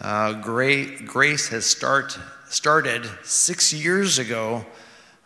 uh, 0.00 0.34
Grace 0.34 1.48
has 1.48 1.66
start, 1.66 2.18
started 2.48 3.08
six 3.24 3.72
years 3.72 4.18
ago 4.18 4.64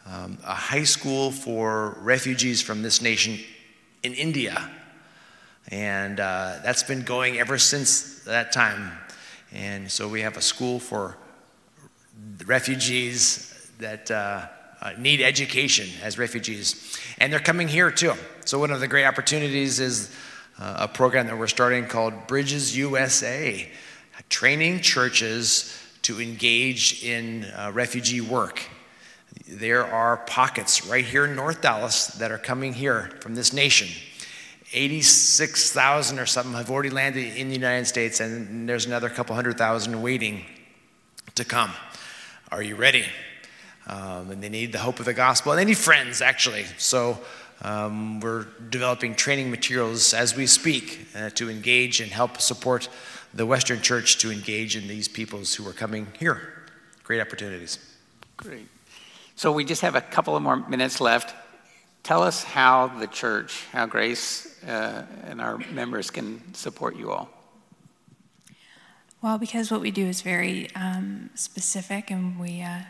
um, 0.07 0.39
a 0.45 0.55
high 0.55 0.85
school 0.85 1.31
for 1.31 1.97
refugees 2.01 2.61
from 2.61 2.83
this 2.83 3.01
nation 3.01 3.39
in 4.03 4.14
India. 4.14 4.70
And 5.68 6.18
uh, 6.18 6.59
that's 6.64 6.83
been 6.83 7.03
going 7.03 7.39
ever 7.39 7.59
since 7.59 8.25
that 8.25 8.53
time. 8.53 8.93
And 9.53 9.91
so 9.91 10.09
we 10.09 10.23
have 10.23 10.37
a 10.37 10.43
school 10.43 10.79
for 10.81 11.16
refugees 12.47 13.70
that 13.79 14.11
uh, 14.11 14.47
uh, 14.81 14.93
need 14.99 15.20
education 15.20 15.89
as 16.03 16.18
refugees. 16.18 16.99
And 17.18 17.33
they're 17.33 17.41
coming 17.41 17.68
here 17.68 17.91
too. 17.91 18.14
So, 18.45 18.59
one 18.59 18.70
of 18.70 18.81
the 18.81 18.89
great 18.89 19.05
opportunities 19.05 19.79
is 19.79 20.14
uh, 20.59 20.77
a 20.81 20.89
program 20.89 21.27
that 21.27 21.39
we're 21.39 21.47
starting 21.47 21.87
called 21.87 22.27
Bridges 22.27 22.77
USA, 22.77 23.70
training 24.33 24.80
churches 24.80 25.78
to 26.03 26.20
engage 26.20 27.05
in 27.05 27.45
uh, 27.45 27.70
refugee 27.72 28.20
work 28.20 28.68
there 29.49 29.87
are 29.87 30.18
pockets 30.18 30.87
right 30.87 31.05
here 31.05 31.24
in 31.24 31.35
North 31.35 31.62
Dallas 31.62 32.07
that 32.07 32.30
are 32.30 32.39
coming 32.39 32.72
here 32.72 33.11
from 33.20 33.35
this 33.35 33.53
nation. 33.53 33.89
86,000 34.72 36.18
or 36.18 36.26
something 36.26 36.55
have 36.55 36.70
already 36.70 36.91
landed 36.91 37.37
in 37.37 37.49
the 37.49 37.55
United 37.55 37.87
States, 37.87 38.20
and 38.20 38.68
there's 38.68 38.87
another 38.87 39.11
couple 39.11 39.35
hundred 39.35 39.59
thousand 39.59 40.01
waiting 40.01 40.45
to 41.35 41.45
come. 41.45 41.70
Are 42.51 42.62
you 42.62 42.76
ready? 42.76 43.05
Um, 43.87 44.30
and 44.30 44.43
they 44.43 44.49
need 44.49 44.72
the 44.72 44.78
hope 44.78 44.99
of 44.99 45.05
the 45.05 45.14
gospel, 45.14 45.53
and 45.53 45.59
they 45.59 45.64
need 45.64 45.78
friends, 45.78 46.22
actually. 46.22 46.64
So 46.78 47.18
um, 47.61 48.20
we're 48.20 48.47
developing 48.70 49.14
training 49.14 49.51
materials 49.51 50.14
as 50.14 50.35
we 50.35 50.47
speak 50.47 51.07
uh, 51.14 51.30
to 51.30 51.51
engage 51.51 52.01
and 52.01 52.11
help 52.11 52.41
support 52.41 52.89
the 53.35 53.47
Western 53.47 53.80
Church 53.80 54.18
to 54.18 54.30
engage 54.30 54.76
in 54.76 54.89
these 54.89 55.09
peoples 55.09 55.55
who 55.55 55.66
are 55.68 55.72
coming 55.72 56.07
here. 56.18 56.64
Great 57.05 57.20
opportunities. 57.20 57.78
Great. 58.37 58.68
So 59.37 59.53
we 59.53 59.64
just 59.64 59.83
have 59.83 59.95
a 59.95 60.01
couple 60.01 60.37
of 60.37 60.43
more 60.43 60.57
minutes 60.68 61.01
left. 61.01 61.35
Tell 62.03 62.22
us 62.22 62.43
how 62.43 62.89
the 62.99 63.07
church, 63.07 63.64
how 63.72 63.87
Grace 63.87 64.62
uh, 64.64 65.07
and 65.24 65.41
our 65.41 65.59
members 65.72 66.11
can 66.11 66.55
support 66.55 66.97
you 66.97 67.12
all. 67.12 67.28
Well, 69.22 69.39
because 69.39 69.70
what 69.70 69.80
we 69.80 69.93
do 69.93 70.07
is 70.07 70.20
very 70.20 70.68
um, 70.74 71.30
specific 71.35 72.11
and 72.11 72.41
we 72.41 72.61
uh, 72.61 72.80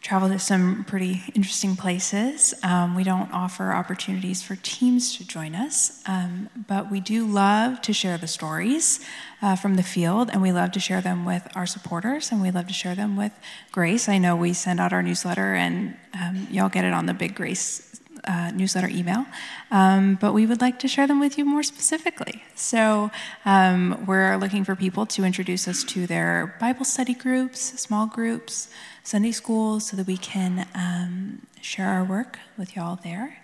travel 0.00 0.30
to 0.30 0.38
some 0.38 0.84
pretty 0.84 1.22
interesting 1.34 1.76
places. 1.76 2.54
Um, 2.62 2.94
we 2.94 3.04
don't 3.04 3.30
offer 3.32 3.72
opportunities 3.72 4.42
for 4.42 4.56
teams 4.56 5.16
to 5.18 5.26
join 5.26 5.54
us, 5.54 6.02
um, 6.06 6.48
but 6.66 6.90
we 6.90 7.00
do 7.00 7.26
love 7.26 7.82
to 7.82 7.92
share 7.92 8.16
the 8.16 8.26
stories 8.26 9.00
uh, 9.42 9.56
from 9.56 9.74
the 9.74 9.82
field, 9.82 10.30
and 10.32 10.40
we 10.40 10.52
love 10.52 10.72
to 10.72 10.80
share 10.80 11.02
them 11.02 11.26
with 11.26 11.46
our 11.54 11.66
supporters, 11.66 12.32
and 12.32 12.40
we 12.40 12.50
love 12.50 12.66
to 12.68 12.72
share 12.72 12.94
them 12.94 13.14
with 13.14 13.32
Grace. 13.72 14.08
I 14.08 14.16
know 14.16 14.36
we 14.36 14.54
send 14.54 14.80
out 14.80 14.92
our 14.92 15.02
newsletter, 15.02 15.54
and 15.54 15.96
um, 16.14 16.46
y'all 16.50 16.70
get 16.70 16.84
it 16.86 16.94
on 16.94 17.04
the 17.04 17.14
Big 17.14 17.34
Grace 17.34 17.86
uh, 18.24 18.50
newsletter 18.52 18.88
email, 18.88 19.26
um, 19.70 20.16
but 20.20 20.32
we 20.32 20.46
would 20.46 20.60
like 20.60 20.78
to 20.78 20.88
share 20.88 21.06
them 21.06 21.20
with 21.20 21.38
you 21.38 21.44
more 21.44 21.62
specifically. 21.62 22.42
So 22.54 23.10
um, 23.44 24.04
we're 24.06 24.36
looking 24.36 24.64
for 24.64 24.76
people 24.76 25.06
to 25.06 25.24
introduce 25.24 25.68
us 25.68 25.84
to 25.84 26.06
their 26.06 26.56
Bible 26.60 26.84
study 26.84 27.14
groups, 27.14 27.60
small 27.80 28.06
groups, 28.06 28.68
Sunday 29.02 29.32
schools, 29.32 29.88
so 29.88 29.96
that 29.96 30.06
we 30.06 30.16
can 30.16 30.66
um, 30.74 31.46
share 31.60 31.86
our 31.86 32.04
work 32.04 32.38
with 32.56 32.76
y'all 32.76 32.98
there. 33.02 33.38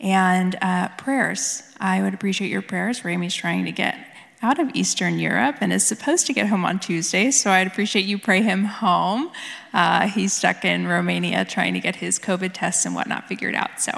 And 0.00 0.56
uh, 0.62 0.88
prayers. 0.96 1.62
I 1.80 2.02
would 2.02 2.14
appreciate 2.14 2.50
your 2.50 2.62
prayers. 2.62 3.04
Rami's 3.04 3.34
trying 3.34 3.64
to 3.64 3.72
get 3.72 3.96
out 4.42 4.58
of 4.60 4.70
Eastern 4.74 5.18
Europe 5.18 5.56
and 5.60 5.72
is 5.72 5.84
supposed 5.84 6.26
to 6.26 6.32
get 6.32 6.46
home 6.46 6.64
on 6.64 6.78
Tuesday, 6.78 7.30
so 7.30 7.50
I'd 7.50 7.66
appreciate 7.66 8.04
you 8.04 8.18
pray 8.18 8.42
him 8.42 8.64
home. 8.64 9.30
Uh, 9.72 10.08
he's 10.08 10.32
stuck 10.32 10.64
in 10.64 10.86
Romania 10.86 11.44
trying 11.44 11.74
to 11.74 11.80
get 11.80 11.96
his 11.96 12.18
COVID 12.18 12.50
tests 12.52 12.86
and 12.86 12.94
whatnot 12.94 13.26
figured 13.26 13.54
out, 13.54 13.80
so 13.80 13.92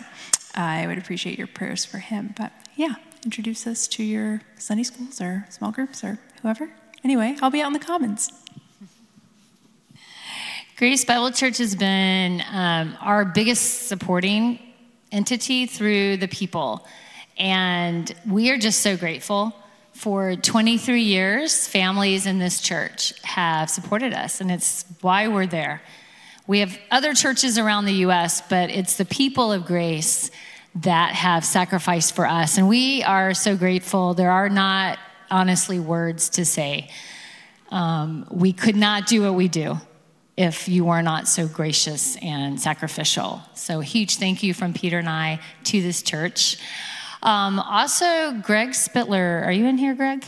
I 0.54 0.86
would 0.86 0.98
appreciate 0.98 1.36
your 1.36 1.46
prayers 1.46 1.84
for 1.84 1.98
him. 1.98 2.34
But 2.36 2.52
yeah, 2.74 2.94
introduce 3.24 3.66
us 3.66 3.86
to 3.88 4.02
your 4.02 4.40
Sunday 4.56 4.84
schools 4.84 5.20
or 5.20 5.46
small 5.50 5.72
groups 5.72 6.02
or 6.02 6.18
whoever. 6.40 6.70
Anyway, 7.04 7.36
I'll 7.42 7.50
be 7.50 7.60
out 7.60 7.68
in 7.68 7.72
the 7.74 7.78
Commons. 7.78 8.30
Grace 10.80 11.04
Bible 11.04 11.30
Church 11.30 11.58
has 11.58 11.74
been 11.74 12.42
um, 12.50 12.96
our 13.02 13.26
biggest 13.26 13.86
supporting 13.86 14.58
entity 15.12 15.66
through 15.66 16.16
the 16.16 16.26
people. 16.26 16.86
And 17.36 18.10
we 18.26 18.50
are 18.50 18.56
just 18.56 18.80
so 18.80 18.96
grateful. 18.96 19.54
For 19.92 20.36
23 20.36 21.02
years, 21.02 21.66
families 21.66 22.24
in 22.24 22.38
this 22.38 22.62
church 22.62 23.12
have 23.24 23.68
supported 23.68 24.14
us, 24.14 24.40
and 24.40 24.50
it's 24.50 24.86
why 25.02 25.28
we're 25.28 25.46
there. 25.46 25.82
We 26.46 26.60
have 26.60 26.78
other 26.90 27.12
churches 27.12 27.58
around 27.58 27.84
the 27.84 27.96
U.S., 28.06 28.40
but 28.48 28.70
it's 28.70 28.96
the 28.96 29.04
people 29.04 29.52
of 29.52 29.66
grace 29.66 30.30
that 30.76 31.12
have 31.12 31.44
sacrificed 31.44 32.16
for 32.16 32.26
us. 32.26 32.56
And 32.56 32.70
we 32.70 33.02
are 33.02 33.34
so 33.34 33.54
grateful. 33.54 34.14
There 34.14 34.30
are 34.30 34.48
not, 34.48 34.98
honestly, 35.30 35.78
words 35.78 36.30
to 36.30 36.46
say. 36.46 36.88
Um, 37.70 38.26
we 38.30 38.54
could 38.54 38.76
not 38.76 39.06
do 39.06 39.20
what 39.20 39.34
we 39.34 39.46
do 39.46 39.78
if 40.40 40.68
you 40.68 40.86
were 40.86 41.02
not 41.02 41.28
so 41.28 41.46
gracious 41.46 42.16
and 42.22 42.58
sacrificial. 42.58 43.42
So, 43.54 43.80
huge 43.80 44.16
thank 44.16 44.42
you 44.42 44.54
from 44.54 44.72
Peter 44.72 44.98
and 44.98 45.08
I 45.08 45.38
to 45.64 45.82
this 45.82 46.00
church. 46.00 46.56
Um, 47.22 47.58
also, 47.58 48.32
Greg 48.42 48.70
Spittler. 48.70 49.44
Are 49.44 49.52
you 49.52 49.66
in 49.66 49.76
here, 49.76 49.94
Greg? 49.94 50.24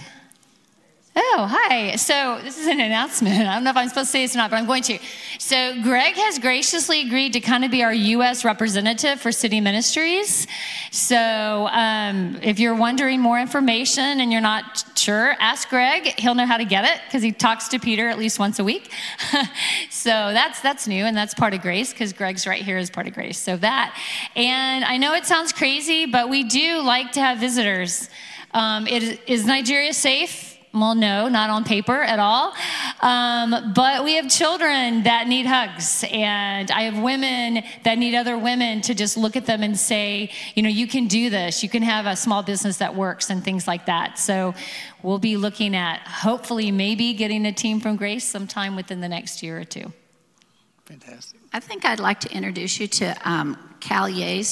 Oh, 1.14 1.46
hi. 1.46 1.96
So, 1.96 2.40
this 2.42 2.56
is 2.56 2.66
an 2.66 2.80
announcement. 2.80 3.46
I 3.46 3.52
don't 3.54 3.64
know 3.64 3.70
if 3.70 3.76
I'm 3.76 3.90
supposed 3.90 4.08
to 4.08 4.12
say 4.12 4.24
this 4.24 4.34
or 4.34 4.38
not, 4.38 4.50
but 4.50 4.56
I'm 4.56 4.64
going 4.64 4.82
to. 4.84 4.98
So, 5.38 5.74
Greg 5.82 6.14
has 6.14 6.38
graciously 6.38 7.06
agreed 7.06 7.34
to 7.34 7.40
kind 7.40 7.66
of 7.66 7.70
be 7.70 7.82
our 7.82 7.92
U.S. 7.92 8.46
representative 8.46 9.20
for 9.20 9.30
city 9.30 9.60
ministries. 9.60 10.46
So, 10.90 11.68
um, 11.70 12.38
if 12.42 12.58
you're 12.58 12.74
wondering 12.74 13.20
more 13.20 13.38
information 13.38 14.20
and 14.20 14.32
you're 14.32 14.40
not 14.40 14.84
sure, 14.96 15.36
ask 15.38 15.68
Greg. 15.68 16.18
He'll 16.18 16.34
know 16.34 16.46
how 16.46 16.56
to 16.56 16.64
get 16.64 16.86
it 16.86 17.02
because 17.04 17.22
he 17.22 17.30
talks 17.30 17.68
to 17.68 17.78
Peter 17.78 18.08
at 18.08 18.16
least 18.16 18.38
once 18.38 18.58
a 18.58 18.64
week. 18.64 18.90
so, 19.90 20.08
that's, 20.08 20.60
that's 20.60 20.88
new 20.88 21.04
and 21.04 21.14
that's 21.14 21.34
part 21.34 21.52
of 21.52 21.60
grace 21.60 21.92
because 21.92 22.14
Greg's 22.14 22.46
right 22.46 22.62
here 22.62 22.78
as 22.78 22.88
part 22.88 23.06
of 23.06 23.12
grace. 23.12 23.38
So, 23.38 23.58
that. 23.58 23.94
And 24.34 24.82
I 24.82 24.96
know 24.96 25.12
it 25.12 25.26
sounds 25.26 25.52
crazy, 25.52 26.06
but 26.06 26.30
we 26.30 26.42
do 26.42 26.80
like 26.80 27.12
to 27.12 27.20
have 27.20 27.36
visitors. 27.36 28.08
Um, 28.54 28.86
it, 28.86 29.20
is 29.26 29.44
Nigeria 29.44 29.92
safe? 29.92 30.51
Well, 30.74 30.94
no, 30.94 31.28
not 31.28 31.50
on 31.50 31.64
paper 31.64 32.00
at 32.00 32.18
all. 32.18 32.54
Um, 33.02 33.74
but 33.74 34.04
we 34.04 34.14
have 34.14 34.30
children 34.30 35.02
that 35.02 35.28
need 35.28 35.44
hugs, 35.44 36.02
and 36.10 36.70
I 36.70 36.82
have 36.82 36.98
women 36.98 37.62
that 37.84 37.98
need 37.98 38.14
other 38.14 38.38
women 38.38 38.80
to 38.82 38.94
just 38.94 39.18
look 39.18 39.36
at 39.36 39.44
them 39.44 39.62
and 39.62 39.78
say, 39.78 40.30
you 40.54 40.62
know, 40.62 40.70
you 40.70 40.86
can 40.86 41.08
do 41.08 41.28
this. 41.28 41.62
You 41.62 41.68
can 41.68 41.82
have 41.82 42.06
a 42.06 42.16
small 42.16 42.42
business 42.42 42.78
that 42.78 42.94
works 42.94 43.28
and 43.28 43.44
things 43.44 43.68
like 43.68 43.84
that. 43.84 44.18
So 44.18 44.54
we'll 45.02 45.18
be 45.18 45.36
looking 45.36 45.76
at 45.76 46.00
hopefully 46.06 46.70
maybe 46.70 47.12
getting 47.12 47.44
a 47.44 47.52
team 47.52 47.78
from 47.78 47.96
Grace 47.96 48.24
sometime 48.24 48.74
within 48.74 49.02
the 49.02 49.08
next 49.08 49.42
year 49.42 49.60
or 49.60 49.64
two. 49.64 49.92
Fantastic. 50.92 51.40
I 51.54 51.60
think 51.60 51.86
I'd 51.86 52.00
like 52.00 52.20
to 52.20 52.30
introduce 52.30 52.78
you 52.78 52.86
to 52.86 53.16
um, 53.24 53.56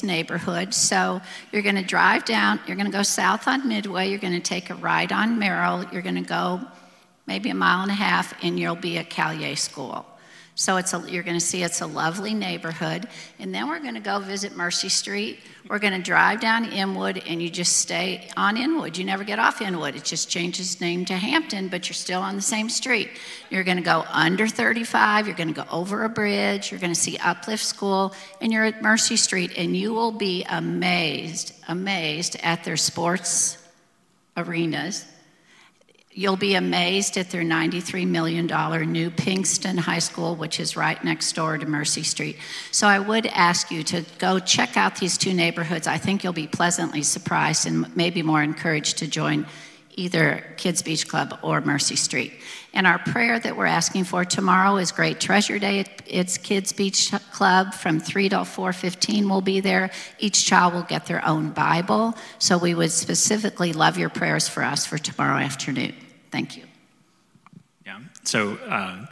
neighborhood. 0.03 0.72
So 0.72 1.20
you're 1.53 1.61
going 1.61 1.74
to 1.74 1.82
drive 1.82 2.24
down, 2.24 2.61
you're 2.66 2.76
going 2.76 2.91
to 2.91 2.97
go 2.97 3.03
south 3.03 3.47
on 3.47 3.68
Midway, 3.68 4.09
you're 4.09 4.18
going 4.18 4.32
to 4.32 4.41
take 4.41 4.70
a 4.70 4.74
right 4.74 5.12
on 5.12 5.38
Merrell, 5.38 5.93
you're 5.93 6.01
going 6.01 6.14
to 6.14 6.22
go 6.22 6.62
maybe 7.26 7.51
a 7.51 7.55
mile 7.55 7.82
and 7.82 7.91
a 7.91 7.95
half, 7.95 8.32
and 8.43 8.59
you'll 8.59 8.74
be 8.74 8.97
at 8.97 9.11
Caillet 9.11 9.59
School. 9.59 10.07
So 10.55 10.76
it's 10.76 10.92
a, 10.92 11.03
you're 11.09 11.22
going 11.22 11.38
to 11.38 11.44
see 11.44 11.62
it's 11.62 11.80
a 11.80 11.86
lovely 11.86 12.34
neighborhood. 12.34 13.09
And 13.38 13.55
then 13.55 13.68
we're 13.68 13.80
going 13.80 13.94
to 13.94 14.01
go 14.01 14.18
visit 14.18 14.57
Mercy 14.57 14.88
Street. 14.88 15.40
We're 15.68 15.78
going 15.78 15.94
to 15.94 16.03
drive 16.03 16.40
down 16.40 16.70
Inwood, 16.70 17.22
and 17.26 17.40
you 17.40 17.48
just 17.48 17.78
stay 17.78 18.28
on 18.36 18.57
Inwood. 18.57 18.98
You 18.98 19.05
never 19.05 19.24
get 19.24 19.38
off 19.38 19.62
Inwood. 19.62 19.96
It 19.96 20.05
just 20.05 20.28
changes 20.28 20.80
name 20.80 21.05
to 21.07 21.14
Hampton, 21.14 21.68
but 21.68 21.88
you're 21.88 21.94
still 21.94 22.20
on 22.20 22.36
the 22.36 22.42
same 22.42 22.68
street. 22.68 23.11
You're 23.48 23.64
going 23.64 23.78
to 23.78 23.82
go 23.82 24.05
under 24.11 24.46
35. 24.46 25.26
You're 25.26 25.36
going 25.36 25.55
to 25.55 25.55
go 25.55 25.66
over 25.70 26.05
a 26.05 26.09
bridge. 26.09 26.70
You're 26.70 26.80
going 26.80 26.92
to 26.92 27.01
see 27.01 27.16
Uplift 27.18 27.64
School, 27.64 28.14
and 28.40 28.53
you're 28.53 28.64
at 28.64 28.82
Mercy 28.82 29.16
Street, 29.16 29.53
and 29.57 29.76
you 29.76 29.94
will 29.94 30.12
be 30.12 30.44
amazed, 30.48 31.55
amazed 31.68 32.36
at 32.42 32.64
their 32.64 32.76
sports 32.76 33.57
arenas 34.36 35.07
You'll 36.13 36.37
be 36.37 36.57
amazed 36.57 37.17
at 37.19 37.31
their 37.31 37.43
$93 37.43 38.05
million 38.05 38.47
new 38.47 39.11
Pinkston 39.13 39.79
High 39.79 40.01
School, 40.01 40.35
which 40.35 40.59
is 40.59 40.77
right 40.77 41.03
next 41.05 41.33
door 41.35 41.57
to 41.57 41.65
Mercy 41.67 42.03
Street. 42.03 42.37
So 42.73 42.89
I 42.89 42.99
would 42.99 43.27
ask 43.27 43.71
you 43.71 43.85
to 43.85 44.05
go 44.19 44.41
check 44.41 44.77
out 44.77 44.97
these 44.97 45.17
two 45.17 45.33
neighborhoods. 45.33 45.87
I 45.87 45.99
think 45.99 46.25
you'll 46.25 46.33
be 46.33 46.49
pleasantly 46.49 47.05
surprised 47.05 47.65
and 47.65 47.95
maybe 47.97 48.23
more 48.23 48.43
encouraged 48.43 48.99
to 48.99 49.07
join 49.07 49.47
either 49.95 50.45
Kids 50.57 50.83
Beach 50.83 51.07
Club 51.07 51.39
or 51.43 51.61
Mercy 51.61 51.97
Street. 51.97 52.33
And 52.73 52.87
our 52.87 52.99
prayer 52.99 53.39
that 53.39 53.57
we're 53.57 53.66
asking 53.66 54.05
for 54.05 54.25
tomorrow 54.25 54.77
is 54.77 54.93
Great 54.93 55.18
Treasure 55.18 55.59
Day. 55.59 55.85
It's 56.07 56.39
Kids 56.39 56.73
Beach 56.73 57.12
Club 57.33 57.75
from 57.75 57.99
3 57.99 58.29
to 58.29 58.45
4:15 58.45 59.29
will 59.29 59.41
be 59.41 59.61
there. 59.61 59.91
Each 60.21 60.47
child 60.47 60.75
will 60.75 60.83
get 60.83 61.07
their 61.07 61.25
own 61.27 61.51
Bible. 61.51 62.16
So 62.39 62.57
we 62.59 62.75
would 62.75 62.93
specifically 62.93 63.73
love 63.73 63.99
your 63.99 64.09
prayers 64.09 64.49
for 64.49 64.62
us 64.62 64.87
for 64.87 64.99
tomorrow 64.99 65.39
afternoon. 65.39 65.95
Thank 66.31 66.57
you. 66.57 66.64
Yeah. 67.85 67.99
So 68.23 68.55
uh, 68.68 69.07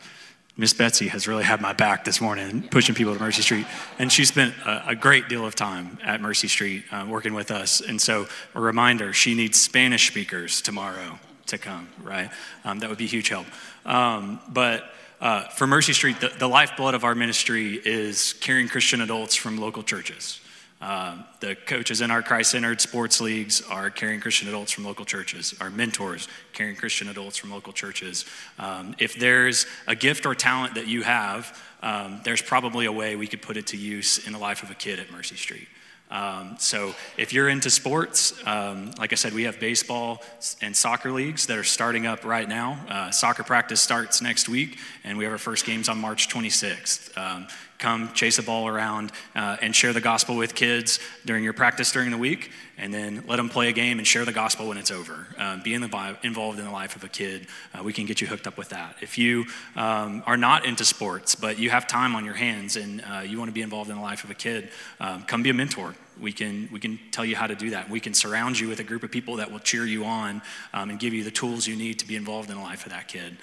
Miss 0.57 0.73
Betsy 0.73 1.09
has 1.09 1.27
really 1.27 1.45
had 1.45 1.61
my 1.61 1.73
back 1.73 2.05
this 2.05 2.21
morning, 2.21 2.69
pushing 2.71 2.95
people 2.95 3.13
to 3.15 3.21
Mercy 3.21 3.43
Street, 3.43 3.67
and 3.99 4.13
she 4.13 4.25
spent 4.25 4.55
a, 4.65 4.91
a 4.91 4.95
great 4.95 5.29
deal 5.29 5.45
of 5.45 5.57
time 5.57 5.99
at 6.05 6.21
Mercy 6.21 6.47
Street 6.47 6.85
uh, 6.93 7.07
working 7.09 7.35
with 7.35 7.51
us. 7.51 7.81
And 7.81 8.01
so, 8.01 8.29
a 8.55 8.61
reminder: 8.61 9.13
she 9.13 9.35
needs 9.35 9.61
Spanish 9.61 10.07
speakers 10.07 10.63
tomorrow 10.63 11.19
to 11.49 11.59
come. 11.59 11.89
Right? 12.03 12.31
Um, 12.65 12.79
that 12.81 12.89
would 12.89 12.99
be 12.99 13.05
a 13.05 13.09
huge 13.09 13.29
help. 13.29 13.47
Um, 13.85 14.41
but 14.49 14.85
uh, 15.21 15.49
for 15.49 15.67
Mercy 15.67 15.93
Street, 15.93 16.21
the, 16.21 16.29
the 16.39 16.49
lifeblood 16.49 16.95
of 16.95 17.05
our 17.05 17.15
ministry 17.15 17.75
is 17.75 18.35
caring 18.35 18.69
Christian 18.69 19.01
adults 19.01 19.35
from 19.35 19.59
local 19.59 19.83
churches. 19.83 20.41
Uh, 20.81 21.17
the 21.41 21.57
coaches 21.57 22.01
in 22.01 22.11
our 22.13 22.23
Christ 22.23 22.53
centered 22.53 22.81
sports 22.81 23.21
leagues 23.21 23.63
are 23.69 23.91
caring 23.91 24.21
Christian 24.21 24.49
adults 24.49 24.71
from 24.71 24.85
local 24.85 25.05
churches. 25.05 25.55
Our 25.61 25.71
mentors 25.71 26.29
caring 26.53 26.77
Christian 26.77 27.09
adults 27.09 27.37
from 27.37 27.51
local 27.51 27.73
churches. 27.73 28.25
Um, 28.61 28.95
if 28.99 29.19
there's 29.19 29.67
a 29.89 29.97
gift 29.97 30.25
or 30.25 30.37
talent 30.37 30.77
that 30.77 30.87
you 30.87 31.03
have, 31.03 31.61
um, 31.83 32.21
there's 32.23 32.43
probably 32.43 32.87
a 32.87 32.93
way 32.93 33.17
we 33.17 33.27
could 33.27 33.43
put 33.43 33.57
it 33.57 33.67
to 33.69 33.77
use 33.77 34.25
in 34.25 34.33
the 34.33 34.39
life 34.39 34.63
of 34.63 34.71
a 34.71 34.75
kid 34.75 35.01
at 35.01 35.11
Mercy 35.11 35.35
Street. 35.35 35.69
Um, 36.11 36.57
so 36.59 36.95
if 37.17 37.33
you're 37.33 37.49
into 37.49 37.71
sports, 37.71 38.35
um, 38.47 38.93
like 38.99 39.13
I 39.13 39.17
said, 39.17 39.33
we 39.33 39.43
have 39.45 39.61
baseball 39.61 40.23
and 40.63 40.75
soccer 40.75 41.13
leagues 41.13 41.47
that 41.47 41.59
are 41.59 41.65
starting 41.65 42.07
up 42.07 42.25
right 42.25 42.49
now. 42.49 42.79
Uh, 42.89 43.11
soccer 43.11 43.43
practice 43.43 43.81
starts 43.81 44.23
next 44.23 44.49
week, 44.49 44.79
and 45.05 45.19
we 45.19 45.25
have 45.25 45.33
our 45.33 45.39
first 45.39 45.67
games 45.67 45.89
on 45.89 45.99
March 45.99 46.29
26th. 46.29 47.17
Um, 47.19 47.47
come 47.79 48.13
chase 48.13 48.39
a 48.39 48.43
ball 48.43 48.67
around 48.67 49.13
uh, 49.35 49.57
and 49.63 49.75
share 49.75 49.93
the 49.93 50.01
gospel 50.01 50.37
with 50.37 50.55
kids 50.55 50.99
during 51.25 51.45
your 51.45 51.53
practice 51.53 51.93
during 51.93 52.11
the 52.11 52.19
week, 52.19 52.51
and 52.77 52.93
then 52.93 53.25
let 53.27 53.37
them 53.37 53.49
play 53.49 53.69
a 53.69 53.73
game 53.73 53.99
and 53.99 54.07
share 54.07 54.25
the 54.25 54.33
gospel 54.33 54.69
when 54.69 54.77
it's 54.77 54.91
over. 54.91 55.27
Uh, 55.39 55.63
be 55.63 55.75
in 55.75 55.81
the, 55.81 56.17
involved 56.23 56.59
in 56.59 56.65
the 56.65 56.71
life 56.71 56.97
of 56.97 57.05
a 57.05 57.09
kid. 57.09 57.47
Uh, 57.73 57.83
we 57.83 57.93
can 57.93 58.07
get 58.07 58.21
you 58.21 58.27
hooked 58.27 58.47
up 58.47 58.59
with 58.59 58.71
that. 58.71 58.97
If 59.01 59.19
you 59.19 59.47
um, 59.77 60.23
are 60.27 60.37
not 60.37 60.65
into 60.65 60.85
sports, 60.85 61.35
but 61.35 61.59
you 61.59 61.71
have 61.71 61.87
time 61.87 62.15
on 62.15 62.25
your 62.25 62.35
hands 62.35 62.77
and 62.77 63.03
uh, 63.03 63.21
you 63.21 63.39
want 63.39 63.49
to 63.49 63.55
be 63.55 63.63
involved 63.63 63.91
in 63.91 63.97
the 63.97 64.03
life 64.03 64.25
of 64.25 64.31
a 64.31 64.35
kid, 64.35 64.71
um, 65.01 65.23
come 65.23 65.43
be 65.43 65.51
a 65.51 65.55
mentor. 65.55 65.95
We 66.21 66.33
can, 66.33 66.69
we 66.73 66.81
can 66.81 66.99
tell 67.13 67.25
you 67.25 67.37
how 67.37 67.47
to 67.47 67.55
do 67.55 67.71
that. 67.71 67.89
We 67.89 68.01
can 68.01 68.13
surround 68.13 68.59
you 68.59 68.69
with 68.69 68.81
a 68.81 68.85
group 68.85 69.05
of 69.05 69.13
people 69.13 69.37
that 69.37 69.53
will 69.53 69.61
cheer 69.61 69.85
you 69.85 70.05
on 70.05 70.43
um, 70.73 70.91
and 70.91 70.99
give 70.99 71.15
you 71.15 71.23
the 71.23 71.31
tools 71.31 71.67
you 71.67 71.77
need 71.77 72.01
to 72.01 72.07
be 72.07 72.17
involved 72.17 72.51
in 72.51 72.57
the 72.57 72.63
life 72.63 72.87
of 72.87 72.93
that 72.93 73.07
kid. 73.07 73.37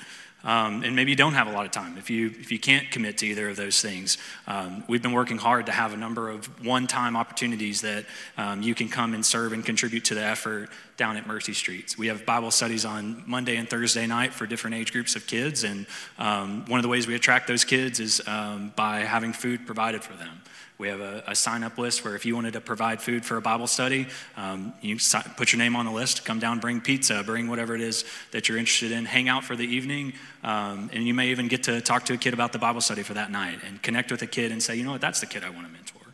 Um, 0.45 0.83
and 0.83 0.95
maybe 0.95 1.09
you 1.09 1.17
don't 1.17 1.33
have 1.33 1.47
a 1.47 1.51
lot 1.51 1.65
of 1.65 1.71
time. 1.71 1.97
If 1.97 2.09
you, 2.09 2.27
if 2.27 2.51
you 2.51 2.59
can't 2.59 2.89
commit 2.91 3.17
to 3.17 3.25
either 3.25 3.49
of 3.49 3.55
those 3.55 3.81
things, 3.81 4.19
um, 4.47 4.83
we've 4.87 5.01
been 5.01 5.11
working 5.11 5.37
hard 5.37 5.65
to 5.65 5.71
have 5.71 5.91
a 5.91 5.97
number 5.97 6.29
of 6.29 6.63
one 6.63 6.85
time 6.85 7.17
opportunities 7.17 7.81
that 7.81 8.05
um, 8.37 8.61
you 8.61 8.75
can 8.75 8.87
come 8.87 9.15
and 9.15 9.25
serve 9.25 9.53
and 9.53 9.65
contribute 9.65 10.05
to 10.05 10.15
the 10.15 10.23
effort 10.23 10.69
down 10.97 11.17
at 11.17 11.25
Mercy 11.25 11.53
Streets. 11.53 11.97
We 11.97 12.07
have 12.07 12.25
Bible 12.25 12.51
studies 12.51 12.85
on 12.85 13.23
Monday 13.25 13.57
and 13.57 13.67
Thursday 13.67 14.05
night 14.05 14.33
for 14.33 14.45
different 14.45 14.75
age 14.75 14.91
groups 14.91 15.15
of 15.15 15.25
kids. 15.25 15.63
And 15.63 15.87
um, 16.19 16.65
one 16.67 16.79
of 16.79 16.83
the 16.83 16.89
ways 16.89 17.07
we 17.07 17.15
attract 17.15 17.47
those 17.47 17.63
kids 17.63 17.99
is 17.99 18.21
um, 18.27 18.71
by 18.75 18.99
having 18.99 19.33
food 19.33 19.65
provided 19.65 20.03
for 20.03 20.13
them. 20.13 20.41
We 20.77 20.89
have 20.89 20.99
a, 20.99 21.23
a, 21.27 21.35
sign 21.35 21.63
up 21.63 21.77
list 21.77 22.03
where 22.03 22.15
if 22.15 22.25
you 22.25 22.35
wanted 22.35 22.53
to 22.53 22.61
provide 22.61 23.01
food 23.01 23.25
for 23.25 23.37
a 23.37 23.41
Bible 23.41 23.67
study, 23.67 24.07
um, 24.35 24.73
you 24.81 24.97
put 25.37 25.53
your 25.53 25.57
name 25.57 25.75
on 25.75 25.85
the 25.85 25.91
list, 25.91 26.25
come 26.25 26.39
down, 26.39 26.59
bring 26.59 26.81
pizza, 26.81 27.23
bring 27.25 27.47
whatever 27.47 27.75
it 27.75 27.81
is 27.81 28.03
that 28.31 28.49
you're 28.49 28.57
interested 28.57 28.91
in, 28.91 29.05
hang 29.05 29.29
out 29.29 29.45
for 29.45 29.55
the 29.55 29.65
evening, 29.65 30.13
um, 30.43 30.89
and 30.91 31.07
you 31.07 31.13
may 31.13 31.29
even 31.29 31.47
get 31.47 31.63
to 31.63 31.79
talk 31.79 32.03
to 32.05 32.13
a 32.13 32.17
kid 32.17 32.33
about 32.33 32.51
the 32.51 32.59
Bible 32.59 32.81
study 32.81 33.03
for 33.03 33.13
that 33.13 33.31
night 33.31 33.59
and 33.65 33.81
connect 33.81 34.11
with 34.11 34.21
a 34.21 34.27
kid 34.27 34.51
and 34.51 34.61
say, 34.61 34.75
you 34.75 34.83
know 34.83 34.91
what, 34.91 35.01
that's 35.01 35.21
the 35.21 35.25
kid 35.25 35.45
I 35.45 35.49
want 35.49 35.65
to 35.65 35.71
mentor. 35.71 36.04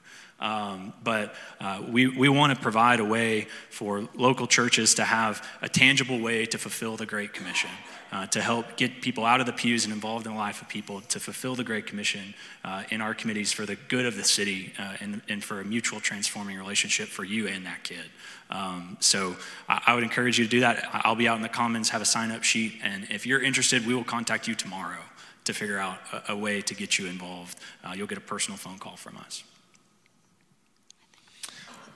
Um, 0.41 0.91
but 1.03 1.35
uh, 1.59 1.83
we, 1.87 2.07
we 2.07 2.27
want 2.27 2.55
to 2.55 2.59
provide 2.59 2.99
a 2.99 3.05
way 3.05 3.47
for 3.69 4.09
local 4.15 4.47
churches 4.47 4.95
to 4.95 5.03
have 5.03 5.47
a 5.61 5.69
tangible 5.69 6.19
way 6.19 6.47
to 6.47 6.57
fulfill 6.57 6.97
the 6.97 7.05
Great 7.05 7.31
Commission, 7.31 7.69
uh, 8.11 8.25
to 8.27 8.41
help 8.41 8.75
get 8.75 9.01
people 9.01 9.23
out 9.23 9.39
of 9.39 9.45
the 9.45 9.53
pews 9.53 9.85
and 9.85 9.93
involved 9.93 10.25
in 10.25 10.33
the 10.33 10.37
life 10.37 10.59
of 10.63 10.67
people, 10.67 11.01
to 11.01 11.19
fulfill 11.19 11.53
the 11.53 11.63
Great 11.63 11.85
Commission 11.85 12.33
uh, 12.65 12.83
in 12.89 13.01
our 13.01 13.13
committees 13.13 13.51
for 13.51 13.67
the 13.67 13.75
good 13.87 14.05
of 14.07 14.15
the 14.17 14.23
city 14.23 14.73
uh, 14.79 14.95
and, 14.99 15.21
and 15.29 15.43
for 15.43 15.61
a 15.61 15.63
mutual 15.63 15.99
transforming 15.99 16.57
relationship 16.57 17.07
for 17.07 17.23
you 17.23 17.47
and 17.47 17.67
that 17.67 17.83
kid. 17.83 18.05
Um, 18.49 18.97
so 18.99 19.35
I, 19.69 19.81
I 19.87 19.93
would 19.93 20.03
encourage 20.03 20.39
you 20.39 20.45
to 20.45 20.51
do 20.51 20.61
that. 20.61 20.89
I'll 20.91 21.15
be 21.15 21.27
out 21.27 21.35
in 21.35 21.43
the 21.43 21.49
Commons, 21.49 21.89
have 21.89 22.01
a 22.01 22.05
sign 22.05 22.31
up 22.31 22.43
sheet, 22.43 22.79
and 22.83 23.07
if 23.11 23.27
you're 23.27 23.43
interested, 23.43 23.85
we 23.85 23.93
will 23.93 24.03
contact 24.03 24.47
you 24.47 24.55
tomorrow 24.55 25.01
to 25.43 25.53
figure 25.53 25.77
out 25.77 25.99
a, 26.11 26.33
a 26.33 26.35
way 26.35 26.61
to 26.61 26.73
get 26.73 26.97
you 26.97 27.05
involved. 27.05 27.59
Uh, 27.83 27.93
you'll 27.95 28.07
get 28.07 28.17
a 28.17 28.21
personal 28.21 28.57
phone 28.57 28.79
call 28.79 28.95
from 28.95 29.17
us 29.17 29.43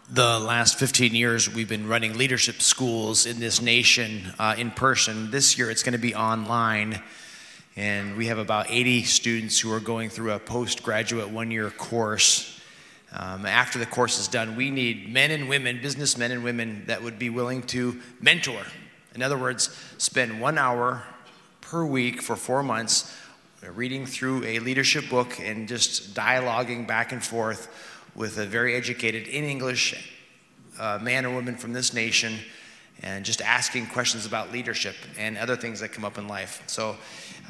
the 0.09 0.39
last 0.39 0.77
15 0.77 1.15
years, 1.15 1.51
we've 1.51 1.67
been 1.67 1.87
running 1.87 2.15
leadership 2.15 2.61
schools 2.61 3.25
in 3.25 3.39
this 3.39 3.59
nation 3.59 4.33
uh, 4.37 4.53
in 4.55 4.69
person. 4.69 5.31
This 5.31 5.57
year, 5.57 5.71
it's 5.71 5.81
going 5.81 5.93
to 5.93 5.99
be 5.99 6.13
online. 6.13 7.01
And 7.75 8.15
we 8.15 8.27
have 8.27 8.37
about 8.37 8.67
80 8.69 9.03
students 9.03 9.59
who 9.59 9.73
are 9.73 9.79
going 9.79 10.09
through 10.09 10.31
a 10.33 10.39
postgraduate 10.39 11.29
one 11.29 11.49
year 11.49 11.71
course. 11.71 12.59
Um, 13.11 13.47
after 13.47 13.79
the 13.79 13.87
course 13.87 14.19
is 14.19 14.27
done, 14.27 14.55
we 14.55 14.69
need 14.69 15.11
men 15.11 15.31
and 15.31 15.49
women, 15.49 15.81
businessmen 15.81 16.31
and 16.31 16.43
women, 16.43 16.83
that 16.85 17.01
would 17.01 17.17
be 17.17 17.31
willing 17.31 17.63
to 17.63 17.99
mentor. 18.21 18.61
In 19.15 19.23
other 19.23 19.37
words, 19.37 19.75
spend 19.97 20.39
one 20.39 20.59
hour 20.59 21.03
per 21.61 21.83
week 21.83 22.21
for 22.21 22.35
four 22.35 22.61
months 22.61 23.15
reading 23.73 24.05
through 24.05 24.43
a 24.43 24.59
leadership 24.59 25.09
book 25.09 25.39
and 25.39 25.67
just 25.67 26.13
dialoguing 26.13 26.85
back 26.85 27.11
and 27.11 27.23
forth 27.23 27.94
with 28.15 28.37
a 28.37 28.45
very 28.45 28.75
educated 28.75 29.27
in 29.27 29.43
English 29.43 30.11
uh, 30.79 30.99
man 31.01 31.25
or 31.25 31.33
woman 31.33 31.55
from 31.55 31.73
this 31.73 31.93
nation 31.93 32.37
and 33.03 33.25
just 33.25 33.41
asking 33.41 33.87
questions 33.87 34.25
about 34.25 34.51
leadership 34.51 34.95
and 35.17 35.37
other 35.37 35.55
things 35.55 35.79
that 35.81 35.89
come 35.91 36.05
up 36.05 36.17
in 36.17 36.27
life. 36.27 36.63
So 36.67 36.91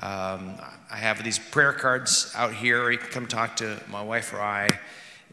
um, 0.01 0.55
I 0.91 0.97
have 0.97 1.23
these 1.23 1.39
prayer 1.39 1.73
cards 1.73 2.31
out 2.35 2.53
here, 2.53 2.89
you 2.89 2.97
can 2.97 3.09
come 3.09 3.27
talk 3.27 3.55
to 3.57 3.81
my 3.89 4.01
wife 4.01 4.33
or 4.33 4.41
I, 4.41 4.79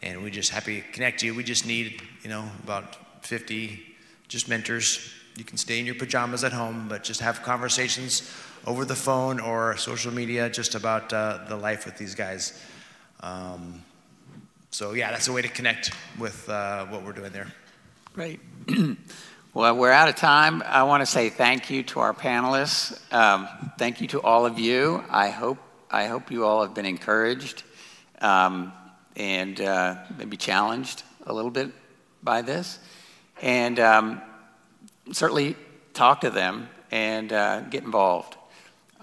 and 0.02 0.22
we 0.22 0.30
just 0.30 0.50
happy 0.50 0.82
to 0.82 0.88
connect 0.88 1.22
you. 1.22 1.34
We 1.34 1.44
just 1.44 1.66
need, 1.66 2.02
you 2.22 2.28
know, 2.28 2.44
about 2.62 3.24
50 3.24 3.80
just 4.28 4.48
mentors. 4.48 5.12
You 5.36 5.44
can 5.44 5.56
stay 5.56 5.78
in 5.78 5.86
your 5.86 5.94
pajamas 5.94 6.44
at 6.44 6.52
home, 6.52 6.86
but 6.88 7.04
just 7.04 7.20
have 7.20 7.42
conversations 7.42 8.30
over 8.66 8.84
the 8.84 8.94
phone 8.94 9.40
or 9.40 9.76
social 9.76 10.12
media 10.12 10.50
just 10.50 10.74
about 10.74 11.12
uh, 11.12 11.44
the 11.48 11.56
life 11.56 11.86
with 11.86 11.96
these 11.96 12.14
guys. 12.14 12.62
Um, 13.20 13.82
so 14.72 14.94
yeah, 14.94 15.10
that's 15.10 15.28
a 15.28 15.32
way 15.32 15.42
to 15.42 15.48
connect 15.48 15.92
with 16.18 16.48
uh, 16.48 16.86
what 16.86 17.04
we're 17.04 17.12
doing 17.12 17.30
there. 17.30 17.46
Great. 18.14 18.40
well, 19.54 19.76
we're 19.76 19.92
out 19.92 20.08
of 20.08 20.16
time. 20.16 20.62
I 20.62 20.84
want 20.84 21.02
to 21.02 21.06
say 21.06 21.28
thank 21.28 21.68
you 21.68 21.82
to 21.82 22.00
our 22.00 22.14
panelists. 22.14 22.98
Um, 23.12 23.48
thank 23.78 24.00
you 24.00 24.06
to 24.08 24.22
all 24.22 24.46
of 24.46 24.58
you. 24.58 25.04
I 25.10 25.28
hope 25.28 25.58
I 25.90 26.06
hope 26.06 26.30
you 26.30 26.46
all 26.46 26.62
have 26.62 26.72
been 26.72 26.86
encouraged 26.86 27.64
um, 28.22 28.72
and 29.14 29.60
uh, 29.60 29.96
maybe 30.16 30.38
challenged 30.38 31.02
a 31.26 31.34
little 31.34 31.50
bit 31.50 31.70
by 32.22 32.40
this, 32.40 32.78
and 33.42 33.78
um, 33.78 34.22
certainly 35.12 35.54
talk 35.92 36.22
to 36.22 36.30
them 36.30 36.70
and 36.90 37.30
uh, 37.30 37.60
get 37.60 37.84
involved. 37.84 38.38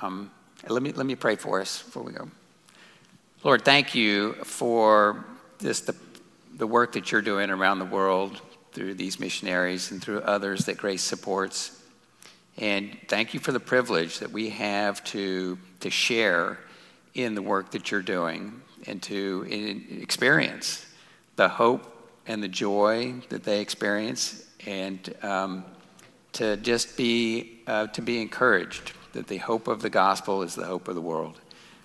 Um, 0.01 0.32
let 0.67 0.82
me 0.82 0.93
let 0.93 1.05
me 1.05 1.13
pray 1.13 1.36
for 1.36 1.61
us 1.61 1.84
before 1.84 2.01
we 2.01 2.11
go. 2.11 2.28
Lord, 3.43 3.63
thank 3.63 3.93
you 3.93 4.34
for 4.43 5.26
just 5.60 5.88
the 5.88 5.95
the 6.60 6.68
work 6.68 6.91
that 6.91 7.12
you're 7.12 7.22
doing 7.22 7.49
around 7.49 7.80
the 7.80 7.86
world 7.86 8.41
through 8.74 8.93
these 8.93 9.20
missionaries 9.20 9.91
and 9.91 10.03
through 10.03 10.20
others 10.20 10.66
that 10.66 10.78
Grace 10.78 11.01
supports. 11.01 11.82
And 12.57 12.95
thank 13.07 13.34
you 13.34 13.39
for 13.39 13.53
the 13.53 13.60
privilege 13.60 14.20
that 14.20 14.32
we 14.32 14.49
have 14.49 15.01
to, 15.05 15.57
to 15.80 15.89
share 15.89 16.60
in 17.14 17.34
the 17.34 17.41
work 17.41 17.72
that 17.72 17.89
you're 17.89 18.01
doing 18.01 18.62
and 18.86 19.01
to 19.03 19.47
experience 20.01 20.86
the 21.38 21.47
hope 21.47 21.95
and 22.28 22.43
the 22.43 22.49
joy 22.49 23.14
that 23.30 23.45
they 23.45 23.62
experience 23.62 24.45
and 24.68 25.16
um, 25.24 25.64
to 26.34 26.57
just 26.57 26.97
be, 26.97 27.62
uh, 27.68 27.88
to 27.88 28.01
be 28.01 28.22
encouraged 28.22 28.91
that 29.14 29.28
the 29.28 29.38
hope 29.38 29.70
of 29.70 29.82
the 29.82 29.89
gospel 29.89 30.43
is 30.43 30.55
the 30.55 30.66
hope 30.66 30.89
of 30.89 30.95
the 30.95 31.01
world. 31.01 31.39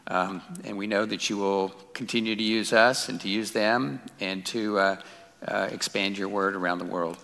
Um, 0.07 0.43
and 0.65 0.77
we 0.77 0.87
know 0.87 1.07
that 1.07 1.31
you 1.31 1.39
will 1.39 1.71
continue 1.95 2.37
to 2.37 2.43
use 2.43 2.73
us 2.73 3.09
and 3.09 3.21
to 3.23 3.29
use 3.29 3.53
them 3.53 4.01
and 4.21 4.45
to 4.47 4.79
uh, 4.79 4.97
uh, 5.47 5.69
expand 5.73 6.19
your 6.19 6.29
word 6.29 6.55
around 6.57 6.79
the 6.79 6.85
world. 6.85 7.17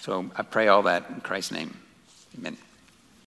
So 0.00 0.30
I 0.36 0.42
pray 0.42 0.68
all 0.68 0.82
that 0.82 1.08
in 1.08 1.20
Christ's 1.20 1.52
name. 1.52 1.76
Amen. 2.38 2.56